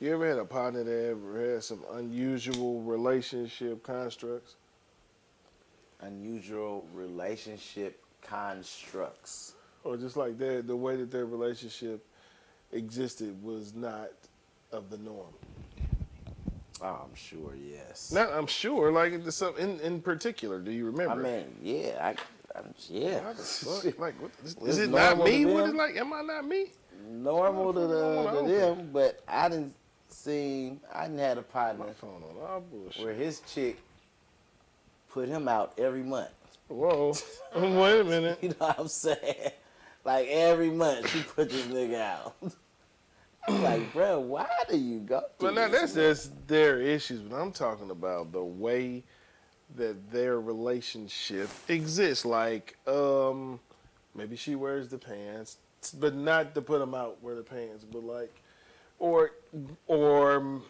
[0.00, 4.56] You ever had a partner that ever had some unusual relationship constructs?
[6.00, 9.54] Unusual relationship constructs.
[9.84, 12.06] Or just like that, the way that their relationship
[12.72, 14.10] existed was not
[14.70, 15.34] of the norm.
[16.80, 18.10] Oh, I'm sure, yes.
[18.12, 19.22] Not, I'm sure, like in,
[19.58, 20.60] in in particular.
[20.60, 21.12] Do you remember?
[21.12, 23.20] I mean, yeah, I, I yeah.
[23.20, 23.84] How the fuck?
[23.98, 25.44] Like, what, is, is it not me?
[25.44, 25.76] What them.
[25.76, 25.96] like?
[25.96, 26.66] Am I not me?
[27.08, 29.74] normal to, the, to them, but I didn't
[30.08, 30.78] see.
[30.92, 33.04] I didn't had a partner My phone on bullshit.
[33.04, 33.78] where his chick
[35.10, 36.30] put him out every month.
[36.72, 37.12] Whoa!
[37.56, 38.38] Wait a minute.
[38.40, 39.50] You know what I'm saying?
[40.04, 42.34] Like every month she put this nigga out.
[43.46, 45.22] I'm like, bro, why do you go?
[45.38, 47.20] Through now that's man?" just their issues.
[47.20, 49.04] But I'm talking about the way
[49.76, 52.24] that their relationship exists.
[52.24, 53.60] Like, um,
[54.14, 55.58] maybe she wears the pants,
[55.98, 58.34] but not to put them out wear the pants, but like,
[58.98, 59.32] or,
[59.86, 60.60] or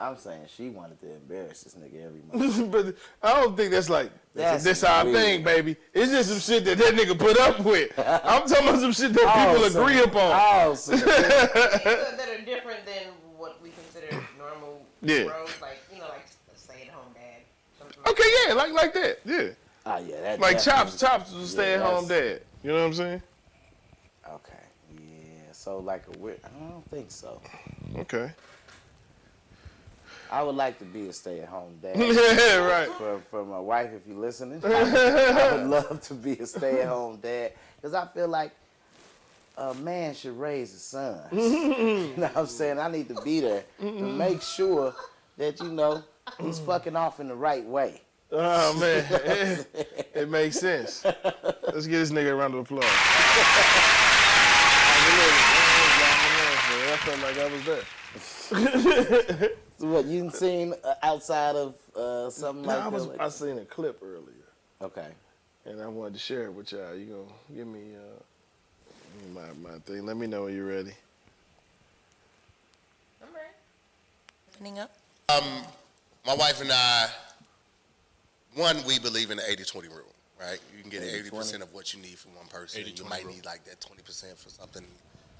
[0.00, 2.70] I'm saying she wanted to embarrass this nigga every month.
[2.72, 5.16] but I don't think that's like That's that's, our weird.
[5.16, 5.76] thing, baby.
[5.92, 7.92] It's just some shit that that nigga put up with.
[7.98, 10.32] I'm talking about some shit that people agree upon.
[10.34, 15.30] Oh, so Things that are different than what we consider normal Yeah.
[15.32, 17.42] roles, like you know, like a stay-at-home dad.
[17.78, 19.48] something like Okay, yeah, like like that, yeah.
[19.86, 22.42] oh yeah, that Like Chops, Chops was a stay-at-home that's- dad.
[22.64, 23.22] You know what I'm saying?
[24.28, 24.52] Okay,
[24.96, 25.52] yeah.
[25.52, 26.40] So like a weird.
[26.44, 27.40] I don't think so.
[27.98, 28.32] Okay.
[30.30, 31.96] I would like to be a stay-at-home dad.
[31.98, 32.88] yeah, right.
[32.88, 37.52] for, for my wife, if you're listening, I would love to be a stay-at-home dad
[37.76, 38.52] because I feel like
[39.56, 41.32] a man should raise his sons.
[41.32, 42.78] you know what I'm saying?
[42.78, 44.94] I need to be there to make sure
[45.36, 46.02] that you know
[46.40, 46.66] he's mm.
[46.66, 48.00] fucking off in the right way.
[48.32, 51.04] Oh man, it, it makes sense.
[51.04, 52.84] Let's get this nigga a round of applause.
[56.94, 57.82] I felt like I was there.
[59.78, 63.20] So what you seen uh, outside of uh, something No, like I was that?
[63.20, 64.46] I seen a clip earlier,
[64.80, 65.08] okay.
[65.64, 66.94] and I wanted to share it with y'all.
[66.94, 70.06] You gonna give me uh, my my thing?
[70.06, 70.92] Let me know when you're ready.
[73.20, 73.48] I'm ready.
[74.54, 74.92] Opening up.
[75.28, 75.44] Um,
[76.24, 77.08] my wife and I,
[78.54, 80.60] one, we believe in the 80-20 rule, right?
[80.76, 81.30] You can get 80-20.
[81.30, 82.84] 80% of what you need from one person.
[82.86, 84.84] you might need like that 20% for something,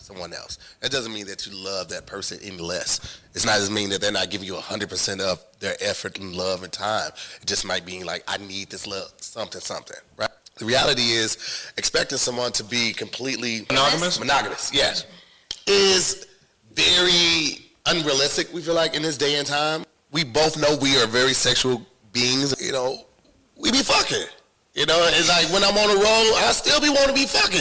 [0.05, 0.59] someone else.
[0.81, 3.21] That doesn't mean that you love that person any less.
[3.35, 6.63] It's not just mean that they're not giving you 100% of their effort and love
[6.63, 7.11] and time.
[7.41, 10.31] It just might be like, I need this love, something, something, right?
[10.57, 14.21] The reality is expecting someone to be completely Monogamous?
[14.21, 15.07] monogamous, yes,
[15.67, 16.27] is
[16.75, 19.85] very unrealistic, we feel like, in this day and time.
[20.13, 23.07] We both know we are very sexual beings, you know,
[23.57, 24.27] we be fucking.
[24.75, 27.27] You know, it's like when I'm on the road, I still be want to be
[27.27, 27.61] fucking.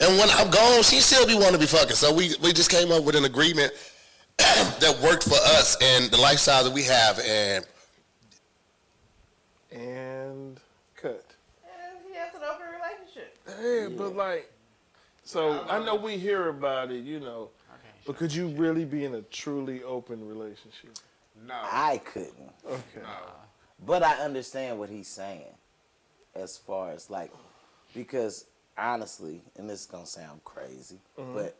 [0.00, 1.96] And when I'm gone, she still be want to be fucking.
[1.96, 3.72] So we, we just came up with an agreement
[4.36, 7.18] that worked for us and the lifestyle that we have.
[7.20, 7.64] And
[9.72, 10.60] And
[10.96, 11.24] cut.
[11.64, 13.38] And he has an open relationship.
[13.62, 14.52] Yeah, but like,
[15.24, 17.48] so I know we hear about it, you know,
[18.06, 20.98] but could you really be in a truly open relationship?
[21.46, 21.54] No.
[21.54, 22.52] I couldn't.
[22.66, 23.00] Okay.
[23.02, 23.08] No.
[23.86, 25.54] But I understand what he's saying
[26.40, 27.30] as far as like
[27.94, 28.46] because
[28.76, 31.54] honestly, and this is gonna sound crazy, but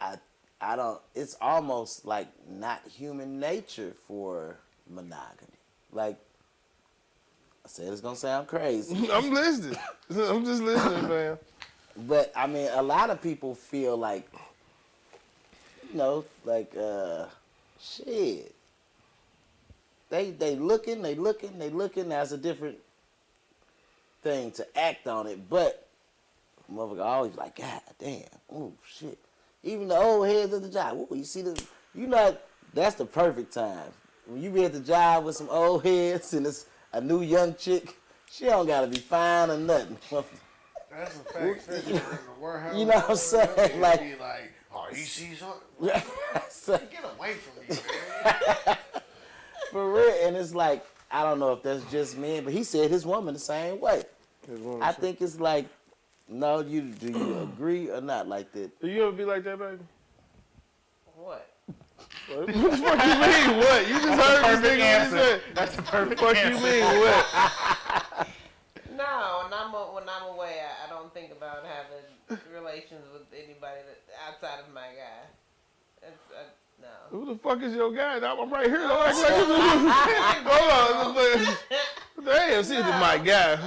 [0.00, 0.16] I
[0.60, 4.56] I don't it's almost like not human nature for
[4.88, 5.58] monogamy.
[5.92, 6.16] Like
[7.64, 9.10] I said it's gonna sound crazy.
[9.12, 9.78] I'm listening.
[10.10, 11.38] I'm just listening, man.
[11.96, 14.28] But I mean a lot of people feel like
[15.90, 17.26] you know, like uh
[17.80, 18.54] shit.
[20.10, 22.08] They they looking, they looking, they looking.
[22.08, 22.78] That's a different
[24.28, 25.88] thing to act on it, but
[26.70, 29.18] motherfucker always like, God damn, oh shit.
[29.62, 31.60] Even the old heads at the job, ooh, you see the,
[31.94, 32.36] you know,
[32.74, 33.90] that's the perfect time.
[34.26, 37.54] When you be at the job with some old heads and it's a new young
[37.54, 37.96] chick,
[38.30, 39.96] she don't gotta be fine or nothing.
[40.90, 41.58] That's a fact.
[41.68, 42.76] Especially in the warehouse.
[42.76, 43.80] You know what I'm saying?
[43.80, 46.02] Like- be like, oh, he sees something.
[46.50, 47.80] So- Get away from me,
[48.66, 48.76] man.
[49.70, 52.90] For real, and it's like I don't know if that's just men, but he said
[52.90, 54.02] his woman the same way.
[54.48, 55.66] His woman I think it's like,
[56.28, 58.80] no, you do you agree or not like that?
[58.80, 59.78] Do you ever be like that, baby?
[61.16, 61.46] What?
[62.28, 63.14] What the fuck you
[63.48, 63.58] mean?
[63.58, 63.88] What?
[63.88, 65.16] You just heard this nigga answer.
[65.16, 65.42] just said.
[65.54, 66.84] That's the perfect Fuck you mean?
[66.84, 67.26] What?
[68.98, 73.22] No, when I'm a, when I'm away, I, I don't think about having relations with
[73.32, 75.22] anybody that outside of my guy.
[76.02, 76.50] It's, uh,
[76.82, 76.88] no.
[77.10, 78.16] Who the fuck is your guy?
[78.16, 78.78] I'm right here.
[78.78, 81.56] Don't act like Hold on.
[82.18, 83.58] What Damn, she's my guy.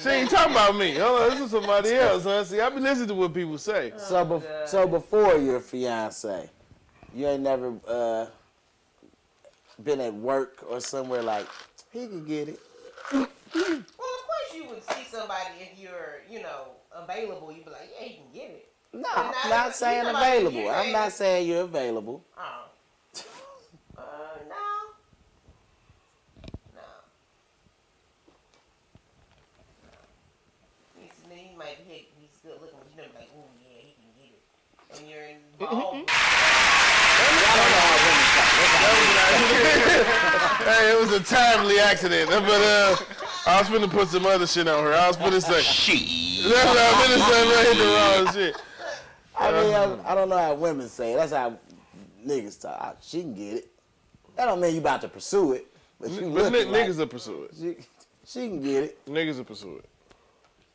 [0.00, 0.94] She ain't talking about me.
[0.94, 2.44] Hold on, this is somebody else, huh?
[2.44, 3.92] See, I be listening to what people say.
[3.96, 6.48] So, bef- so before your fiance,
[7.14, 8.26] you ain't never uh,
[9.82, 11.46] been at work or somewhere like
[11.92, 12.60] he could get it.
[13.12, 17.52] Well, of course you would see somebody if you're, you know, available.
[17.52, 18.68] You'd be like, yeah, you can get it.
[18.94, 20.68] No, But I'm now not saying you know, like, available.
[20.70, 22.24] I'm not saying you're available.
[22.38, 22.64] Oh.
[23.96, 24.02] Uh,
[24.48, 24.54] no.
[26.74, 26.80] No.
[30.98, 34.12] He's, he might hit, he's good looking, but you know, like, oh yeah, he can
[34.18, 34.32] get
[35.02, 35.10] it.
[35.60, 36.10] You're involved.
[40.62, 42.96] Hey, it was a timely accident, but uh,
[43.46, 44.92] I was finna put some other shit on her.
[44.94, 46.42] I was finna say, She.
[46.48, 47.84] that's what I was finna say, but I hit the
[48.24, 48.56] wrong shit.
[49.38, 51.16] I mean, I, I don't know how women say it.
[51.16, 51.58] That's how
[52.24, 52.98] niggas talk.
[53.02, 53.68] She can get it.
[54.36, 55.66] That don't mean you about to pursue it,
[56.00, 57.50] but you But looking ni- like niggas will pursue it.
[57.58, 57.76] she,
[58.24, 59.04] she can get it.
[59.06, 59.88] Niggas will pursue it.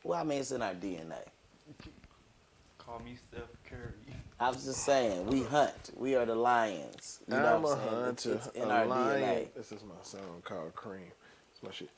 [0.04, 1.16] Well, I mean, it's in our DNA.
[2.76, 3.48] Call me Steph Curry.
[4.40, 5.90] I was just saying, we hunt.
[5.96, 7.20] We are the lions.
[7.28, 8.04] You know I'm what a I'm saying?
[8.04, 9.22] hunter, It's, it's in a our lion.
[9.22, 9.54] DNA.
[9.54, 11.10] This is my song called Cream.
[11.52, 11.90] It's my shit.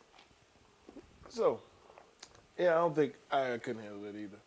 [1.28, 1.60] So,
[2.58, 4.38] yeah, I don't think I couldn't handle it either.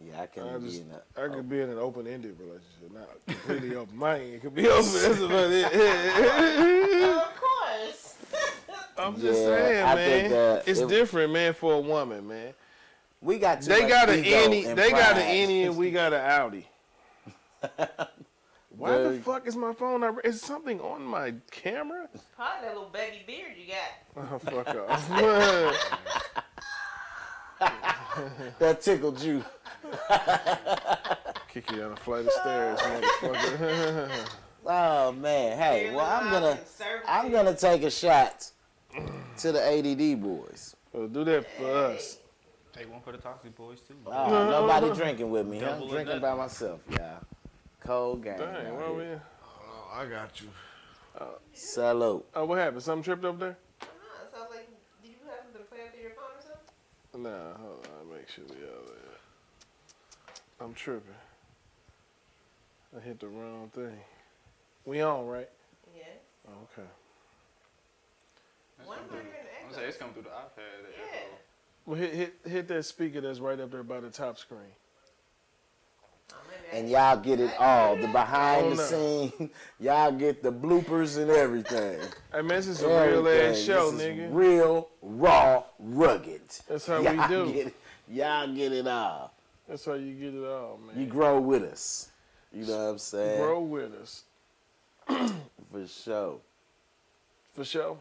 [0.00, 1.28] Yeah, I can I be just, in I a.
[1.28, 3.96] could be in an open-ended relationship, not completely open.
[3.98, 4.84] Mine it could be open.
[4.92, 5.64] That's about it.
[7.02, 8.14] of course.
[8.98, 10.20] I'm just Yeah, saying, I man.
[10.20, 12.54] think, uh, it's it- different, man, for a woman, man.
[13.20, 14.64] We got too They much got an ego any.
[14.66, 15.24] and They got an pride.
[15.28, 16.68] any, and we got an Audi.
[18.70, 20.02] Why the Very- fuck is my phone?
[20.02, 22.08] Not, is something on my camera?
[22.36, 23.92] Probably that little baby beard you got.
[24.32, 25.08] Oh, fuck off.
[28.58, 29.44] That tickled you.
[31.52, 34.10] Kick you down a flight of stairs, motherfucker.
[34.66, 36.58] Oh man, hey, well I'm gonna.
[37.06, 38.50] I'm gonna take a shot
[39.38, 40.74] to the ADD boys.
[40.92, 42.18] well, do that for us.
[42.78, 43.96] Take one for the Toxic Boys too.
[44.06, 45.58] Oh, nobody drinking with me.
[45.58, 47.18] Double I'm drinking by myself, y'all.
[47.84, 48.38] Cold game.
[48.38, 49.20] Dang, out well, here.
[49.42, 50.48] Oh, I got you.
[51.52, 52.24] Salute.
[52.36, 52.82] Oh, what happened?
[52.82, 53.56] Something tripped up there?
[53.82, 54.28] I don't.
[54.28, 54.68] It sounds like,
[55.02, 57.22] did you have something playing through your phone or something?
[57.24, 58.16] Nah, hold on.
[58.16, 59.16] Make sure we all there.
[60.60, 61.14] I'm tripping.
[62.96, 63.98] I hit the wrong thing.
[64.84, 65.48] We on, right?
[65.96, 66.06] Yes.
[66.46, 66.88] Oh, okay.
[68.84, 69.74] One hundred and I'm echo.
[69.74, 70.86] saying it's coming through the iPad.
[70.86, 71.26] the Yeah.
[71.88, 74.60] Well, hit hit hit that speaker that's right up there by the top screen.
[76.30, 77.96] I And y'all get it all.
[77.96, 79.50] The behind the scene.
[79.80, 81.98] Y'all get the bloopers and everything.
[82.30, 84.28] Hey man, this is a real ass show, nigga.
[84.30, 86.42] Real, raw, rugged.
[86.68, 87.52] That's how y'all we do.
[87.54, 89.32] Get it, y'all get it all.
[89.66, 91.00] That's how you get it all, man.
[91.00, 92.10] You grow with us.
[92.52, 93.40] You know what I'm saying?
[93.40, 94.24] Grow with us.
[95.72, 96.40] For sure.
[97.54, 97.96] For sure.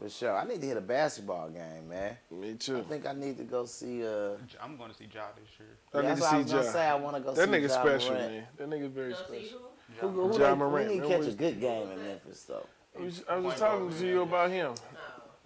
[0.00, 0.36] For sure.
[0.36, 2.16] I need to hit a basketball game, man.
[2.30, 2.78] Me too.
[2.78, 4.04] I think I need to go see.
[4.04, 4.30] Uh,
[4.62, 5.68] I'm going to see Ja this year.
[5.94, 6.72] I yeah, need that's to what I was see gonna Ja.
[6.72, 6.86] say.
[6.88, 8.32] I want to go That see nigga Ja special, Morant.
[8.32, 8.44] man.
[8.56, 9.60] That nigga very Go see special.
[10.00, 10.08] who?
[10.08, 11.10] Who, who, Ja they- Morant, we need man.
[11.10, 12.66] to catch a is- good game in Memphis, though.
[12.98, 14.74] I was, I was just talking to you about him.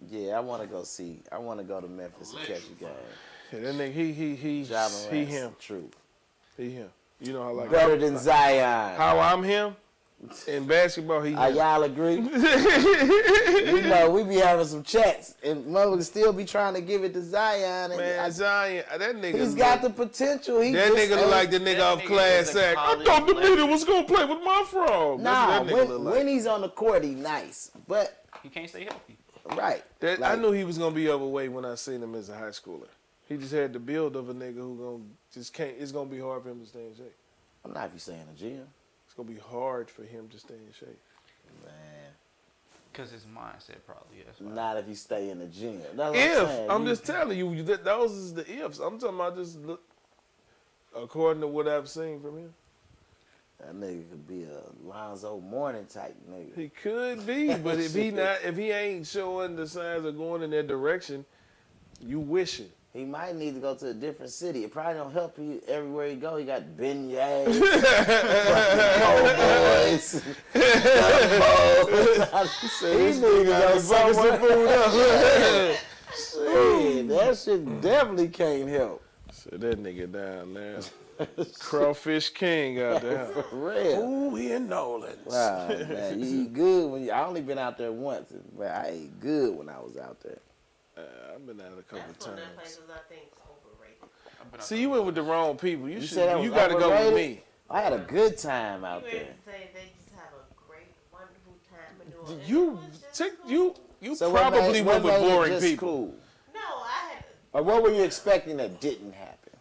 [0.08, 1.22] Yeah, I want to go see.
[1.32, 2.88] I want to go to Memphis and catch a game.
[3.52, 5.56] Yeah, that nigga, he he he Ja he Morant's him.
[5.58, 5.90] True.
[6.56, 6.88] He him.
[7.20, 8.96] You know how I like Better than Zion.
[8.96, 9.74] how I'm him
[10.46, 11.22] in basketball.
[11.22, 12.14] He Uh, y'all agree?
[12.16, 17.12] you know, we be having some chats, and motherfuckers still be trying to give it
[17.14, 17.92] to Zion.
[17.92, 19.38] And Man, I- Zion, that nigga.
[19.38, 20.60] he's look- got the potential.
[20.60, 22.78] He That just nigga look like the nigga That off nigga class act.
[22.78, 23.58] I thought the legend.
[23.58, 25.20] nigga was gonna play with my frog.
[25.20, 26.14] Nah, that nigga when, like.
[26.14, 27.70] when he's on the court, he nice.
[27.86, 29.16] But He can't stay healthy.
[29.56, 32.34] right, That, I knew he was gonna be overweight when I seen him as a
[32.36, 32.88] high schooler.
[33.28, 35.74] He just had the build of a nigga who gonna just can't.
[35.78, 37.14] It's gonna be hard for him to stay in shape.
[37.64, 38.77] I'm not if you stay in the gym, It's
[39.18, 40.98] gonna be hard for him to stay in shape.
[41.64, 41.72] man.
[42.92, 44.40] Because his mindset probably is.
[44.40, 45.80] Not if you stay in the gym.
[45.94, 46.70] That's what If I'm.
[46.70, 48.78] I'm You- just telling you, that those is the ifs.
[48.78, 49.82] I'm talking about just look,
[50.96, 52.54] according to what I've seen from him.
[53.60, 56.54] that nigga could be a Lonzo Mourning type nigga.
[56.56, 60.42] He could be, but if he not, if he ain't showing the signs of going
[60.42, 61.24] in that direction,
[62.00, 62.70] you wishing.
[62.92, 64.64] He might need to go to a different city.
[64.64, 66.36] It probably don't help you everywhere you go.
[66.36, 67.44] You got beignets,
[68.98, 70.22] Cowboys,
[72.80, 74.38] he need to go somewhere.
[74.38, 75.76] Food up.
[76.16, 79.02] Shit, that shit definitely can't help.
[79.32, 80.80] So that nigga down there,
[81.58, 83.26] crawfish king out there.
[83.26, 84.00] For real.
[84.00, 85.10] Ooh, he in NOLA.
[85.26, 87.10] Wow, man, you eat good when you.
[87.12, 90.38] I only been out there once, but I ate good when I was out there.
[90.98, 92.58] Uh, I've been out a couple That's one of them times.
[92.58, 94.02] places I think is overrated.
[94.40, 95.88] I've been out See, you went with the wrong people.
[95.88, 96.10] You, You should.
[96.10, 97.36] said that You was got to go with overrated?
[97.36, 97.42] me.
[97.70, 99.26] I had a good time You out ready there.
[99.26, 102.48] to say they just have a great, wonderful time in New Orleans?
[102.48, 103.50] You It was just take cool.
[103.50, 103.74] you.
[104.00, 105.88] You So what probably made- went with made it boring just people.
[105.88, 106.14] Cool?
[106.54, 107.24] No, I had.
[107.52, 109.52] Or what were you expecting that didn't happen?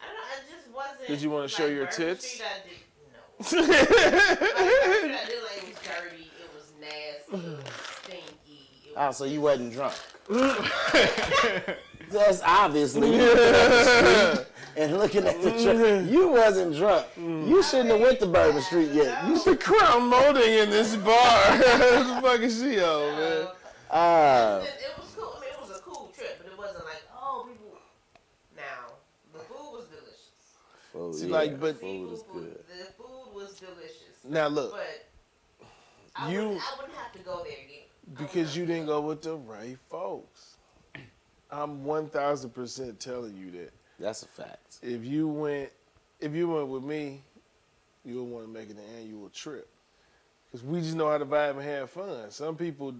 [0.00, 0.16] I don't.
[0.16, 1.06] I just wasn't.
[1.08, 2.26] Did you wanna show like, your Bourbon tits?
[2.30, 2.78] Street, I did,
[3.12, 3.58] no.
[3.72, 6.30] like, Bourbon Street, I did like it was dirty.
[6.40, 7.32] It was nasty.
[7.32, 7.64] It was
[8.04, 8.88] stinky.
[8.90, 9.94] It Oh, so you wasn't drunk.
[12.10, 14.46] That's obviously you looking at the street
[14.76, 16.10] and looking at the truck.
[16.12, 17.06] You wasn't drunk.
[17.16, 19.24] You shouldn't have went to Bourbon Street yet.
[19.26, 19.60] You The should.
[19.60, 21.14] crown molding in this bar.
[21.58, 23.46] what the fuck is she on, man?
[23.90, 25.34] Uh, It, it was cool.
[25.36, 27.78] I mean, it was a cool trip, but it wasn't like, oh, people.
[28.56, 28.92] Now,
[29.32, 30.30] the food was delicious.
[30.92, 32.64] food, See, yeah, like, but- food is Seafood good.
[32.68, 34.24] The food was delicious.
[34.28, 35.66] Now look, But
[36.14, 37.81] I, You- wouldn't, I wouldn't have to go there again.
[38.18, 40.56] Because you didn't go with the right folks.
[41.50, 43.72] I'm one thousand percent telling you that.
[43.98, 44.78] That's a fact.
[44.82, 45.70] If you went,
[46.20, 47.22] if you went with me,
[48.04, 49.68] you would want to make it an annual trip.
[50.50, 52.30] Because we just know how to vibe and have fun.
[52.30, 52.94] Some people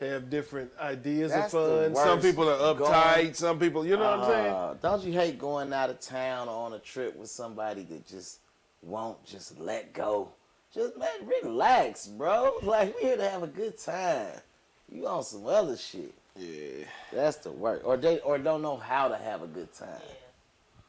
[0.00, 1.96] have different ideas That's of fun.
[1.96, 3.36] Some people are Going- uptight.
[3.36, 4.54] Some people, you know what I'm saying?
[4.54, 8.06] Uh, don't you hate going out of town or on a trip with somebody that
[8.06, 8.40] just
[8.82, 10.28] won't just let go?
[10.74, 11.08] Just man,
[11.42, 12.54] relax, bro.
[12.62, 14.32] Like we here to have a good time.
[14.90, 16.12] You on some other shit.
[16.36, 16.84] Yeah.
[17.12, 17.82] That's the work.
[17.84, 19.88] Or they or don't know how to have a good time.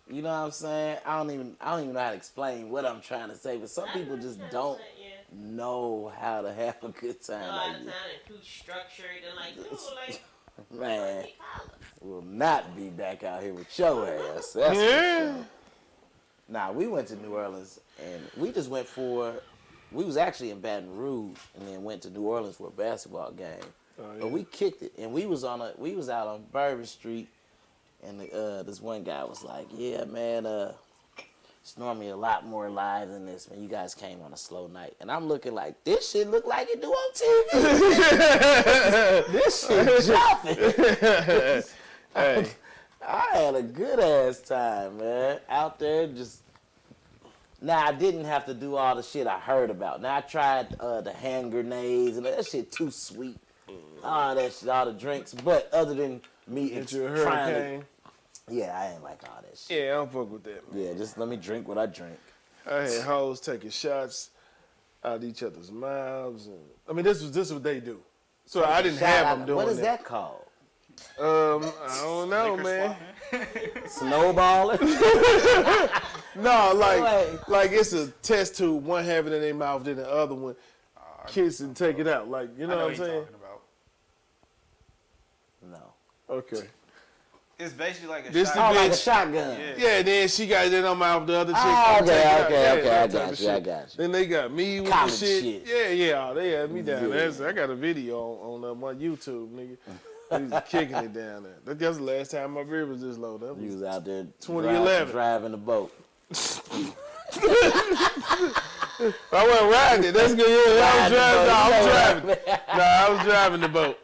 [0.10, 0.98] You know what I'm saying?
[1.06, 3.58] I don't even I don't even know how to explain what I'm trying to say,
[3.58, 5.08] but some people just don't Yeah.
[5.34, 7.94] know how to have a good time lot like of this.
[7.94, 10.22] time and too structured and like, ooh, like,
[10.72, 11.70] Man, like collar.
[12.02, 14.54] will not be back out here with your ass.
[14.54, 15.20] That's Yeah.
[15.32, 15.46] for sure.
[16.48, 19.34] Nah, we went to New Orleans and we just went for.
[19.92, 23.32] We was actually in Baton Rouge and then went to New Orleans for a basketball
[23.32, 23.54] game.
[24.00, 26.86] Oh, But we kicked it and we was on a we was out on Bourbon
[26.86, 27.30] Street
[28.06, 30.74] and uh, this one guy was like, "Yeah, man, uh,
[31.62, 33.50] it's normally a lot more live than this.
[33.50, 36.46] Man, you guys came on a slow night." And I'm looking like, "This shit look
[36.46, 37.52] like it do on TV.
[39.32, 40.56] this shit jumping."
[42.14, 42.46] hey,
[43.08, 45.40] I had a good ass time, man.
[45.50, 46.42] Out there just.
[47.66, 50.00] Now I didn't have to do all the shit I heard about.
[50.00, 53.40] Now I tried uh, the hand grenades and that shit too sweet.
[54.04, 55.34] All that shit, all the drinks.
[55.34, 57.86] But other than me get ex- you a trying to,
[58.54, 59.80] yeah, I ain't like all that shit.
[59.84, 60.72] Yeah, I don't fuck with that.
[60.72, 60.84] Man.
[60.84, 62.20] Yeah, just let me drink what I drink.
[62.70, 64.30] I had hoes taking shots
[65.04, 68.00] out each other's mouths, and I mean, this was this is what they do.
[68.46, 70.02] So I didn't have them doing What is that.
[70.02, 70.45] that called?
[71.20, 71.26] Um,
[71.88, 73.48] I don't know, Liquor man.
[73.88, 74.80] Snowballing?
[76.38, 78.84] No, like Like- like it's a test tube.
[78.84, 80.56] One have it in their mouth, then the other one
[81.28, 82.30] kiss and take it out.
[82.30, 83.22] Like you know, know what I'm saying?
[83.24, 83.62] talking about.
[86.30, 86.36] no.
[86.36, 86.68] Okay.
[87.58, 88.76] It's basically like a This shot.
[88.76, 89.58] Oh, like a shotgun.
[89.58, 89.74] Yeah.
[89.78, 91.26] Yeah, then she got it in her mouth.
[91.26, 91.62] The other chick.
[91.64, 93.98] Oh, come take okay, okay, Yeah, okay, I got of you, I got you.
[93.98, 95.44] Then they got me with College the shit.
[95.44, 95.64] shit.
[95.66, 97.28] Yeah, yeah, they had me down Yeah.
[97.30, 97.48] there.
[97.48, 99.78] I got a video on, on uh, my YouTube, nigga.
[100.32, 101.58] He was kicking it down there.
[101.66, 103.38] That- That's the last time my beer was this low.
[103.38, 105.06] That You was was out there 2011.
[105.06, 105.92] dri- driving the boat.
[109.32, 110.12] I wasn't riding it.
[110.14, 110.78] That's good.
[110.78, 111.48] Yeah, I was driving.
[111.48, 112.38] No, I was driving.
[112.78, 114.00] No, I was driving the boat.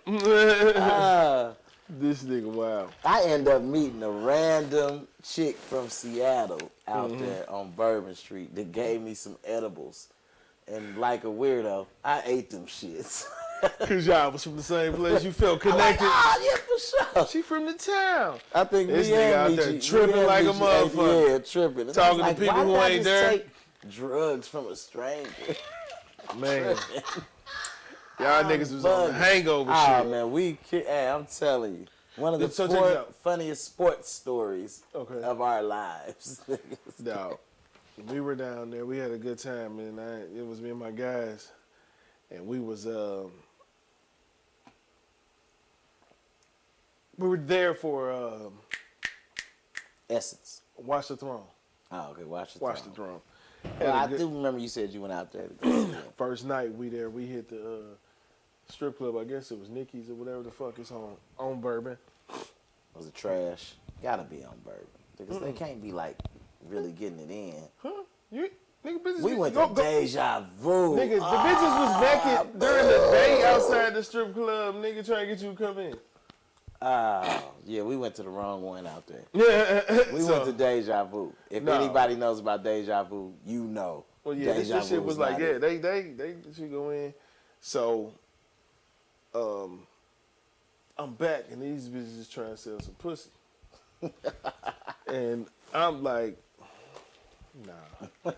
[0.77, 1.53] Uh,
[1.89, 2.89] this nigga, wow.
[3.05, 7.21] I end up meeting a random chick from Seattle out Mm-hmm.
[7.25, 10.07] there on Bourbon Street that gave me some edibles.
[10.67, 13.25] And like a weirdo, I ate them shits.
[13.87, 15.23] Cause y'all was from the same place.
[15.23, 16.05] You felt I'm like, connected.
[16.07, 16.57] oh, yeah,
[17.13, 17.27] for sure.
[17.27, 18.39] She from the town.
[18.53, 21.29] I think This me nigga and out there tripping like a motherfucker.
[21.29, 21.93] Yeah, tripping.
[21.93, 23.29] Talking was to people who ain't there?
[23.31, 23.47] Take
[23.89, 25.29] drugs from a stranger.
[26.37, 26.75] Man,
[28.19, 30.11] y'all niggas was on the hangover Ah shit.
[30.11, 31.85] man, we ki- hey, I'm telling you,
[32.15, 33.15] one of the So check sport- this out.
[33.15, 35.21] funniest sports stories Okay.
[35.21, 36.41] of our lives.
[37.03, 37.37] Dog.
[38.07, 38.85] We were down there.
[38.85, 41.51] We had a good time, and I, it was me and my guys,
[42.29, 43.31] and we was um,
[47.21, 48.53] we were there for um,
[50.09, 50.61] Essence.
[50.77, 51.43] Watch the Throne.
[51.91, 52.23] Oh, okay.
[52.23, 52.89] Watch the Watch throne.
[52.89, 53.21] the Throne.
[53.79, 55.47] Well, I good- do remember you said you went out there.
[55.47, 55.97] To go see it.
[56.17, 57.77] First night we there, we hit the uh,
[58.69, 59.15] strip club.
[59.17, 61.97] I guess it was Nikki's or whatever the fuck it's on on Bourbon.
[62.95, 63.73] Was it trash?
[64.01, 64.87] Gotta be on bourbon
[65.17, 66.17] because they can't be like
[66.67, 67.53] really getting it in.
[67.77, 68.03] Huh?
[68.31, 68.49] You
[68.83, 69.21] nigga bitches.
[69.21, 69.81] We went go, to go.
[69.83, 70.95] Deja Vu.
[70.95, 74.75] Nigga, the Ah, bitches was naked during the day outside the strip club.
[74.75, 75.95] Nigga trying to get you to come in.
[76.83, 79.23] Oh, yeah, we went to the wrong one out there.
[79.33, 81.31] Yeah, We went to Deja Vu.
[81.49, 81.73] If No.
[81.73, 84.05] anybody knows about Deja Vu, you know.
[84.23, 85.59] Well, yeah, this, Deja this shit was like, yeah, it.
[85.61, 87.13] they they they should go in.
[87.59, 88.13] So,
[89.35, 89.81] um,
[90.97, 93.29] I'm back, and these bitches is trying to sell some pussy,
[95.07, 96.37] and I'm like,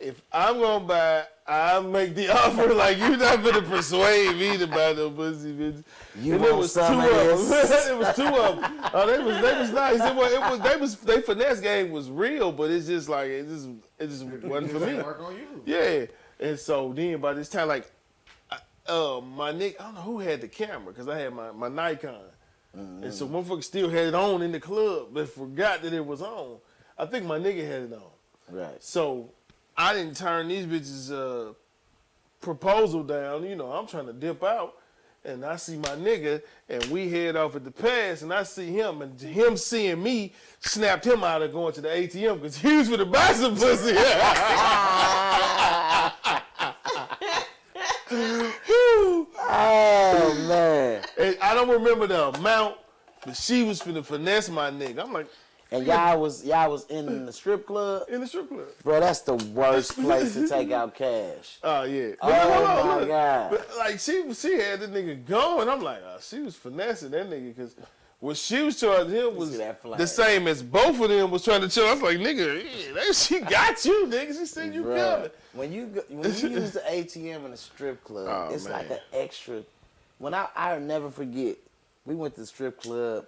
[0.00, 2.72] If I'm gonna buy, I make the offer.
[2.72, 5.82] Like you're not gonna persuade me to buy no pussy, bitch.
[6.20, 7.58] You and it was two some of of them.
[7.92, 8.80] it was two of them.
[8.94, 10.00] Oh, they was they was nice.
[10.00, 13.28] It was, it was they was they finesse game was real, but it's just like
[13.28, 14.94] it just it just wasn't for me.
[14.94, 15.62] Work on you.
[15.66, 16.06] Yeah.
[16.38, 17.90] And so then by this time, like,
[18.50, 21.50] I- uh, my Nick, I don't know who had the camera because I had my,
[21.50, 22.20] my Nikon.
[22.72, 26.22] And so motherfucker still had it on in the club, but forgot that it was
[26.22, 26.58] on.
[26.96, 28.02] I think my nigga had it on.
[28.50, 28.82] Right.
[28.82, 29.30] So
[29.76, 31.52] I didn't turn these bitches uh,
[32.40, 33.44] proposal down.
[33.44, 34.74] You know, I'm trying to dip out.
[35.24, 38.68] And I see my nigga, and we head off at the pass, and I see
[38.68, 42.76] him, and him seeing me snapped him out of going to the ATM because he
[42.76, 43.94] was for the buy some pussy.
[49.50, 51.04] Oh man.
[51.18, 52.76] And I don't remember the amount,
[53.26, 55.00] but she was finna finesse my nigga.
[55.00, 55.26] I'm like,
[55.70, 58.68] And y'all was y'all was in the strip club, in the strip club.
[58.82, 59.00] bro.
[59.00, 61.58] That's the worst place to take out cash.
[61.62, 62.12] Oh yeah.
[62.22, 63.08] Oh, my look.
[63.08, 63.50] God.
[63.50, 65.68] But like she she had the nigga going.
[65.68, 67.76] I'm like, oh, she was finessing that nigga because
[68.20, 71.68] what she was charging him was the same as both of them was trying to
[71.68, 71.86] charge.
[71.86, 74.38] I was like, nigga, yeah, that, she got you, nigga.
[74.38, 75.30] She said you Bruh, coming.
[75.52, 78.90] When you go, when you use the ATM in a strip club, Oh, it's like
[78.90, 79.62] an extra.
[80.16, 81.56] When I I'll never forget,
[82.06, 83.26] we went to the strip club.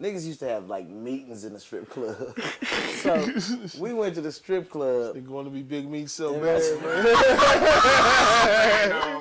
[0.00, 2.36] Niggas used to have like meetings in the strip club.
[2.96, 3.32] so
[3.78, 5.14] we went to the strip club.
[5.14, 7.04] They're going to be big meat so and bad, man.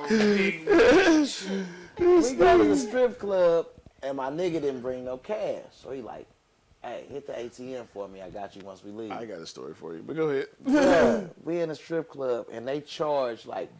[1.99, 3.67] we go to the strip club,
[4.01, 5.61] and my nigga didn't bring no cash.
[5.71, 6.25] So he like,
[6.81, 8.23] hey, hit the ATM for me.
[8.23, 9.11] I got you once we leave.
[9.11, 10.47] I got a story for you, but go ahead.
[10.65, 13.71] Bruh, we in a strip club, and they charge like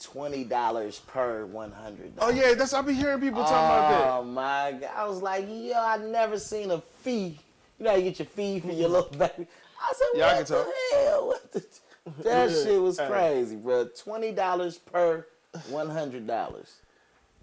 [0.00, 2.12] twenty dollars per one hundred.
[2.18, 4.10] Oh yeah, that's I be hearing people talking about that.
[4.10, 4.90] Oh my god!
[4.96, 7.38] I was like, yo, I never seen a fee.
[7.78, 8.92] You know, how you get your fee for your mm-hmm.
[8.92, 9.48] little baby.
[9.80, 11.28] I said, Yeah, I what can the hell?
[11.28, 11.64] What the?
[12.24, 13.86] That shit was crazy, bro.
[13.88, 15.26] Twenty dollars per
[15.68, 16.76] one hundred dollars.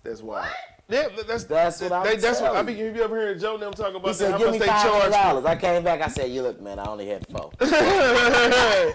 [0.03, 0.51] That's why.
[0.89, 2.73] Yeah, that's That's what I'm they, That's what I be.
[2.73, 5.45] You ever heard Joe them talk He about that, said, how "Give me five dollars."
[5.45, 6.01] I came back.
[6.01, 6.79] I said, "You look, man.
[6.79, 7.51] I only had four.
[7.61, 8.87] yeah,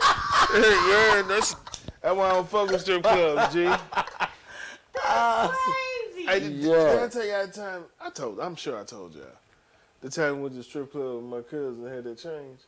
[1.29, 1.55] that's
[2.03, 3.65] that's why I don't fuck with strip clubs, G.
[4.95, 6.27] Crazy.
[6.27, 6.75] Hey, did, Yeah.
[6.75, 7.85] did I tell you the time?
[8.01, 8.41] I told.
[8.41, 9.25] I'm sure I told y'all.
[10.01, 12.61] The time we went to the strip club with my cousin had that change.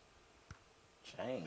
[1.04, 1.46] Change.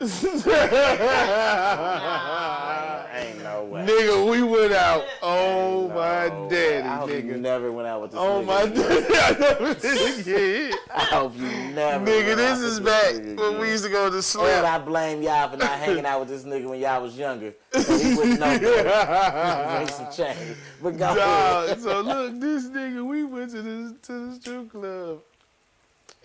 [3.14, 3.84] Ain't no way.
[3.86, 5.04] Nigga, we went out.
[5.22, 7.40] Oh No my daddy, I hope you nigga.
[7.40, 8.46] never went out with this Oh nigga.
[8.46, 9.14] my daddy.
[9.14, 9.74] I never
[10.22, 10.74] did.
[10.94, 11.42] I hope you
[11.74, 12.04] never.
[12.06, 14.24] Nigga, went this out is with back nigga when we used to go to And
[14.24, 14.64] slam.
[14.64, 17.52] I blame y'all for not hanging out with this nigga when y'all was younger.
[17.72, 18.58] So he wouldn't know.
[19.80, 20.56] Make some change.
[20.82, 21.68] But go ahead.
[21.68, 25.18] Dog, so look, this nigga, we went to the to the strip club,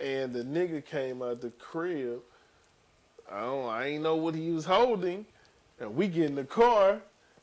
[0.00, 2.20] and the nigga came out the crib.
[3.30, 5.26] I don't, I ain't know what he was holding,
[5.80, 7.00] and we get in the car,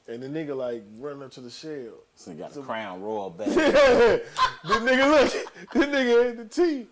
[0.08, 2.04] and the nigga like run up to the shell.
[2.16, 3.48] So he got a crown royal back.
[3.50, 4.22] the
[4.64, 6.88] nigga look, the nigga had the T.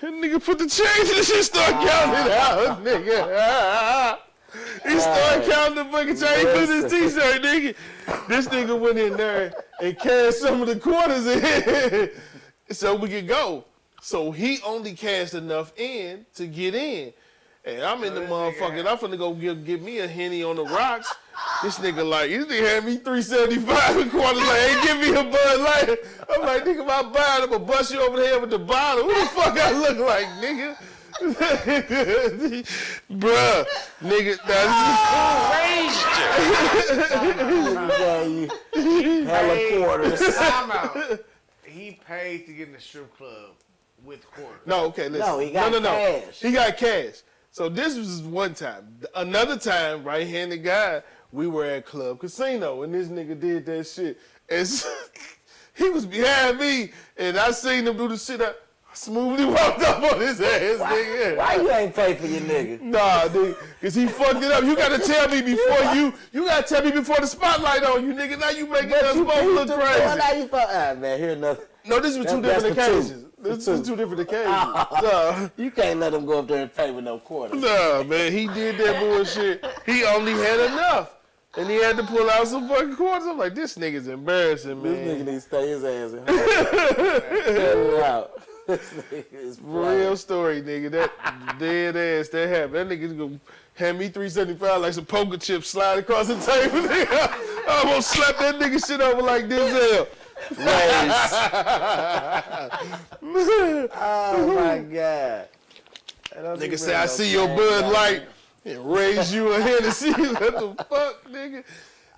[0.00, 1.86] The nigga put the change and shit start ah.
[1.86, 4.18] counting it out, nigga.
[4.86, 5.50] He started Hey.
[5.50, 7.74] counting the fucking change, put his t-shirt, nigga.
[8.28, 9.52] This nigga went in there
[9.82, 12.10] and cashed some of the quarters in
[12.74, 13.64] so we could go.
[14.00, 17.12] So he only cashed enough in to get in.
[17.64, 20.64] And I'm in the motherfucking, I'm finna go get, get me a Henny on the
[20.64, 21.12] rocks.
[21.62, 25.24] This nigga like, this nigga had me 375 and quarters like, hey, give me a
[25.24, 25.98] Bud Light.
[26.30, 28.50] I'm like, nigga, if I buy it, I'm gonna bust you over the head with
[28.50, 29.04] the bottle.
[29.04, 30.76] Who the fuck I look like, nigga?
[33.10, 33.66] Bruh,
[34.02, 34.38] nigga,
[37.58, 40.36] Nigga gave you hella quarters.
[40.36, 41.20] Time out.
[41.64, 43.50] He paid to get in the strip club
[44.04, 44.60] with quarters.
[44.64, 45.26] No, okay, listen.
[45.26, 46.22] No, he got no, no, no.
[46.22, 46.40] cash.
[46.40, 47.22] He got cash.
[47.58, 48.86] So this was one time.
[49.16, 51.02] Another time, right-handed guy,
[51.32, 54.16] we were at Club Casino, and this nigga did that shit.
[54.48, 54.88] And so,
[55.74, 58.40] he was behind me, and I seen him do the shit.
[58.40, 58.52] I
[58.92, 61.36] smoothly walked up on his ass, nigga.
[61.36, 62.80] Why you ain't pay for your nigga?
[62.80, 64.62] Nah, dude, cause he fucked it up.
[64.62, 66.14] You gotta tell me before you.
[66.32, 68.38] You gotta tell me before the spotlight on you, nigga.
[68.38, 70.16] Now you making us both look crazy.
[70.16, 71.66] now you thought, ah, man, here another.
[71.84, 73.27] No, this was two different for two.
[73.40, 73.96] This was two.
[73.96, 74.46] different occasions.
[75.02, 75.48] Nah.
[75.56, 77.60] You can't let him go up there and pay with no quarters.
[77.60, 79.64] Nah, man, he did that bullshit.
[79.86, 81.14] He only had enough.
[81.56, 83.26] And he had to pull out some fucking quarters.
[83.26, 84.92] I'm like, this nigga's embarrassing, man.
[84.92, 86.24] This nigga needs to stay his ass in.
[86.26, 88.42] Cut it out.
[88.66, 88.92] This
[89.32, 90.90] is Real story, nigga.
[90.90, 92.90] That dead ass, that happened.
[92.90, 93.40] That nigga's gonna
[93.74, 97.08] hand me 375 like some poker chips slide across the table, nigga.
[97.68, 100.06] I almost slap that nigga shit over like this.
[104.00, 105.48] Oh my god.
[106.34, 108.22] Nigga say, I see your Bud Light.
[108.64, 110.12] and raise you a Hennessy.
[110.12, 111.64] what the fuck, nigga?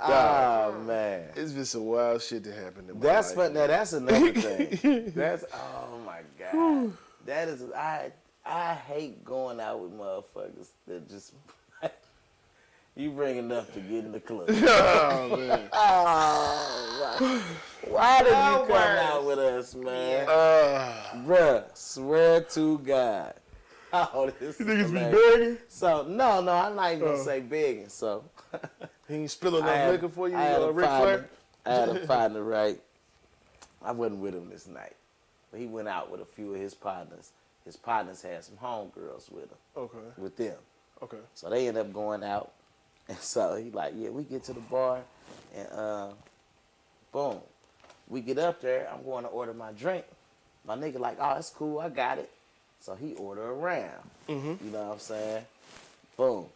[0.02, 1.28] Oh man.
[1.36, 3.52] it's just some wild shit that happened in my That's fun.
[3.52, 5.12] Now that's another thing.
[5.14, 6.92] That's oh my god.
[7.26, 8.10] That is I
[8.44, 11.34] I hate going out with motherfuckers that just
[13.00, 14.48] you bring enough to get in the club.
[14.50, 15.68] Oh, man.
[15.72, 17.40] Oh, why,
[17.92, 19.00] why did you No come words.
[19.00, 20.28] out with us, man?
[20.28, 20.94] Uh,
[21.26, 23.34] Bruh, swear to God.
[23.92, 25.32] Oh, this is niggas be hilarious.
[25.34, 25.58] begging.
[25.68, 27.24] So no, no, I'm not even gonna Oh.
[27.24, 27.88] say begging.
[27.88, 28.24] So
[29.08, 31.30] He ain't spilling I no liquor for you, I had uh, a Ric Flair?
[31.66, 32.80] I had a partner, right?
[33.82, 34.94] I wasn't with him this night.
[35.50, 37.32] But he went out with a few of his partners.
[37.64, 40.56] His partners had some homegirls with him, Okay, with them.
[41.02, 41.18] okay.
[41.34, 42.52] So they end up going out.
[43.10, 45.00] And so he like, yeah, we get to the bar
[45.56, 46.08] and uh,
[47.12, 47.40] boom.
[48.08, 50.04] We get up there, I'm going to order my drink.
[50.64, 52.30] My nigga like, oh, it's cool, I got it.
[52.78, 54.02] So he order around.
[54.28, 54.64] Mm-hmm.
[54.64, 55.44] You know what I'm saying?
[56.16, 56.46] Boom.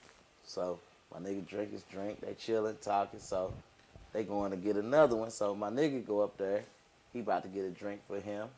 [0.47, 0.79] So
[1.13, 3.53] my nigga drink his drink, they chilling, talking, so
[4.13, 5.33] they going to get another one.
[5.33, 6.63] So my nigga go up there,
[7.13, 8.49] he about to get a drink for him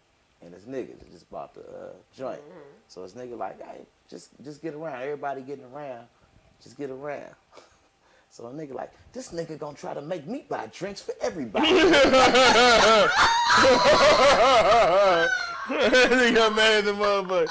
[0.43, 2.40] and his nigga that just bought the uh, joint.
[2.89, 5.01] So his nigga like, hey, just just get around.
[5.02, 6.06] Everybody getting around.
[6.62, 7.35] Just get around.
[8.37, 11.69] So a nigga like, this nigga gonna try to make me buy drinks for everybody.
[11.69, 11.75] he
[16.35, 17.49] got mad at the motherfucker.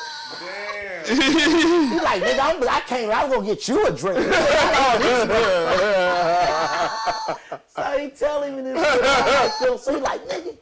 [1.07, 1.89] Damn.
[1.89, 4.19] he like, nigga, I'm, I came, I was gonna get you a drink.
[7.75, 9.03] so he telling me this shit.
[9.03, 10.55] I'm like, Phil, so he like, nigga,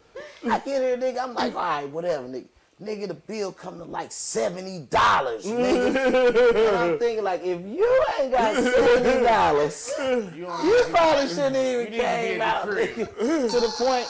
[0.50, 1.22] I get here, nigga.
[1.22, 2.48] I'm like, all right, whatever, nigga.
[2.82, 6.68] Nigga, the bill come to like seventy dollars, nigga.
[6.68, 11.80] and I'm thinking like, if you ain't got seventy dollars, You, you probably shouldn't even
[11.80, 14.08] need to be at came out nigga, to the point.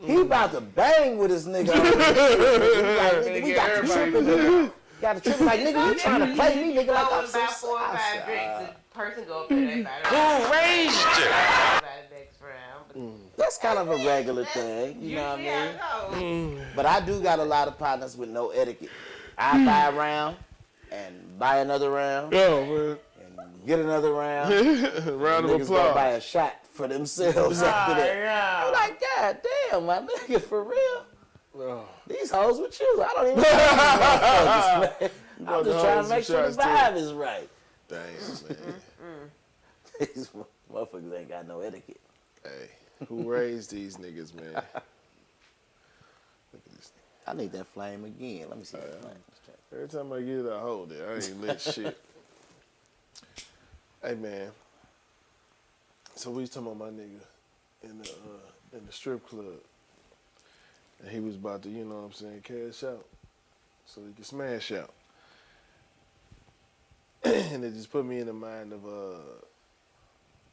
[0.00, 0.22] He mm.
[0.22, 1.70] about to bang with his nigga.
[1.70, 2.38] on this shit.
[2.78, 4.72] He like, nigga, we got the Everybody tripping, nigga.
[5.00, 7.52] Got the tripping like, nigga, you trying to play me, nigga, like I'm so about
[7.54, 8.24] four or five sorry.
[8.24, 8.74] drinks.
[8.94, 11.24] Person go up there, they buy Who raised you?
[11.24, 12.94] the next round.
[12.96, 13.27] Mm.
[13.38, 16.58] But That's kind of a regular thing, you know what I mean?
[16.58, 16.64] Mm.
[16.74, 18.90] But I do got a lot of partners with no etiquette.
[19.38, 19.64] I mm.
[19.64, 20.36] buy a round
[20.90, 22.98] and buy another round Yo, man.
[23.20, 24.52] and get another round.
[25.20, 28.66] Round of Niggas gonna buy a shot for themselves after that.
[28.66, 29.38] I'm like, God
[29.70, 31.06] damn, my nigga, for real?
[31.60, 31.88] Oh.
[32.08, 33.04] These hoes with you.
[33.04, 33.60] I don't even know these
[34.18, 35.10] motherfuckers, man.
[35.46, 36.62] I'm just trying to make sure the shots, too.
[36.62, 37.48] vibe is right.
[37.88, 39.30] Damn, man.
[40.00, 40.30] These
[40.72, 42.00] motherfuckers ain't got no etiquette.
[42.44, 42.70] hey,
[43.08, 44.52] who raised these niggas, man?
[46.52, 46.92] Look at this.
[47.26, 48.46] I need that flame again.
[48.48, 49.14] Let me see that flame.
[49.72, 51.02] Every time I get it, I hold it.
[51.06, 51.98] I ain't lit shit.
[54.02, 54.50] Hey, man.
[56.14, 57.20] So we was talking about my nigga
[57.84, 59.60] in the uh, in the strip club,
[61.00, 63.04] and he was about to, you know what I'm saying, cash out,
[63.86, 64.92] so he could smash out.
[67.24, 69.20] and it just put me in the mind of uh,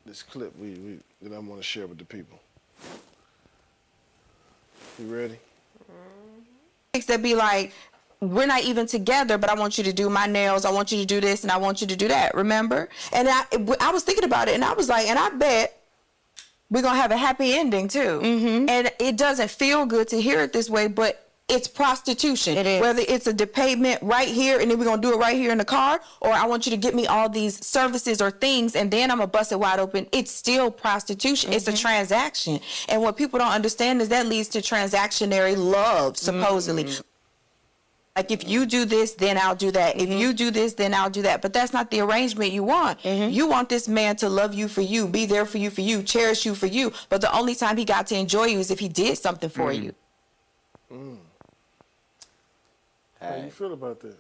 [0.05, 2.39] this clip we, we that I want to share with the people.
[4.99, 5.39] You ready?
[7.07, 7.73] that be like,
[8.21, 10.65] we're not even together, but I want you to do my nails.
[10.65, 12.35] I want you to do this, and I want you to do that.
[12.35, 12.89] Remember?
[13.11, 13.43] And I,
[13.81, 15.81] I was thinking about it, and I was like, and I bet
[16.69, 18.21] we're gonna have a happy ending too.
[18.23, 18.69] Mm-hmm.
[18.69, 22.57] And it doesn't feel good to hear it this way, but it's prostitution.
[22.57, 22.81] It is.
[22.81, 25.59] Whether it's a depayment right here, and then we're gonna do it right here in
[25.59, 28.89] the car, or I want you to get me all these services or things, and
[28.89, 30.07] then I'm gonna bust it wide open.
[30.11, 31.53] It's still prostitution.
[31.53, 31.81] It's a mm-hmm.
[31.81, 32.59] transaction,
[32.89, 36.85] and what people don't understand is that leads to transactionary love, supposedly.
[36.85, 37.03] Mm.
[38.15, 39.97] Like if you do this, then I'll do that.
[39.97, 40.17] If mm-hmm.
[40.17, 41.41] you do this, then I'll do that.
[41.41, 43.01] But that's not the arrangement you want.
[43.03, 43.31] Mm-hmm.
[43.31, 46.01] You want this man to love you for you, be there for you for you,
[46.01, 46.93] cherish you for you.
[47.09, 49.71] But the only time he got to enjoy you is if he did something for
[49.71, 49.83] mm.
[49.83, 49.95] you.
[50.91, 51.17] Mm.
[53.29, 54.15] How you feel about that?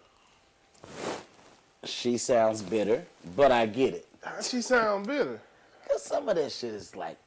[1.83, 3.05] She sounds bitter,
[3.35, 4.07] but I get it.
[4.23, 5.39] How she sound bitter?
[5.87, 7.17] Cause some of that shit is like,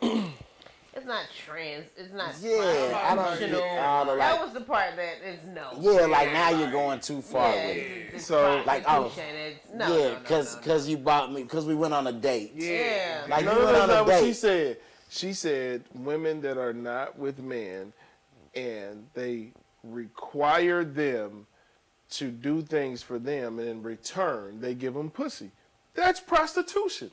[0.00, 1.86] it's not trans.
[1.96, 2.34] It's not.
[2.40, 3.62] yeah, I don't get functional.
[3.62, 5.70] all the That like, was the part that is no.
[5.80, 7.80] yeah, like now you're going too far Yeah, with it.
[7.80, 9.34] it's- it's So, like, oh, prostitution.
[9.36, 10.66] It's, no, yeah, no, no, cause no, no.
[10.66, 12.52] cause you bought me, cause we went on a date.
[12.54, 13.24] Yeah.
[13.28, 14.06] Like no, you went that's on a date.
[14.06, 14.76] what she said.
[15.10, 17.92] She said women that are not with men
[18.54, 19.52] and they
[19.92, 21.46] require them
[22.10, 25.50] to do things for them, and in return they give them pussy.
[25.94, 27.10] That's prostitution.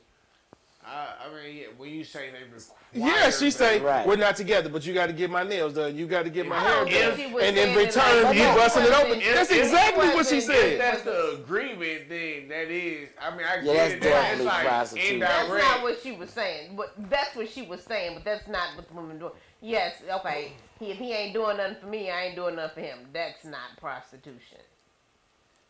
[0.88, 2.76] I, I mean, yeah, when you say they require
[3.24, 4.06] Yeah, she say Right.
[4.06, 5.96] we're not together, but you got to get my nails done.
[5.96, 8.56] You got to get my hair done, she and in return like you that.
[8.56, 9.20] busting it open.
[9.20, 10.80] If- That's if- exactly what she if If said.
[10.80, 13.08] that's the agreement, then that is.
[13.20, 14.00] I mean, I Yeah, get that's it.
[14.02, 15.18] definitely That's like prostitution.
[15.18, 16.76] That's not what she was saying.
[16.76, 18.14] But that's what she was saying.
[18.14, 19.32] But that's not what the women doing.
[19.60, 20.52] Yes, okay.
[20.78, 22.98] He, if he ain't doing nothing for me, I ain't doing nothing for him.
[23.12, 24.58] That's not prostitution.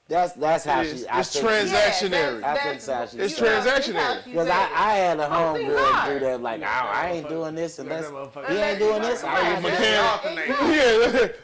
[0.09, 1.09] That's that's how It's- she.
[1.09, 2.45] I it's think- transactionary.
[2.45, 3.19] I think that's how she.
[3.19, 4.25] It's transactionary.
[4.25, 7.79] Because I, I had a oh, homegirl do that, like, oh, I ain't doing this
[7.81, 9.25] unless motherfucker- he ain't doing this.
[9.25, 11.35] I ain't doing that.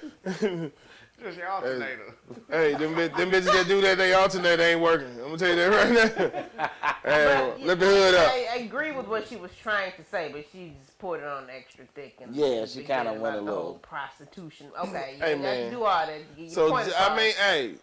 [0.43, 0.69] Yeah.
[1.23, 2.15] Just your alternator.
[2.51, 5.09] Hey, them, them bitches that do that, they alternate ain't working.
[5.21, 6.69] I'm gonna tell you that right now.
[7.05, 8.31] hey, lift the hood up.
[8.33, 11.27] I, I agree with what she was trying to say, but she just poured it
[11.27, 12.19] on extra thick.
[12.21, 14.69] And Yeah, she kinda began went a little- prostitution.
[14.79, 15.71] Okay, you Hey, got to man.
[15.71, 16.19] do all that.
[16.19, 17.75] to get your So point j- I mean, hey,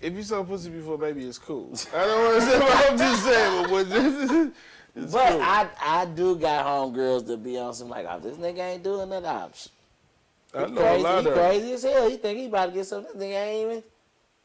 [0.00, 1.72] if you saw pussy before, baby, it's cool.
[1.94, 4.50] I don't understand what I'm just saying, but what this
[4.94, 5.42] it's But cool.
[5.42, 9.10] I I do got homegirls that be on some like, oh, this nigga ain't doing
[9.10, 9.72] that option.
[10.56, 12.08] I He know a crazy, lot he of crazy as hell.
[12.10, 13.18] He think he about to get something.
[13.18, 13.82] This nigga ain't even.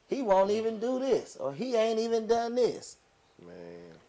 [0.07, 2.97] He won't even do this, or he ain't even done this.
[3.45, 3.55] man.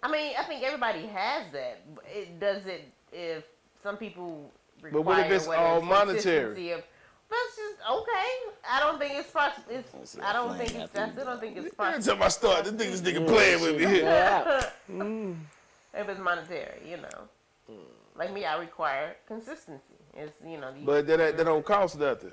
[0.03, 1.81] I mean, I think everybody has that.
[2.07, 3.45] It does it if
[3.85, 4.51] some people
[4.83, 4.93] require.
[4.93, 6.47] But what if it's all monetary?
[6.47, 6.83] consistency Of,
[7.31, 8.29] that's just okay.
[8.69, 10.19] I don't think it's pros- it's.
[10.21, 10.83] I don't think it's.
[10.95, 11.75] after I still don't think it's.
[11.79, 13.83] Every time I start, this nigga, this nigga playing with me.
[13.85, 14.65] shit, yeah.
[15.95, 17.29] if it's monetary, you know.
[17.71, 17.75] Mm.
[18.17, 19.92] Like me, I require consistency.
[20.15, 20.71] It's you know.
[20.73, 22.33] these- But that, that, that don't cost nothing.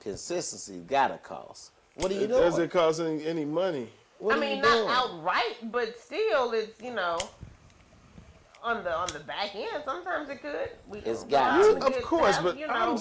[0.00, 1.72] Consistency gotta cost.
[1.96, 2.40] What are you It doing?
[2.42, 3.88] doesn't cost any, any money.
[4.18, 4.88] What I mean, not doing?
[4.88, 7.18] outright, but still, it's you know.
[8.62, 10.70] On the on the back end, sometimes it could.
[10.88, 11.86] We, It's we got have to.
[11.86, 12.72] Of good course, time, but you know.
[12.74, 12.98] I'm,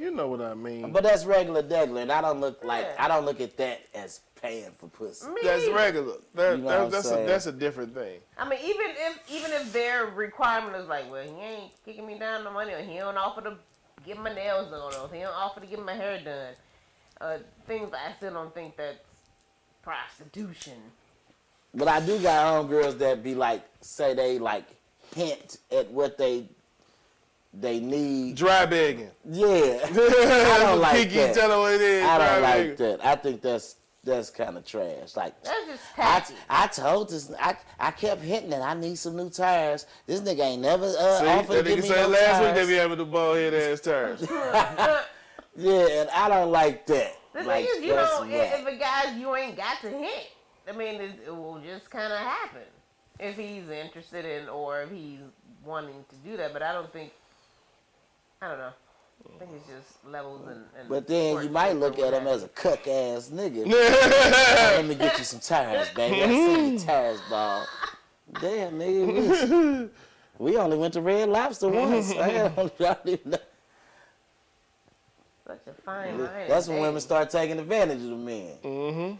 [0.00, 0.90] you know what I mean.
[0.92, 3.04] But that's regular degular, and I don't look like Yeah.
[3.04, 5.26] I don't look at that as paying for pussy.
[5.28, 5.74] Me that's either.
[5.74, 6.14] regular.
[6.34, 7.26] That, You know that- what I'm that's a saying?
[7.26, 8.20] that's a different thing.
[8.38, 12.18] I mean, even if even if their requirement is like, well, he ain't kicking me
[12.18, 13.56] down the money, or he don't offer to
[14.04, 16.54] get my nails done, or he don't offer to get my hair done,
[17.20, 18.98] uh, things I still don't think that's
[19.82, 20.78] prostitution.
[21.74, 24.64] But I do got homegirls that be like, say they like
[25.14, 26.48] hint at what they
[27.52, 28.36] they need.
[28.36, 29.10] Dry begging.
[29.28, 31.34] Yeah, I don't like Kiki, that.
[31.34, 32.04] tell her what it is.
[32.04, 32.76] I dry don't like begging.
[32.98, 33.06] that.
[33.06, 35.16] I think that's that's kind of trash.
[35.16, 36.34] Like That's just I, tacky.
[36.48, 39.86] I told this I I kept hinting that I need some new tires.
[40.06, 42.40] This nigga ain't never uh, See, offered to that give nigga me said no last
[42.42, 42.66] week tires.
[42.68, 44.26] they be having the bald head ass tires.
[45.56, 47.12] Yeah, and I don't like that.
[47.32, 49.88] The like, thing is, you that's know, if, if a guy you ain't got to
[49.90, 50.26] hint,
[50.68, 52.62] I mean, it, it will just kind of happen
[53.20, 55.20] if he's interested in or if he's
[55.64, 56.52] wanting to do that.
[56.52, 57.12] But I don't think,
[58.42, 58.72] I don't know.
[59.26, 60.64] I think it's just levels and.
[60.78, 63.66] and But then you might look at him as a cuck ass nigga.
[63.70, 66.22] Let me get you some tires, baby.
[66.22, 67.66] I see your tires, ball.
[68.40, 69.88] Damn, nigga.
[70.38, 72.12] We, we only went to Red Lobster once.
[72.12, 72.72] I don't,
[73.06, 73.38] even know.
[75.46, 76.48] Such a fine line.
[76.48, 78.52] That's when women start taking advantage of the men.
[78.62, 79.14] Mm-hmm.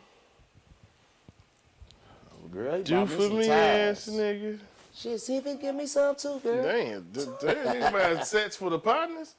[2.52, 4.08] Girl, you Do for me me, tires.
[4.08, 4.58] ass nigga.
[4.94, 6.62] Shit, see if he give me some too, girl.
[6.62, 7.04] Damn,
[7.40, 9.34] damn, he buying sets for the partners.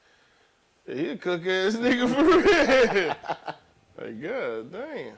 [0.86, 3.16] He a cook ass nigga for real.
[3.98, 5.14] like god damn.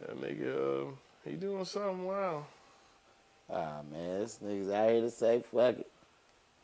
[0.00, 2.44] That nigga, um, he doing something wild.
[3.50, 5.90] Ah man, this niggas out here to say fuck it.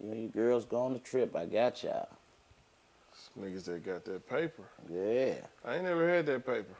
[0.02, 1.34] You and your girls go on the trip.
[1.34, 2.08] I got y'all.
[3.40, 4.62] Niggas that got that paper.
[4.90, 5.34] Yeah.
[5.64, 6.74] I ain't never had that paper.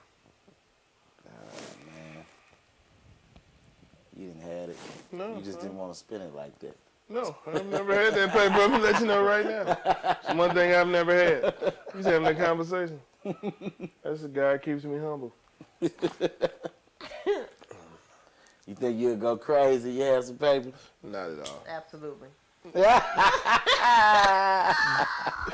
[1.24, 2.24] Man.
[4.16, 4.76] You didn't have it.
[5.12, 5.62] No, You just no.
[5.62, 6.76] didn't want to spend it like that.
[7.08, 8.54] No, I've never had that paper.
[8.54, 9.78] I'm gonna let you know right now.
[10.24, 11.54] It's one thing I've never had.
[11.94, 12.98] He's having that conversation.
[14.02, 15.34] That's the guy that keeps me humble.
[18.66, 19.92] You think you'll go crazy?
[19.92, 20.72] You have some paper?
[21.02, 21.64] Not at all.
[21.68, 22.28] Absolutely.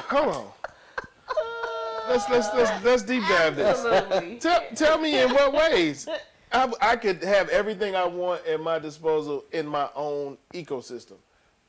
[0.09, 0.47] Hold on.
[2.09, 3.85] Let's let's let's let's deep dive this.
[3.85, 4.39] Absolutely.
[4.39, 6.09] Tell tell me in what ways
[6.53, 11.17] I, I could have everything I want at my disposal in my own ecosystem.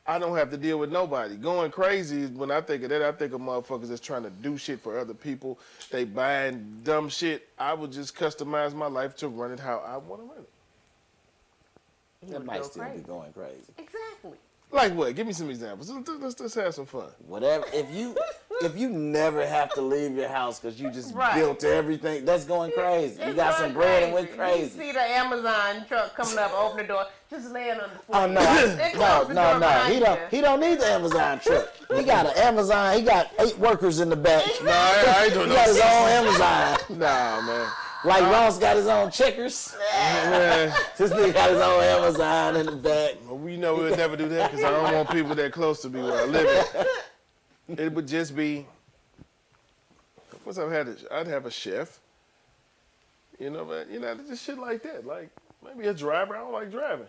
[0.08, 1.36] I don't have to deal with nobody.
[1.36, 4.30] Going crazy is when I think of that, I think of motherfuckers that's trying to
[4.32, 5.60] do shit for other people.
[5.92, 7.48] They buying dumb shit.
[7.58, 10.50] I would just customize my life to run it how I want to run it.
[12.26, 12.98] He That would might go still crazy.
[13.00, 13.74] be going crazy.
[13.78, 14.38] Exactly.
[14.72, 15.16] Like what?
[15.16, 15.90] Give me some examples.
[15.90, 17.10] Let's, let's, let's have some fun.
[17.28, 17.66] Whatever.
[17.74, 18.16] If you
[18.62, 21.36] if you never have to leave your house because you just Right.
[21.36, 23.22] built everything, that's going crazy.
[23.26, 24.62] You got some bread and went crazy.
[24.62, 24.80] You crazy.
[24.80, 28.22] see the Amazon truck coming up, open the door, just laying on the oh, floor.
[28.22, 29.84] Oh no, no, no, no.
[29.94, 30.20] He don't.
[30.20, 30.28] you.
[30.32, 31.70] He don't need the Amazon truck.
[31.94, 32.96] He got an Amazon.
[32.98, 34.46] He got eight workers in the back.
[34.64, 35.84] No, I, I ain't doing He got his no.
[35.86, 37.00] own Amazon.
[37.00, 37.68] Nah, man.
[38.04, 39.76] Like Ross got his own checkers.
[40.98, 43.16] This nigga got his own Amazon in the back.
[43.26, 45.82] Well, we know we would never do that because I don't want people that close
[45.84, 46.88] to me where I live.
[47.78, 48.66] It would just be.
[50.46, 52.00] Once I've had, a, I'd have a chef.
[53.40, 55.06] You know, but you know, just shit like that.
[55.06, 55.30] Like
[55.64, 56.36] maybe a driver.
[56.36, 57.08] I don't like driving.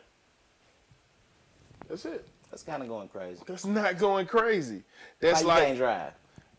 [1.89, 2.27] That's it.
[2.51, 3.43] That's kind of going crazy.
[3.47, 4.83] That's not going crazy.
[5.21, 6.13] That's Like, you can't drive.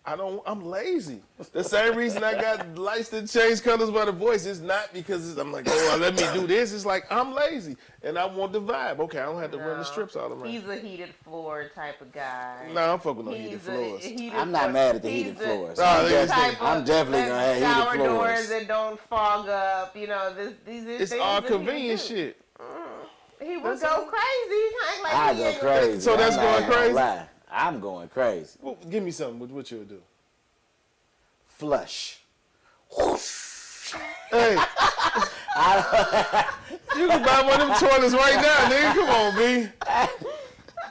[0.05, 0.41] I don't.
[0.45, 1.21] I'm lazy.
[1.53, 4.45] The same reason I got lights that change colors by the voice.
[4.45, 6.73] It's not because it's, I'm like, oh, well, let me do this.
[6.73, 8.99] It's like I'm lazy and I want the vibe.
[8.99, 9.83] Okay, I don't have to run the No.
[9.83, 10.49] strips all around.
[10.49, 12.69] He's a heated floor type of guy.
[12.73, 14.03] Nah, I'm fucking on He's heated a floors.
[14.03, 15.77] heated I'm not floor- mad at the he's heated the- floors.
[15.77, 18.27] Nah, I'm, they definitely, type of- I'm definitely let gonna have shower heated floors.
[18.35, 19.95] doors that don't fog up.
[19.95, 22.07] You know, this, these are It's all that convenient do.
[22.07, 22.41] shit.
[23.41, 24.75] He would go crazy.
[25.03, 25.99] Like I go crazy.
[26.01, 27.27] So that's I'm not going gonna crazy?
[27.53, 28.57] I'm going crazy.
[28.61, 29.39] Well, give me something.
[29.39, 30.01] What, what you would do?
[31.45, 32.19] Flush.
[34.31, 34.55] Hey,
[36.97, 38.93] you can buy one of them toilets right now, nigga.
[38.93, 39.69] Come on, B.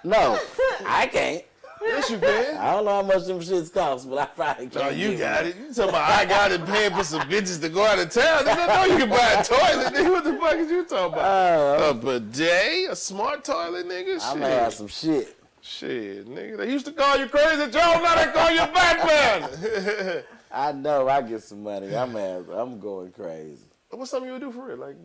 [0.05, 0.39] No,
[0.87, 1.45] I can't.
[1.85, 2.57] Yes, you can.
[2.59, 4.85] I don't know how much them shits cost, but I probably can't.
[4.85, 5.51] No, you got one.
[5.51, 5.57] it.
[5.57, 8.45] You talking about I got it paying for some bitches to go out of town.
[8.45, 9.93] Nigga, know you can buy a toilet.
[9.93, 11.81] Nigga, what the fuck is you talking about?
[11.81, 12.91] Oh, a bidet?
[12.91, 14.15] A smart toilet, nigga?
[14.15, 14.43] I'm Shit.
[14.43, 15.42] gonna have some shit.
[15.65, 16.57] Shit, nigga.
[16.59, 20.25] They used to call you crazy Joe, now they call you Batman.
[20.53, 21.95] I know I get some money.
[21.97, 23.63] I'm have, I'm going crazy.
[23.91, 24.79] What's something you would do for it?
[24.81, 24.97] Like,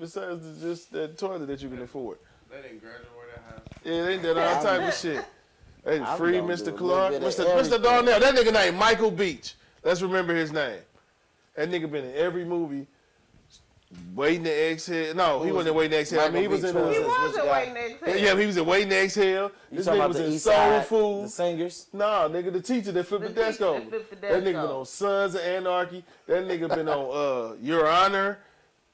[0.00, 2.18] besides the- just that toilet that you can afford?
[2.50, 3.90] They didn't graduate that high.
[3.90, 5.24] Yeah, they did all type of shit.
[5.84, 6.78] They I'm free gonna do a Mr.
[6.78, 7.44] Clark, Mr.
[7.56, 7.82] Mr.
[7.82, 8.20] Darnell.
[8.20, 9.56] That nigga named Michael Beach.
[9.82, 10.78] Let's remember his name.
[11.56, 12.86] That nigga been in every movie.
[14.14, 15.14] Waiting to exhale.
[15.14, 16.20] No, he Who wasn't was- Waiting to Exhale.
[16.20, 16.74] I mean, he Michael was in.
[16.76, 17.52] Beach Uh, He was- was Which a guy?
[17.58, 19.50] waiting next yeah, yeah, he was in Waiting to Exhale.
[19.70, 21.24] You This talking nigga about was the in East Soul Side, Food.
[21.24, 21.86] the singers?
[21.92, 23.80] Nah, nigga, the teacher that flipped the, The desk teacher over.
[23.80, 24.72] that flipped the that desk nigga been over.
[24.74, 26.04] on Sons of Anarchy.
[26.26, 28.38] That nigga been on uh Your Honor.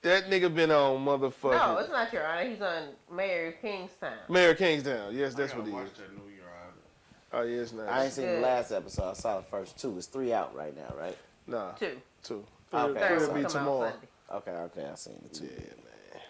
[0.03, 2.45] That nigga been on motherfucking No, it's not your honor.
[2.49, 4.13] He's on Mayor Kingstown.
[4.29, 5.13] Mayor of Kingstown.
[5.15, 5.93] Yes, that's I what he watch is.
[5.99, 6.45] that New Year
[7.33, 7.89] Oh yeah, it's nice.
[7.91, 8.43] I ain't seen the Good.
[8.43, 9.11] last episode.
[9.11, 9.97] I saw the first two.
[9.99, 11.17] It's three out right now, right?
[11.47, 12.01] Nah, Two.
[12.23, 12.45] two.
[12.73, 12.99] Okay.
[13.01, 13.91] Third It'll will be come tomorrow.
[13.91, 14.08] Sunday.
[14.33, 15.45] Okay, okay, I seen the two.
[15.45, 16.23] Yeah, man.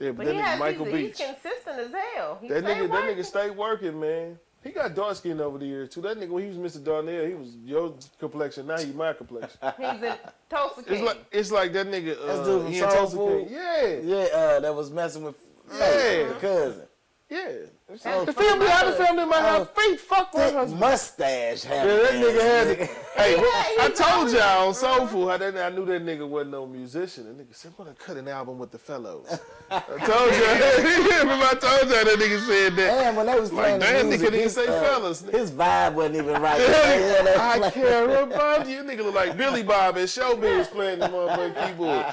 [0.00, 1.18] Yeah, but, But that he nigga has, Michael he's, Beach.
[1.18, 2.38] he's consistent as hell.
[2.40, 4.38] He That stay nigga, that nigga stay working, man.
[4.64, 6.00] He got dark skin over the years too.
[6.00, 6.82] That nigga when he was Mr.
[6.82, 8.66] Darnell, he was your complexion.
[8.66, 9.58] Now he my complexion.
[9.78, 10.14] He's in
[10.50, 12.20] Tulsa It's like it's like that nigga.
[12.20, 13.48] Uh, That's dude from he Soul Food?
[13.50, 15.36] Yeah, Yeah, uh, that was messing with
[15.72, 15.78] Yeah.
[15.78, 16.82] Faith, the cousin.
[17.30, 17.48] Yeah.
[17.88, 19.68] That's The family, I the family in my Oh, house.
[19.76, 20.80] Feet, fuck my husband.
[20.80, 22.90] mustache Yeah, that nigga had it.
[23.18, 26.66] Hey, Yeah, I told y'all on Soul Food that I knew that nigga wasn't no
[26.66, 27.24] musician.
[27.24, 29.26] That nigga said, "I'm gonna cut an album with the fellows."
[29.70, 29.98] I told
[30.32, 31.08] you.
[31.18, 33.02] Remember, I told y'all that nigga said that.
[33.02, 35.20] Damn, when they was Like, playing damn, the nigga didn't say uh, fellas.
[35.22, 36.60] His vibe wasn't even right.
[36.60, 38.82] Yeah, I care about you.
[38.84, 42.06] Nigga look like Billy Bob and Showbiz playing the motherfucking keyboard.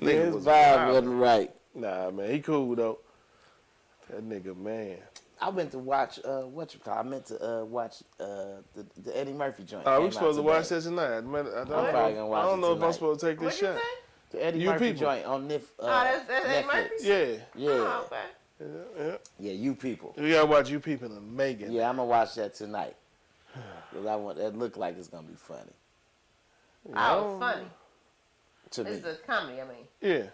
[0.00, 0.94] Nigga His was vibe wild.
[0.94, 1.50] wasn't right.
[1.74, 2.98] Nah, man, he cool though.
[4.10, 4.98] That nigga, man.
[5.42, 6.98] I went to watch uh, what you call.
[6.98, 9.86] I meant to uh, watch uh, the, the Eddie Murphy joint.
[9.86, 11.20] Uh, Came we supposed to watch that tonight.
[11.22, 13.26] Man, I don't, probably know, gonna watch I don't it know if I'm supposed to
[13.26, 13.84] take this What'd shot.
[14.32, 15.00] The Eddie You Murphy people.
[15.00, 16.74] joint on Nif, uh, Oh, that's- that's Eddie Netflix.
[16.74, 16.94] Murphy?
[17.00, 17.24] Yeah,
[17.54, 18.22] Yeah, Oh, okay.
[18.98, 19.16] yeah, yeah.
[19.38, 20.14] yeah, you people.
[20.18, 21.72] We gotta watch you people and Megan.
[21.72, 22.96] Yeah, I'm gonna watch that tonight.
[23.92, 25.72] Cause I want that look like it's gonna be funny
[26.94, 27.66] Oh, it's funny.
[28.70, 28.90] to me.
[28.90, 29.86] It's a comedy, I mean.
[30.00, 30.26] Yeah.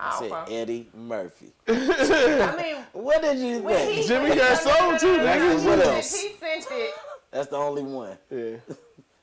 [0.00, 0.56] I Oh, said okay.
[0.62, 1.52] Eddie Murphy.
[1.68, 4.06] I mean, What did you when he, think?
[4.08, 5.64] Jimmy got soul too, nigga.
[5.64, 6.06] What he else?
[6.10, 6.94] sent- He sent it.
[7.30, 8.16] That's the only one.
[8.30, 8.56] Yeah.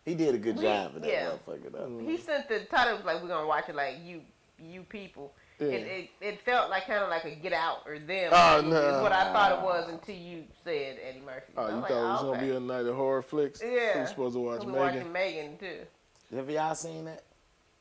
[0.06, 1.32] He did a good We- job of that yeah.
[1.32, 1.80] motherfucker though.
[1.90, 2.10] Mm.
[2.10, 4.22] He sent the title was like we're gonna watch it like you
[4.58, 5.34] you people.
[5.60, 5.68] Yeah.
[5.68, 5.88] It,
[6.22, 8.30] it it felt like kind of like a Get Out or Them.
[8.32, 8.96] Oh, movie no.
[8.96, 11.52] Is what I thought it was until you said Eddie Murphy.
[11.58, 12.46] Oh, I you was thought it was like, gonna okay.
[12.52, 13.62] be a night of horror flicks?
[13.62, 13.96] Yeah.
[13.96, 14.80] We were supposed to watch we Megan.
[14.80, 16.36] watching Megan too.
[16.38, 17.24] Have y'all seen that?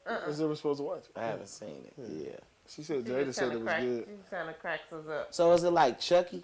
[0.04, 0.28] Uh-uh.
[0.28, 1.04] Is it we supposed to watch?
[1.14, 1.94] I haven't seen it.
[1.96, 2.30] Yeah.
[2.68, 4.06] She said She Jada said it was crack- good.
[4.08, 5.34] She kind of cracks us up.
[5.34, 6.42] So is it like Chucky?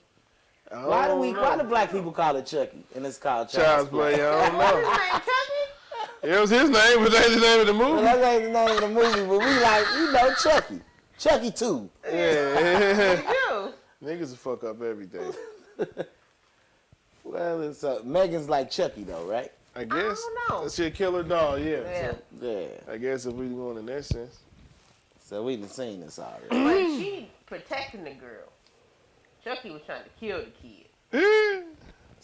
[0.73, 1.33] I Why do we?
[1.33, 1.43] know.
[1.43, 4.15] Why do black people call it Chucky and it's called Child's Child's Play?
[4.15, 4.25] Play?
[4.27, 4.91] I don't know.
[4.91, 6.33] Chucky?
[6.35, 8.03] It was his name, but that's the name of the Well, movie.
[8.05, 10.81] that ain't the name of the movie, but we like you know Chucky.
[11.19, 11.91] Chucky two.
[12.11, 13.21] Yeah.
[13.51, 13.75] You.
[14.05, 15.31] Niggas will fuck up every day.
[17.25, 19.51] Well, it's uh, Megan's like Chucky though, right?
[19.77, 19.95] I guess.
[19.97, 20.69] I don't know.
[20.69, 21.81] She a killer doll, yeah.
[21.81, 22.13] Yeah.
[22.41, 22.67] Yeah.
[22.91, 24.39] I guess if we going in that sense.
[25.33, 26.49] So we done seen this already.
[26.51, 28.53] But she protecting the girl.
[29.43, 31.65] Chucky was trying to kill the kid.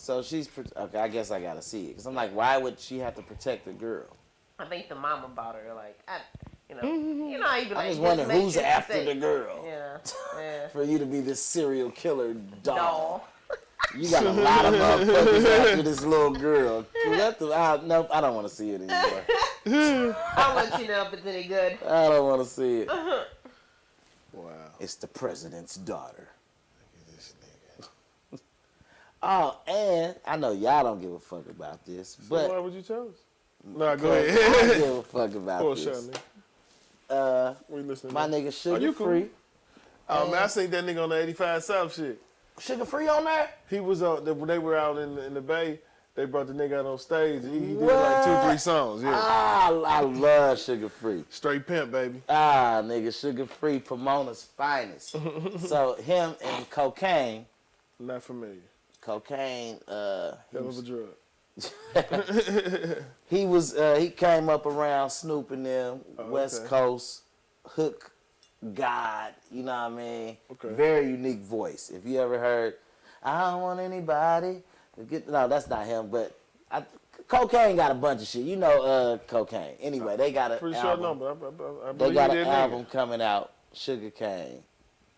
[0.01, 1.01] So she's pro- okay.
[1.01, 3.64] I guess I gotta see it because I'm like, why would she have to protect
[3.64, 4.16] the girl?
[4.56, 6.18] I think the mama bought her like, I,
[6.68, 7.30] you know, mm-hmm.
[7.30, 9.98] you know, how you be like, I'm just just wondering who's after the girl Yeah,
[10.39, 10.68] yeah.
[10.68, 12.76] for you to be this serial killer doll.
[12.76, 13.28] Doll.
[13.96, 16.84] You got a lot of motherfuckers after this little girl.
[17.09, 19.24] Let the, I, nope, I don't want to see it anymore.
[20.36, 21.78] I'll let you know if it's any good.
[21.86, 22.88] I don't want to see it.
[24.34, 24.52] Wow.
[24.78, 26.28] It's the president's daughter.
[26.28, 27.34] Look at this
[28.32, 28.38] nigga.
[29.22, 32.82] Oh, and I know y'all don't give a fuck about this, But why would you
[32.82, 33.14] chose?
[33.64, 34.28] Nah, go ahead.
[34.38, 34.76] I ahead.
[34.82, 36.06] give a fuck about Full shot, this.
[36.09, 36.20] nigga.
[37.10, 38.12] Uh, We listening.
[38.12, 38.32] my to?
[38.32, 39.06] nigga Are sugar you cool?
[39.06, 39.26] free.
[40.09, 42.22] Oh man, I seen that nigga on the 85 South shit.
[42.60, 43.59] Sugar free on that?
[43.70, 44.01] He was.
[44.02, 45.80] When they were out in the, in the bay,
[46.14, 47.43] They brought the nigga out on stage.
[47.44, 49.02] He, he did like two, three songs.
[49.02, 49.12] Yeah.
[49.14, 51.24] Ah, I love Sugar Free.
[51.30, 52.20] Straight pimp, baby.
[52.28, 55.10] Ah, nigga, Sugar Free, Pomona's finest.
[55.68, 57.44] so him and Kokane,
[58.01, 58.56] Not familiar.
[59.01, 59.80] Kokane.
[59.86, 61.09] Uh, he Hell was, of a drug.
[63.30, 66.68] he was uh, he came up around Snoop and them Oh, West okay.
[66.68, 67.22] Coast
[67.66, 68.10] hook
[68.74, 69.35] god.
[69.51, 70.36] You know what I mean?
[70.52, 70.68] Okay.
[70.74, 71.90] Very unique voice.
[71.90, 72.74] If you ever heard,
[73.22, 74.62] I don't want anybody
[74.97, 75.28] to get.
[75.28, 76.09] No, that's not him.
[76.10, 76.36] But
[76.70, 76.82] I,
[77.28, 78.44] Kokane got a bunch of shit.
[78.44, 79.76] You know, uh, Kokane.
[79.80, 81.18] Anyway, they got a Pretty album.
[81.18, 81.85] short number.
[81.85, 82.90] I, I, They got an album nigga.
[82.90, 84.62] coming out, Sugar Cane,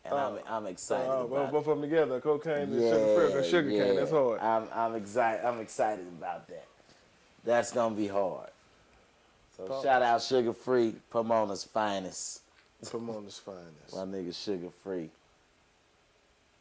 [0.04, 0.40] and I'm Oh.
[0.48, 3.96] I'm excited well, about both of them together, Kokane and sugar, free, sugar cane.
[3.96, 4.40] That's hard.
[4.40, 5.44] I'm I'm excited.
[5.46, 6.66] I'm excited about that.
[7.44, 8.48] That's gonna be hard.
[9.56, 9.82] So Talk.
[9.84, 12.40] shout out Sugar Free, Pomona's finest.
[12.84, 13.94] Pomona's finest.
[13.94, 15.10] My nigga Sugar Free.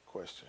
[0.06, 0.48] Question.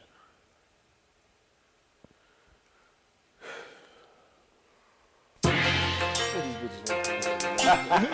[5.43, 8.09] What these bitches want from me?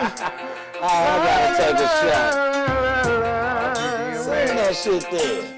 [0.81, 0.83] I
[1.25, 2.31] gotta take a shot.
[4.23, 5.56] Sing that shit there.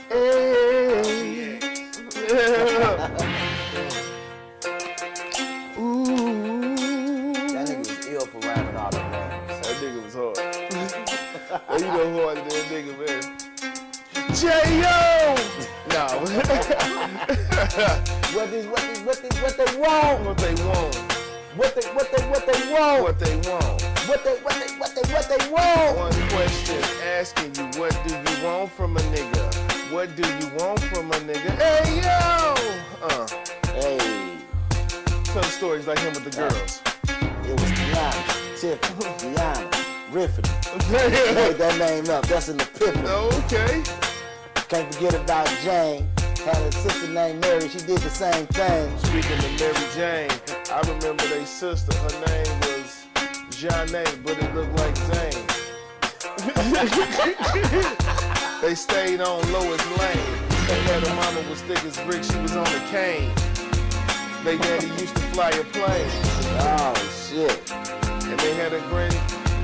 [11.78, 13.22] You know who than that nigga, man.
[14.36, 15.36] J.O.
[15.90, 16.06] No.
[18.30, 20.24] What they what they what they what they want?
[20.24, 20.96] what they want.
[21.56, 23.04] What they what they what they want?
[23.04, 23.82] What they want.
[24.08, 25.98] What they what they what they what they want?
[25.98, 29.92] One question asking you, what do you want from a nigga?
[29.92, 31.52] What do you want from a nigga?
[31.58, 32.56] Hey, yo!
[33.08, 33.28] Uh,
[33.74, 34.38] Hey,
[35.26, 36.82] tell stories like him with the girls.
[37.50, 39.79] it was Deanna, Tiffany,
[40.10, 41.36] Deanna, Riffany.
[41.36, 42.26] Made that name up.
[42.28, 43.08] That's an epiphany.
[43.08, 43.84] Oh, okay.
[44.68, 46.08] Can't forget about Jane.
[46.46, 47.68] Had a sister named Mary.
[47.70, 48.98] She did the same thing.
[49.00, 50.32] Speaking of Mary Jane,
[50.72, 51.96] I remember they sister.
[51.98, 53.06] Her name was
[53.52, 53.92] Jeanne,
[54.24, 55.46] but it looked like Zane.
[58.62, 60.38] they stayed on Lois Lane.
[60.68, 62.24] They had a mama was thick as brick.
[62.24, 63.34] She was on a cane.
[64.44, 66.10] They daddy used to fly a plane.
[66.62, 66.94] Oh
[67.28, 67.72] shit.
[67.72, 68.80] And they had a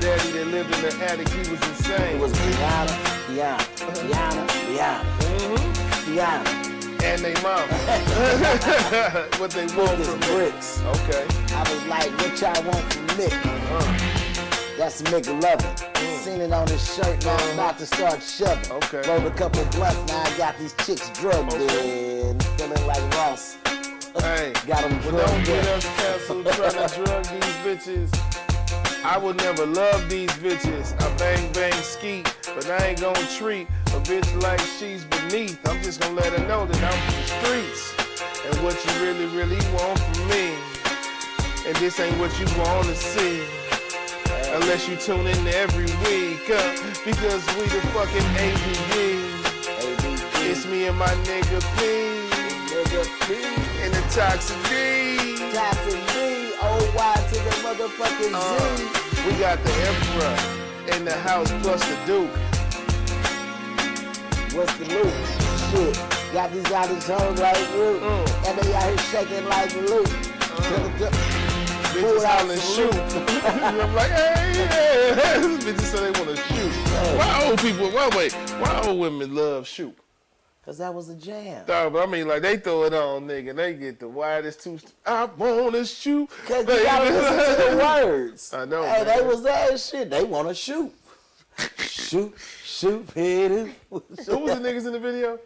[0.00, 1.28] granddaddy that lived in the attic.
[1.28, 2.16] He was insane.
[2.16, 2.94] It was Rihanna,
[3.28, 3.64] Rihanna,
[4.08, 6.16] Rihanna, Rihanna, Mm-hmm.
[6.16, 7.02] Rihanna.
[7.04, 7.66] And they mama.
[9.38, 10.26] what they want from me.
[10.26, 10.80] bricks.
[10.82, 11.26] Okay.
[11.54, 13.32] I was like, what y'all want from Mick?
[13.70, 15.76] Uh, That's Mick Lovin'.
[16.22, 18.58] Seen it on his shirt, now I'm about to start shoving.
[18.64, 18.82] Mm.
[18.84, 19.08] Okay.
[19.08, 22.30] Rolled a couple blunts, now I got these chicks drugged Okay.
[22.30, 22.40] in.
[22.40, 23.56] Feeling like Ross.
[24.18, 24.52] hey.
[24.66, 28.35] Got them But don't get us canceled trying to drug these bitches.
[29.06, 31.00] I would never love these bitches.
[31.00, 32.24] I bang bang skeet,
[32.56, 35.60] but I ain't gonna treat a bitch like she's beneath.
[35.68, 37.94] I'm just gonna let her know that I'm from the streets.
[38.46, 40.58] And what you really, really want from me.
[41.68, 43.46] And this ain't what you wanna see.
[44.58, 46.50] Unless you tune in every week.
[46.50, 46.74] Uh,
[47.04, 48.90] because we the fucking ABD.
[50.50, 51.86] It's me and my nigga P.
[52.74, 53.34] Nigga P.
[53.84, 55.54] And the toxic D.
[55.54, 56.02] Toxic
[56.60, 57.15] O-Y to the
[57.66, 58.84] motherfucking Uh, Z.
[59.26, 60.36] we got the emperor
[60.96, 62.30] in the house plus the duke.
[64.54, 65.12] What's the loop?
[65.70, 65.94] Shit.
[66.32, 68.02] Got these out his home like Luke.
[68.02, 68.46] Mm.
[68.46, 70.06] And they out here shaking like Luke.
[71.92, 72.94] Bitches out hollering shoot.
[73.44, 75.58] I'm like, hey, yeah.
[75.66, 76.72] Bitches say they want to shoot.
[77.18, 77.90] Why old people?
[77.90, 78.32] Why wait?
[78.60, 79.96] Why old women love shoot?
[80.66, 81.64] Cause that was a jam.
[81.68, 83.50] Nah, but I mean, like they throw it on, nigga.
[83.50, 84.80] and They get the widest two.
[85.06, 86.28] I wanna shoot.
[86.44, 88.52] Cause you gotta listen to the words.
[88.54, 89.06] I know, Hey, man.
[89.06, 90.10] they was that shit.
[90.10, 90.92] They wanna shoot.
[91.78, 92.34] shoot,
[92.64, 93.68] shoot, hit it.
[93.90, 94.32] Who was the
[94.68, 95.38] niggas in the video?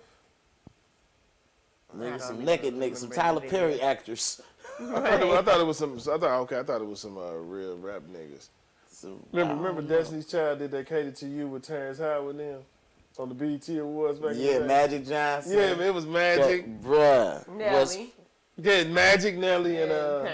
[1.97, 4.41] Niggas, some naked niggas, some Tyler Perry actors.
[4.81, 5.95] I thought, it, I thought it was some.
[5.99, 6.59] I thought okay.
[6.61, 8.49] I thought it was some uh, real rap niggas.
[8.91, 9.99] Some- Remember, I remember know.
[9.99, 12.61] Destiny's Child did that cater to you with Terrence Howard and them
[13.19, 14.67] on the BET Awards back in Yeah, the day.
[14.67, 15.53] Magic Johnson.
[15.53, 16.65] Yeah, man, it was Magic.
[16.65, 17.49] That- bruh.
[17.49, 18.15] What's, Nelly.
[18.57, 20.27] Yeah, Magic, Nelly, and uh.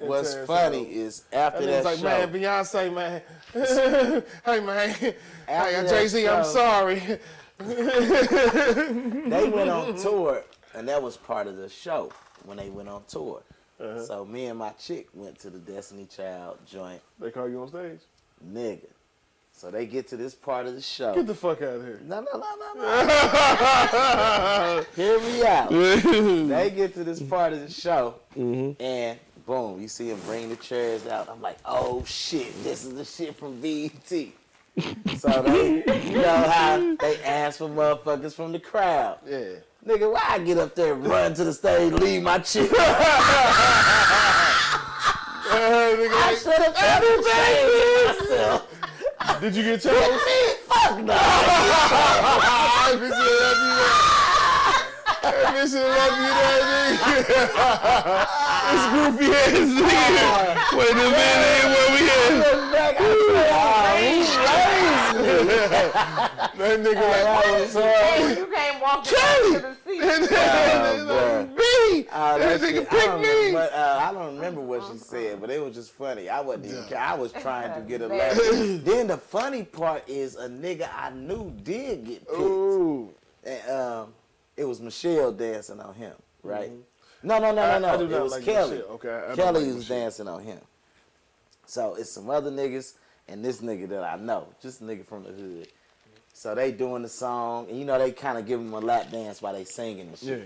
[0.00, 0.96] and what's Terrence funny Howard.
[0.96, 3.22] is after And that it was like, show, man, Beyonce, man.
[4.44, 5.14] hey, man.
[5.46, 7.02] Hey, Jay Z, I'm sorry.
[7.58, 10.42] they went on tour,
[10.74, 12.12] and that was part of the show
[12.44, 13.42] when they went on tour.
[13.80, 14.04] Uh-huh.
[14.04, 17.68] So me and my chick went to the Destiny Child joint, They call you on
[17.68, 18.00] stage.
[18.44, 18.86] nigga.
[19.56, 21.14] So they get to this part of the show.
[21.14, 22.00] Get the fuck out of here.
[22.04, 22.84] No, no, no, no, no.
[24.96, 25.70] Hear me out.
[25.70, 28.82] they get to this part of the show, Mm-hmm.
[28.82, 29.16] and
[29.46, 31.28] boom, you see him bring the chairs out.
[31.30, 34.08] I'm like, oh shit, this is the shit from BET.
[35.18, 39.18] so they, you know how they ask for motherfuckers from the crowd.
[39.24, 39.60] Yeah.
[39.86, 42.72] Nigga, why I get up there run to the stage, leave my chick?
[45.46, 46.74] I should have
[47.24, 48.73] same myself.
[49.44, 49.92] Did you get chose?
[49.92, 51.12] Fuck no.
[51.12, 55.36] That bitch love you that.
[55.52, 57.44] Bitch love you that nigga.
[58.72, 60.28] this goofy ass nigga.
[60.78, 62.00] Wait a minute, where we
[64.48, 64.63] at?
[65.14, 67.84] That nigga like, That was hard.
[67.94, 69.54] Hey, you can't walk Charlie.
[69.54, 70.00] to the seat.
[71.06, 72.06] Oh, me.
[72.10, 73.52] Uh, That that nigga picked me.
[73.52, 76.28] but, uh, I don't remember what she said, but it was just funny.
[76.28, 76.98] I wasn't even care.
[76.98, 78.34] I was trying to get a laugh.
[78.84, 82.40] then the funny part is a nigga I knew did get picked.
[82.40, 83.10] Ooh.
[83.44, 84.14] And, um,
[84.56, 86.70] it was Michelle dancing on him, right?
[87.22, 88.02] No, no, no, I- no, I no.
[88.18, 88.76] it was like Kelly.
[88.76, 88.90] Michelle.
[88.92, 89.98] Okay, I Kelly like was Michelle.
[89.98, 90.58] dancing on him.
[91.66, 92.92] So it's some other niggas
[93.28, 95.68] and this nigga that I know, just a nigga from the hood.
[96.32, 99.10] So they doing the song, and you know they kind of give him a lap
[99.10, 100.38] dance while they singing and shit.
[100.40, 100.44] Yeah.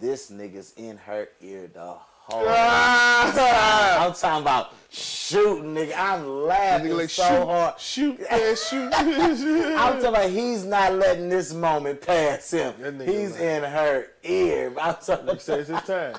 [0.00, 4.06] This nigga's in her ear the whole Ah!
[4.06, 5.94] I'm talking about shooting, nigga.
[5.96, 7.80] I'm laughing Nigga like, so shoot, hard.
[7.80, 9.76] shoot, man, shoot.
[9.76, 12.74] I'm talking about he's not letting this moment pass him.
[13.00, 14.72] He's in her ear.
[14.80, 16.14] I'm talking He said, it's his time.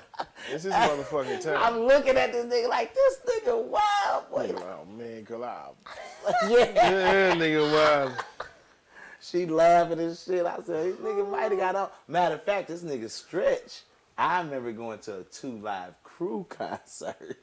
[0.51, 1.57] It's his motherfucking time.
[1.61, 4.47] I'm looking at this nigga like this nigga wild boy.
[4.47, 5.75] Nigga, oh man, girl, out.
[6.49, 6.65] yeah.
[6.73, 8.13] Yeah, nigga, wild.
[9.21, 10.45] She laughing and shit.
[10.45, 11.89] I said, this nigga might have got on.
[12.07, 13.83] Matter of fact, this nigga stretch.
[14.17, 17.37] I remember going to a 2 Live Crew concert.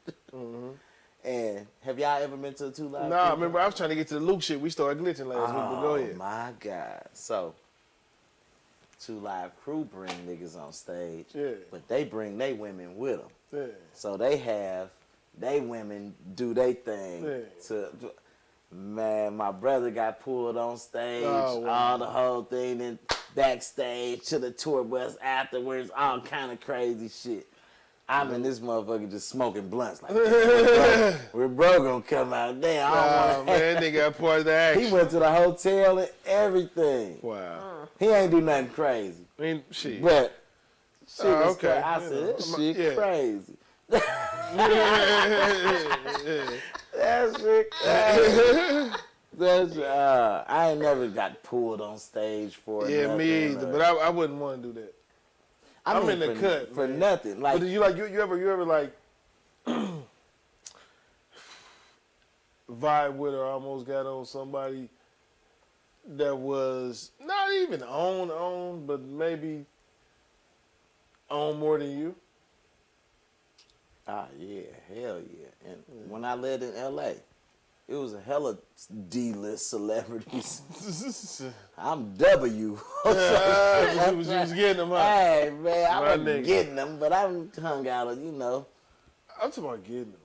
[1.23, 3.01] And have y'all ever been to a two live?
[3.03, 3.09] Mm-hmm.
[3.11, 4.59] Nah, remember I was trying to get to the Luke shit.
[4.59, 6.17] We started glitching last week, but go Oh ahead.
[6.17, 7.03] my god!
[7.13, 7.53] So,
[9.05, 11.51] 2 Live Crew bring niggas on stage, Yeah.
[11.69, 13.29] but they bring they women with them.
[13.53, 13.75] Yeah.
[13.93, 14.89] So they have
[15.39, 17.37] they women do they thing Yeah.
[17.67, 17.89] to.
[18.73, 21.69] Man, my brother got pulled on stage, Oh, wow.
[21.91, 22.97] all the whole thing, then
[23.35, 27.47] backstage to the tour bus afterwards, all kind of crazy shit.
[28.09, 28.43] I'm in mm-hmm.
[28.43, 30.11] this motherfucker just smoking blunts like,
[31.33, 32.55] we're bro gonna come out.
[32.63, 34.83] I Oh don't man, nigga got part of the action.
[34.87, 37.19] He went to the hotel and everything.
[37.21, 37.87] Wow.
[37.99, 39.23] He ain't do nothing crazy.
[39.39, 40.01] I mean, shit.
[40.01, 40.35] But
[41.07, 41.67] she Oh, was okay.
[41.67, 42.95] cra- I said, this shit yeah.
[42.95, 43.57] crazy.
[46.93, 48.91] That shit crazy.
[49.41, 52.91] That's, uh, I ain't never got pulled on stage for it.
[52.91, 53.67] yeah, nothing, me either.
[53.67, 54.93] But I, I wouldn't want to do that.
[55.85, 56.99] I I'm mean, in the for, cut for man.
[56.99, 57.41] nothing.
[57.41, 58.95] Like, but you like you, you ever you ever like
[62.71, 64.89] vibe with or almost got on somebody
[66.07, 69.65] that was not even on on, but maybe
[71.29, 72.15] on more than you.
[74.07, 74.63] ah, yeah,
[74.93, 75.69] hell yeah.
[75.71, 77.15] And when I lived in L.A.,
[77.91, 78.57] it was a hella
[79.09, 80.61] D-list celebrities.
[81.77, 82.79] I'm W.
[83.05, 84.97] Ah, you was, you was getting them, huh?
[84.97, 86.45] Hey man, I wasn't nigga.
[86.45, 87.21] getting them, but I
[87.61, 88.65] hung out, you know,
[89.41, 90.21] I'm talking about getting them.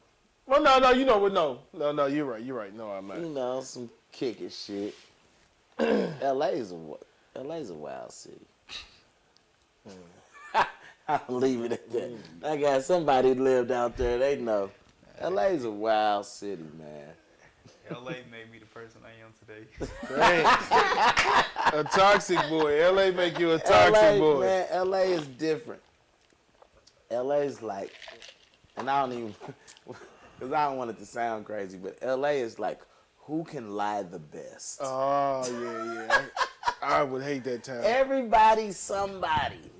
[0.46, 1.32] Well, no, no, you know what?
[1.32, 2.06] No, no, no.
[2.06, 2.42] You're right.
[2.42, 2.72] You're right.
[2.72, 3.18] No, I'm not.
[3.18, 4.94] you know, some kicking shit.
[5.80, 8.46] LA's a LA's a wild city.
[11.08, 12.12] I'll leave it at that.
[12.44, 14.18] I got somebody lived out there.
[14.18, 14.70] They know.
[15.20, 17.08] LA's a wild city, man.
[17.90, 19.66] LA made me the person I am today.
[21.72, 22.90] A toxic boy.
[22.92, 24.40] LA make you a toxic LA, boy.
[24.40, 25.82] man, LA is different.
[27.10, 27.92] LA is like,
[28.76, 29.34] and I don't even,
[30.38, 32.80] because I don't want it to sound crazy, but LA is like,
[33.18, 34.78] who can lie the best?
[34.82, 36.26] Oh yeah, yeah.
[36.82, 37.82] I, I would hate that town.
[37.84, 39.70] Everybody, somebody.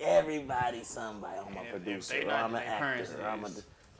[0.00, 1.38] Everybody, somebody.
[1.38, 2.14] I'm a if producer.
[2.14, 3.22] they Or I'm an their actor.
[3.22, 3.50] or I'm a,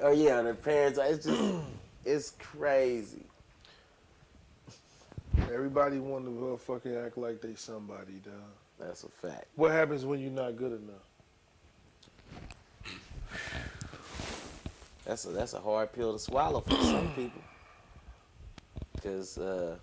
[0.00, 0.98] oh yeah, their parents.
[1.02, 1.62] It's just,
[2.04, 3.25] it's crazy.
[5.52, 8.34] Everybody want to fucking act like they somebody, dog.
[8.78, 9.46] That's a fact.
[9.54, 11.02] What happens when you're not good enough?
[15.04, 17.40] That's a that's a hard pill to swallow for some people.
[19.02, 19.76] Cause uh,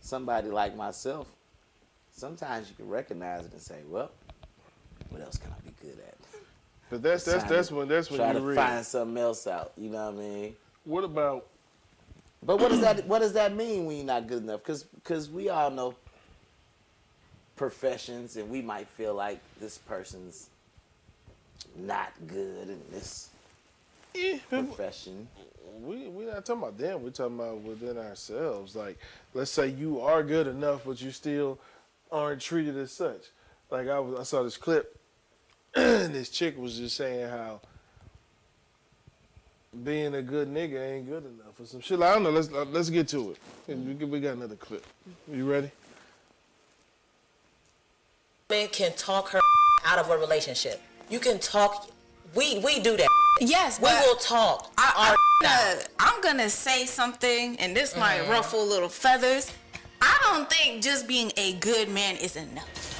[0.00, 1.28] somebody like myself,
[2.10, 4.10] sometimes you can recognize it and say, "Well,
[5.10, 6.14] what else can I be good at?"
[6.88, 9.72] But that's that's that's when that's when you Try you to find something else out.
[9.76, 10.56] You know what I mean?
[10.84, 11.46] What about
[12.46, 14.60] But what does that what does that mean when you're not good enough?
[14.62, 15.94] Because because we all know
[17.56, 20.50] professions, and we might feel like this person's
[21.76, 23.30] not good in this
[24.14, 25.28] Yeah, profession.
[25.80, 27.02] we we not talking about them.
[27.02, 28.76] We're talking about within ourselves.
[28.76, 28.98] Like,
[29.32, 31.58] let's say you are good enough, but you still
[32.12, 33.22] aren't treated as such.
[33.70, 34.98] Like I was, I saw this clip,
[35.74, 37.60] and this chick was just saying how
[39.82, 41.98] being a good nigga ain't good enough or some shit.
[41.98, 42.30] Like, I don't know.
[42.30, 43.38] Let's let's get to it.
[43.66, 44.84] We got- we got another clip.
[45.30, 45.70] You ready?
[48.50, 49.40] women can talk her
[49.86, 50.80] out of a relationship.
[51.10, 51.88] You can talk.
[52.34, 53.08] We we do that.
[53.40, 54.70] Yes, we but will talk.
[54.78, 55.16] I, our
[55.48, 58.30] I'm, gonna, I'm gonna say something, and this might Mhm.
[58.30, 59.50] ruffle little feathers.
[60.00, 62.93] I don't think just being a good man is enough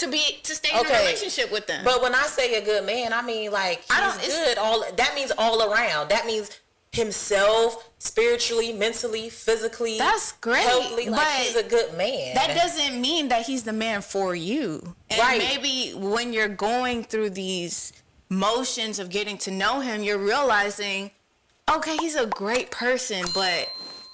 [0.00, 1.84] to be to stay in a relationship with them.
[1.84, 4.58] But when I say a good man, I mean like he's I don't- good.
[4.58, 6.08] All that means all around.
[6.10, 6.50] That means
[6.92, 9.96] himself, spiritually, mentally, physically.
[9.98, 12.34] That's great, Healthily, like but he's a good man.
[12.34, 14.96] that doesn't mean that he's the man for you.
[15.08, 15.38] And Right.
[15.38, 17.92] maybe when you're going through these
[18.28, 21.10] motions of getting to know him, you're realizing,
[21.70, 23.68] okay, he's a great person, but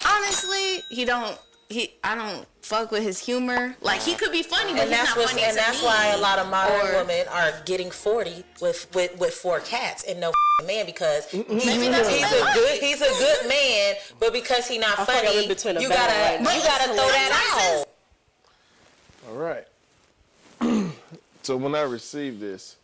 [0.05, 1.37] honestly, he don't.
[1.69, 3.75] He, I don't fuck with his humor.
[3.81, 5.85] Like he could be funny, but and he's that's not funny and to that's me.
[5.87, 10.03] why a lot of modern Or- women are getting forty with with, with four cats
[10.03, 10.31] and no
[10.65, 14.79] man because he's, Maybe that's he's a good he's a good man, but because he's
[14.79, 16.55] not I feel like I'm funny, in between a you gotta right now.
[16.55, 17.85] you gotta throw that
[19.27, 19.29] out.
[19.29, 19.67] All right.
[21.43, 22.77] so when I received this,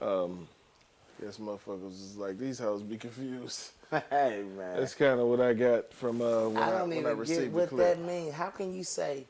[0.00, 0.48] um,
[1.20, 3.72] I guess motherfuckers was like, these hoes be confused.
[4.10, 4.76] Hey man.
[4.76, 7.14] That's kind of what I got from uh, when I I, don't when even I
[7.14, 8.34] received get what that means.
[8.34, 9.26] How can you say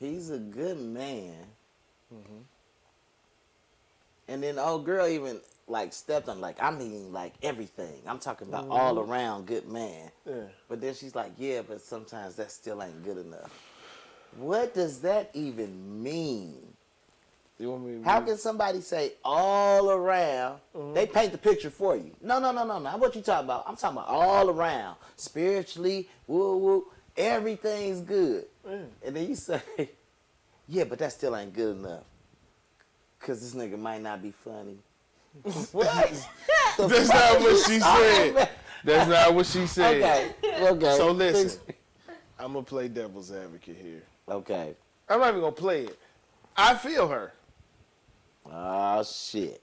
[0.00, 1.34] he's a good man,
[2.14, 2.38] Mm-hmm.
[4.28, 8.00] and then old girl even like stepped on like I mean like everything.
[8.06, 9.08] I'm talking about all Mhm.
[9.08, 10.10] around good man.
[10.24, 10.34] Yeah.
[10.68, 13.50] But then she's like, yeah, but sometimes that still ain't good enough.
[14.36, 16.54] What does that even mean?
[16.54, 17.45] You want me to
[18.04, 20.60] How can somebody say all around?
[20.74, 20.92] Mm-hmm.
[20.92, 22.10] They paint the picture for you.
[22.20, 22.96] No, no, no, no, no.
[22.98, 23.64] What you talking about?
[23.66, 26.86] I'm talking about all around, spiritually, woo woo.
[27.16, 29.62] Everything's good, and then you say,
[30.68, 32.04] yeah, but that still ain't good enough.
[33.20, 34.76] Cause this nigga might not be funny.
[35.72, 36.28] what?
[36.76, 38.48] That's not what she said.
[38.84, 39.96] That's not what she said.
[39.96, 40.96] Okay, okay.
[40.98, 41.58] So listen,
[42.38, 44.02] I'm gonna play devil's advocate here.
[44.28, 44.74] Okay.
[45.08, 45.98] I'm not even gonna play it.
[46.56, 47.32] I feel her.
[48.52, 49.62] Oh shit.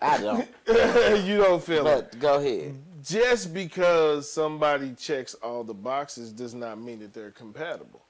[0.00, 0.48] I don't.
[1.24, 2.10] you don't feel it.
[2.10, 2.74] But go ahead.
[3.04, 8.02] Just because somebody checks all the boxes does not mean that they're compatible.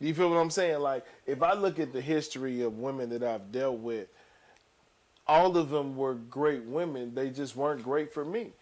[0.00, 0.80] You feel what I'm saying?
[0.80, 4.08] Like, if I look at the history of women that I've dealt with,
[5.26, 7.14] all of them were great women.
[7.14, 8.52] They just weren't great for me.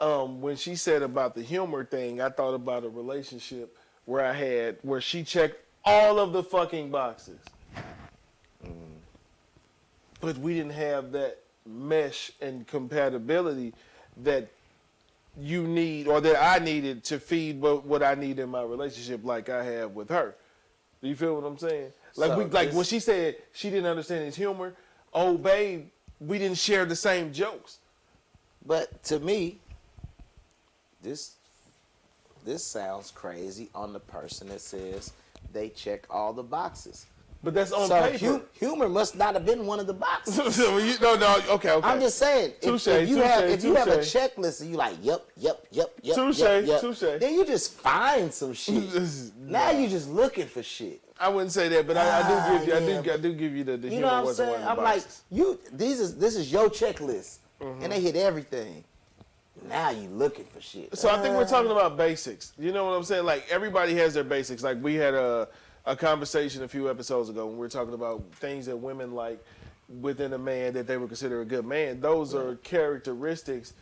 [0.00, 4.32] Um, when she said about the humor thing, I thought about a relationship where I
[4.32, 7.40] had where she checked all of the fucking boxes,
[10.20, 13.74] but we didn't have that mesh and compatibility
[14.18, 14.48] that
[15.40, 19.24] you need or that I needed to feed what, what I need in my relationship
[19.24, 20.34] like I have with her.
[21.00, 21.92] Do you feel what I'm saying?
[22.16, 24.74] Like So we like when she said she didn't understand his humor,
[25.14, 25.88] oh babe,
[26.20, 27.78] we didn't share the same jokes.
[28.66, 29.58] But to me,
[31.02, 31.36] this
[32.44, 35.12] this sounds crazy on the person that says
[35.52, 37.06] they check all the boxes.
[37.42, 38.18] But that's on so paper.
[38.18, 40.56] hu- humor must not have been one of the boxes.
[40.56, 41.86] So you, no, no, okay, okay.
[41.88, 44.70] I'm just saying, if, Touche, if you touche, have if you have a checklist and
[44.70, 46.98] you like, yep, yep, yep, yep, Touche, yep, yep, touche.
[47.00, 48.82] then you just find some shit.
[49.38, 51.00] now you're just looking for shit.
[51.20, 53.16] I wouldn't say that, but I, I do give you, Ah, I yeah, do, I
[53.18, 54.60] do give you the, the You humor know what I'm wasn't saying?
[54.64, 55.58] one of the I'm like, you.
[55.72, 57.82] These is this is your checklist, Mm-hmm.
[57.84, 58.84] and they hit everything.
[59.68, 60.96] Now you looking for shit.
[60.96, 62.52] So I think we're Uh, talking about basics.
[62.58, 63.24] You know what I'm saying?
[63.24, 64.62] Like everybody has their basics.
[64.62, 65.48] Like we had a
[65.88, 69.42] a conversation a few episodes ago when we were talking about things that women like
[70.02, 71.98] within a man that they would consider a good man.
[71.98, 73.72] Those are characteristics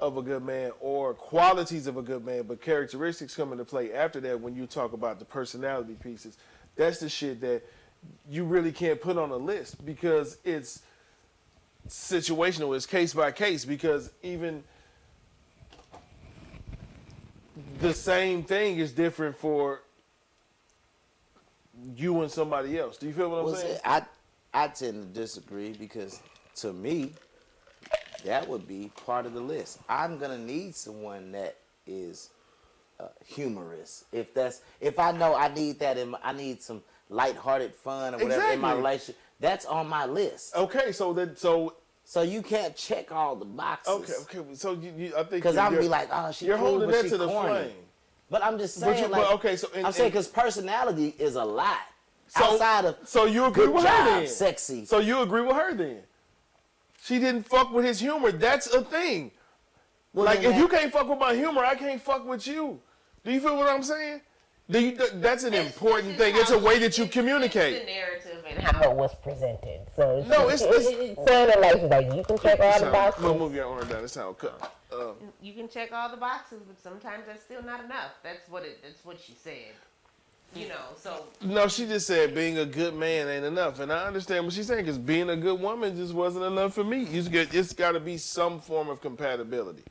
[0.00, 3.92] of a good man or qualities of a good man, but characteristics come into play
[3.92, 6.36] after that when you talk about the personality pieces.
[6.74, 7.62] That's the shit that
[8.28, 10.82] you really can't put on a list because it's
[11.88, 14.64] situational, it's case by case because even
[17.78, 19.81] the same thing is different for
[21.96, 22.96] you and somebody else.
[22.96, 23.76] Do you feel what I'm Well, saying?
[23.76, 24.02] see, I
[24.54, 26.20] I tend to disagree because
[26.56, 27.12] to me,
[28.24, 29.78] that would be part of the list.
[29.88, 31.56] I'm gonna need someone that
[31.86, 32.30] is
[33.00, 34.04] uh, humorous.
[34.12, 38.14] If that's if I know I need that in my, I need some lighthearted fun
[38.14, 39.16] or whatever in my relationship.
[39.40, 40.54] That's on my list.
[40.56, 44.26] Okay, so then so so you can't check all the boxes.
[44.28, 44.54] Okay, okay.
[44.54, 47.02] So you, you I think Because I'm be like, oh, she you're cool, holding but
[47.02, 47.48] that to the corny.
[47.48, 47.72] flame.
[48.32, 51.34] But I'm just saying, you- like, but okay, so in- I'm saying because personality is
[51.36, 51.76] a lot
[52.28, 54.26] So- outside of So you agree good with job, her then?
[54.26, 54.86] sexy.
[54.86, 56.02] So you agree with her then?
[57.02, 58.32] She didn't fuck with his humor.
[58.32, 59.32] That's a thing.
[60.14, 62.80] Well, like if you can't fuck with my humor, I can't fuck with you.
[63.22, 64.22] Do you feel what I'm saying?
[64.72, 66.34] Do you, that's an important thing.
[66.36, 67.74] It's a way that you communicate.
[67.74, 67.86] the communicate.
[67.86, 69.80] narrative and how it was presented.
[69.94, 73.22] So No, it's- it's- it sounded like like you can check all the boxes.
[73.22, 74.02] We'll move your arm down.
[74.04, 74.72] It sound cut.
[74.90, 78.12] Uh, You can check all the boxes, but sometimes that's still not enough.
[78.22, 78.82] That's what it.
[78.82, 79.72] That's what she said.
[80.54, 84.06] You know, so No, she just said being a good man ain't enough, and I
[84.06, 87.04] understand what she's saying because being a good woman just wasn't enough for me.
[87.04, 89.82] You get, it's got to be some form of compatibility.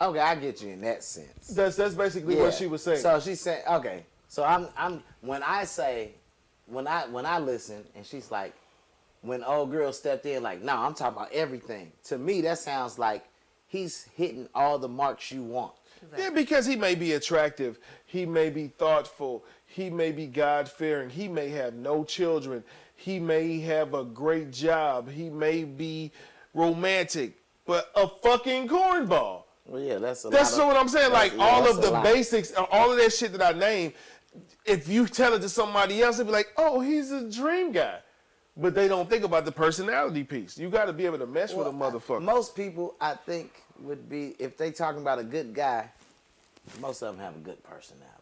[0.00, 1.48] Okay, I get you in that sense.
[1.48, 3.00] That's that's basically what she was saying.
[3.00, 4.04] So she's saying, okay.
[4.28, 6.12] So I'm I'm when I say
[6.66, 8.54] when I when I listen and she's like
[9.22, 11.92] when old girl stepped in like, no, I'm talking about everything.
[12.04, 13.24] To me that sounds like
[13.68, 15.72] he's hitting all the marks you want.
[16.16, 21.08] Yeah, because he may be attractive, he may be thoughtful, he may be God fearing,
[21.08, 22.62] he may have no children,
[22.94, 26.12] he may have a great job, he may be
[26.54, 29.45] romantic, but a fucking cornball.
[29.66, 31.12] Well, yeah, that's a That's lot of- what I'm saying.
[31.12, 33.94] Like yeah, all of the basics, all of that shit that I named.
[34.64, 37.98] If you tell it to somebody else, they'd be like, "Oh, he's a dream guy,"
[38.56, 40.58] but they don't think about the personality piece.
[40.58, 42.22] You got to be able to mesh with a motherfucker.
[42.22, 45.90] Most people, I think, would be if they talking about a good guy.
[46.80, 48.12] Most of them have a good personality.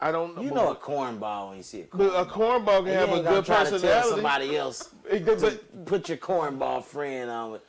[0.00, 0.42] I don't.
[0.42, 1.98] You know a cornball when you see a cornball.
[1.98, 4.10] But a cornball can And have a good try to tell personality.
[4.10, 7.62] somebody else but- put your cornball friend on it.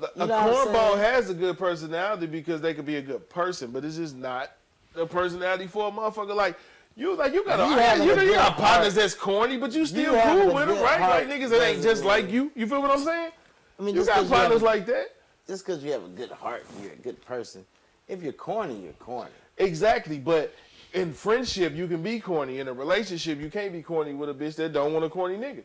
[0.00, 3.70] A You know cornball has a good personality because they could be a good person,
[3.70, 4.52] but it's just not
[4.94, 6.34] a personality for a motherfucker.
[6.34, 6.58] Like
[6.96, 9.72] you, like you got, You you, having you, a you got partners that's corny, but
[9.72, 11.00] you still having cool with them, right?
[11.00, 12.50] Like niggas that ain't just like you.
[12.54, 13.32] You feel what I'm saying?
[13.78, 15.14] I mean, you just got you partners a- like that.
[15.46, 17.64] Just because you have a good heart, and you're a good person.
[18.08, 19.30] If you're corny, you're corny.
[19.58, 20.54] Exactly, but
[20.92, 22.58] in friendship you can be corny.
[22.58, 25.36] In a relationship, you can't be corny with a bitch that don't want a corny
[25.36, 25.62] nigga.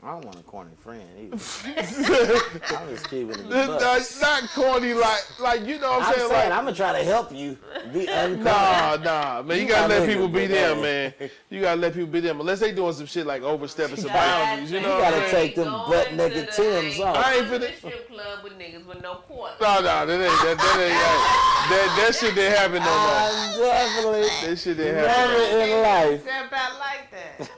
[0.00, 1.34] I don't want a corny friend either.
[2.78, 3.40] I'm just keeping it.
[3.40, 3.80] a buck.
[3.80, 6.28] That's not corny like like you know what I'm, I'm saying.
[6.30, 7.58] saying like I'm gonna try to help you
[7.92, 8.38] be uncorny.
[8.44, 9.56] Nah, nah, man.
[9.56, 11.14] You, You gotta my let people be them, man.
[11.18, 11.30] man.
[11.50, 12.38] You gotta let people be them.
[12.38, 14.98] Unless they doing some shit like overstepping some boundaries, you know.
[14.98, 17.16] You gotta take them going butt to naked the- Tims off.
[17.16, 19.54] I ain't going to finna- strip club with niggas with no quarter.
[19.60, 23.18] No, no, that ain't that, that ain't that, that shit didn't happen no more.
[23.18, 25.32] I'm definitely That shit didn't happen.
[25.32, 26.22] never in life.
[26.22, 27.50] Step out like that.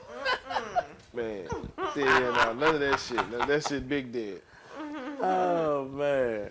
[1.13, 1.45] Man,
[1.95, 3.17] no, none of that shit.
[3.29, 4.41] None of that shit big dead.
[5.21, 6.49] Oh man.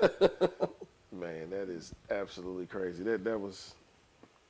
[1.10, 3.02] Man, that is absolutely crazy.
[3.02, 3.74] That that was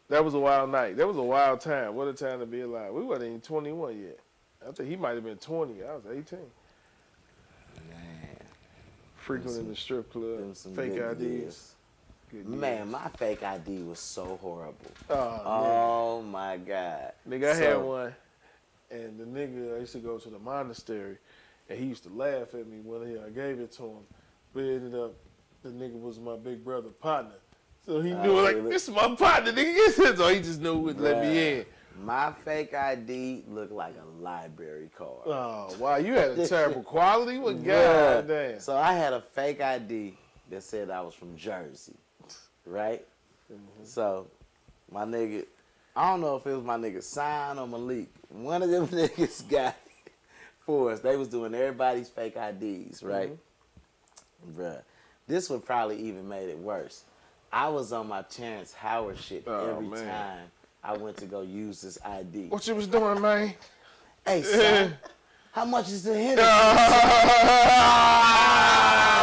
[0.09, 0.97] that was a wild night.
[0.97, 1.95] That was a wild time.
[1.95, 2.93] What a time to be alive.
[2.93, 4.19] We wasn't even 21 yet.
[4.67, 5.83] I think he might have been 20.
[5.83, 6.39] I was 18.
[7.89, 7.99] Man.
[9.17, 11.21] Frequenting the strip club, fake IDs.
[11.23, 11.75] years.
[12.31, 14.75] Good Man, my fake ID was so horrible.
[15.09, 17.13] Oh, Oh my god.
[17.27, 18.15] Nigga, I had one,
[18.91, 21.19] and the nigga I used to go to the monastery,
[21.69, 24.03] and he used to laugh at me when he, I gave it to him.
[24.55, 25.15] But it ended up,
[25.63, 27.35] the nigga was my big brother partner,
[27.85, 28.71] so he knew like really?
[28.71, 30.17] this is my partner, nigga.
[30.17, 31.67] so he just knew would let me in.
[32.05, 35.23] My fake ID looked like a library card.
[35.27, 37.39] Oh wow, you had a terrible quality.
[37.39, 37.67] What Bruh.
[37.67, 38.61] god damn?
[38.61, 40.17] So I had a fake ID
[40.51, 41.97] that said I was from Jersey,
[42.65, 43.05] right?
[43.53, 43.85] Mm-hmm.
[43.85, 44.27] So
[44.93, 45.47] my nigga,
[45.97, 48.09] I don't know if it was my nigga Sign or Malik.
[48.31, 49.77] One of them niggas got
[50.07, 50.13] it
[50.61, 51.01] for us.
[51.01, 53.31] They was doing everybody's fake IDs, right?
[53.31, 54.61] Mm-hmm.
[54.61, 54.83] Bruh,
[55.27, 57.05] this would probably even made it worse.
[57.53, 60.07] I was on my Terrence Howard shit Oh, every man.
[60.07, 60.39] time
[60.85, 62.49] I went to go use this ID.
[62.49, 63.55] What you was doing, man?
[64.27, 64.95] Hey, son,
[65.53, 66.43] how much is the Hennessy?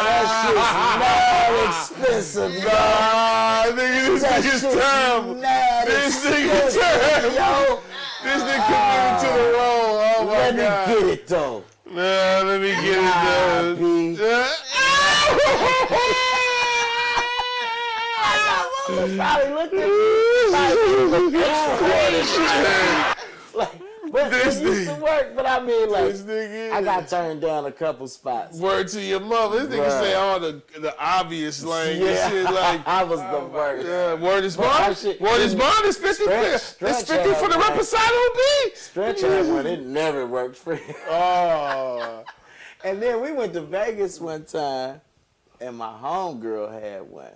[0.06, 5.34] that shit's mad expensive, Nah, nigga, this That nigga's shit's terrible.
[5.34, 7.36] This nigga expensive, terrible.
[7.36, 7.80] yo.
[8.22, 10.00] This nigga committed to the role.
[10.00, 10.62] Oh my Let me
[10.94, 11.64] get it though.
[11.86, 13.78] Nah, let me get Nah, it
[14.18, 14.56] done.
[19.16, 20.12] Probably looked at me
[21.32, 23.12] like,
[24.16, 25.36] but This it used to nigga- work.
[25.36, 26.72] But I mean, like, This nigga.
[26.72, 28.58] I got turned down a couple spots.
[28.58, 29.66] Word to your mother.
[29.66, 30.00] This nigga Bruh.
[30.00, 32.86] say all the the obvious slang Yeah, shit like.
[32.88, 33.86] I was the oh worst.
[33.86, 34.96] Yeah, word is But bond.
[34.96, 35.84] should- Word is bond.
[35.86, 36.24] It's fifty.
[36.24, 38.70] Stretch- It's fifty for the reposado B.
[38.74, 39.66] Stretch had one.
[39.66, 40.94] It never worked for him.
[41.10, 42.24] Oh,
[42.84, 45.00] And then we went to Vegas one time,
[45.60, 47.32] and my homegirl had one.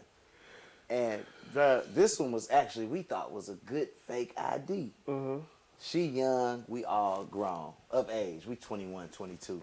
[0.88, 1.24] And
[1.54, 4.92] the, this one was actually, we thought was a good fake ID.
[5.08, 5.38] Mm-hmm.
[5.82, 8.44] She young, we all grown, of age.
[8.46, 9.62] We 21, 22.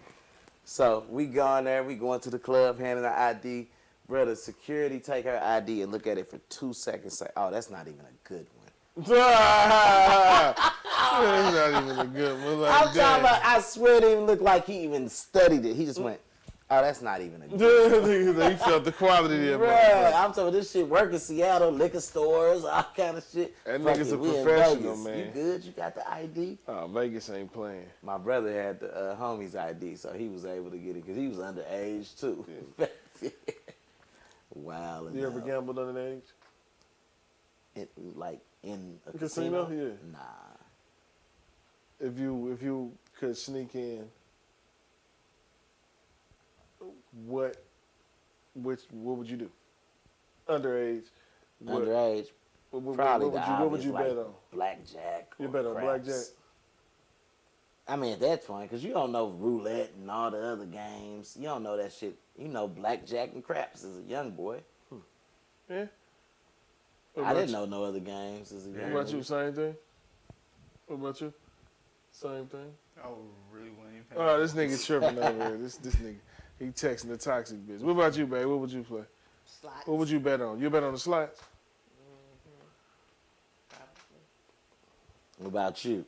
[0.66, 3.68] So we gone there, we going to the club, handing our ID.
[4.10, 7.70] Brother, security take her ID and look at it for two seconds, say, oh, that's
[7.70, 9.06] not even a good one.
[9.06, 10.60] that's
[11.54, 12.62] not even a good one.
[12.62, 15.76] Like, I'm talking about, I swear it didn't look like he even studied it.
[15.76, 16.06] He just mm.
[16.06, 16.20] went,
[16.70, 20.08] oh, that's not even a good he felt the quality there, Bruh, motherfucker.
[20.14, 23.56] I'm talking about this shit work in Seattle, liquor stores, all kind of shit.
[23.66, 25.06] That Fuck nigga's it, a we in professional, Vegas.
[25.06, 25.18] man.
[25.20, 25.64] You good?
[25.64, 26.58] You got the ID?
[26.68, 27.86] Oh, Vegas ain't playing.
[28.04, 31.18] My brother had the uh, homie's ID, so he was able to get it because
[31.18, 32.46] he was underage too.
[34.54, 35.08] wow.
[35.14, 36.24] You ever gambled under age?
[37.76, 39.66] in, like in a A casino?
[39.66, 39.86] casino?
[39.88, 40.12] Yeah.
[40.12, 40.20] Nah.
[42.00, 44.06] If you if you could sneak in,
[47.26, 47.64] what
[48.56, 49.50] which what would you do?
[50.48, 51.04] Underage.
[51.60, 52.28] what- Underage.
[52.70, 54.34] What, what, Probably what would the you what would obvious, you like, bet on?
[54.52, 55.34] Blackjack.
[55.40, 55.86] You bet on craps.
[56.06, 56.26] blackjack.
[57.88, 61.38] I mean, at that point, because you don't know roulette and all the other games.
[61.40, 62.18] You don't know that shit.
[62.38, 64.60] You know blackjack and craps as a young boy.
[64.90, 64.98] Hmm.
[65.70, 65.86] Yeah.
[67.14, 67.54] What I didn't you?
[67.54, 69.24] know no other games as a young What about you?
[69.24, 69.76] Same thing.
[70.88, 71.34] What about you?
[72.12, 72.74] Same thing.
[73.02, 73.08] I
[73.52, 75.58] really wasn't even paying Oh, this nigga tripping over here.
[75.58, 76.18] This this nigga,
[76.60, 77.82] he texting the toxic bitch.
[77.82, 78.48] What about you, babe?
[78.48, 79.04] What would you play?
[79.46, 79.88] Slots.
[79.88, 80.60] What would you bet on?
[80.60, 81.42] You bet on the slots?
[83.72, 83.84] Mm-hmm.
[85.44, 86.06] What about you?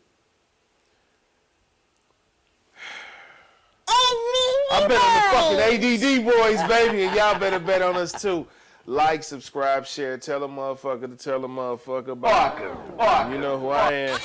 [3.88, 5.21] Oh, I bet on the
[5.59, 8.47] fucking ADD boys, baby, and y'all better bet on us too.
[8.85, 13.69] Like, subscribe, share, tell a motherfucker to tell a motherfucker about Parker, You know who
[13.69, 14.19] I am.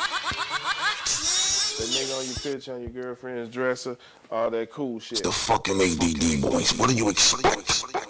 [1.77, 3.97] The nigga on your picture, on your girlfriend's dresser,
[4.31, 5.25] all that cool shit.
[5.25, 6.73] The fucking ADD boys.
[6.79, 8.04] What are you excited?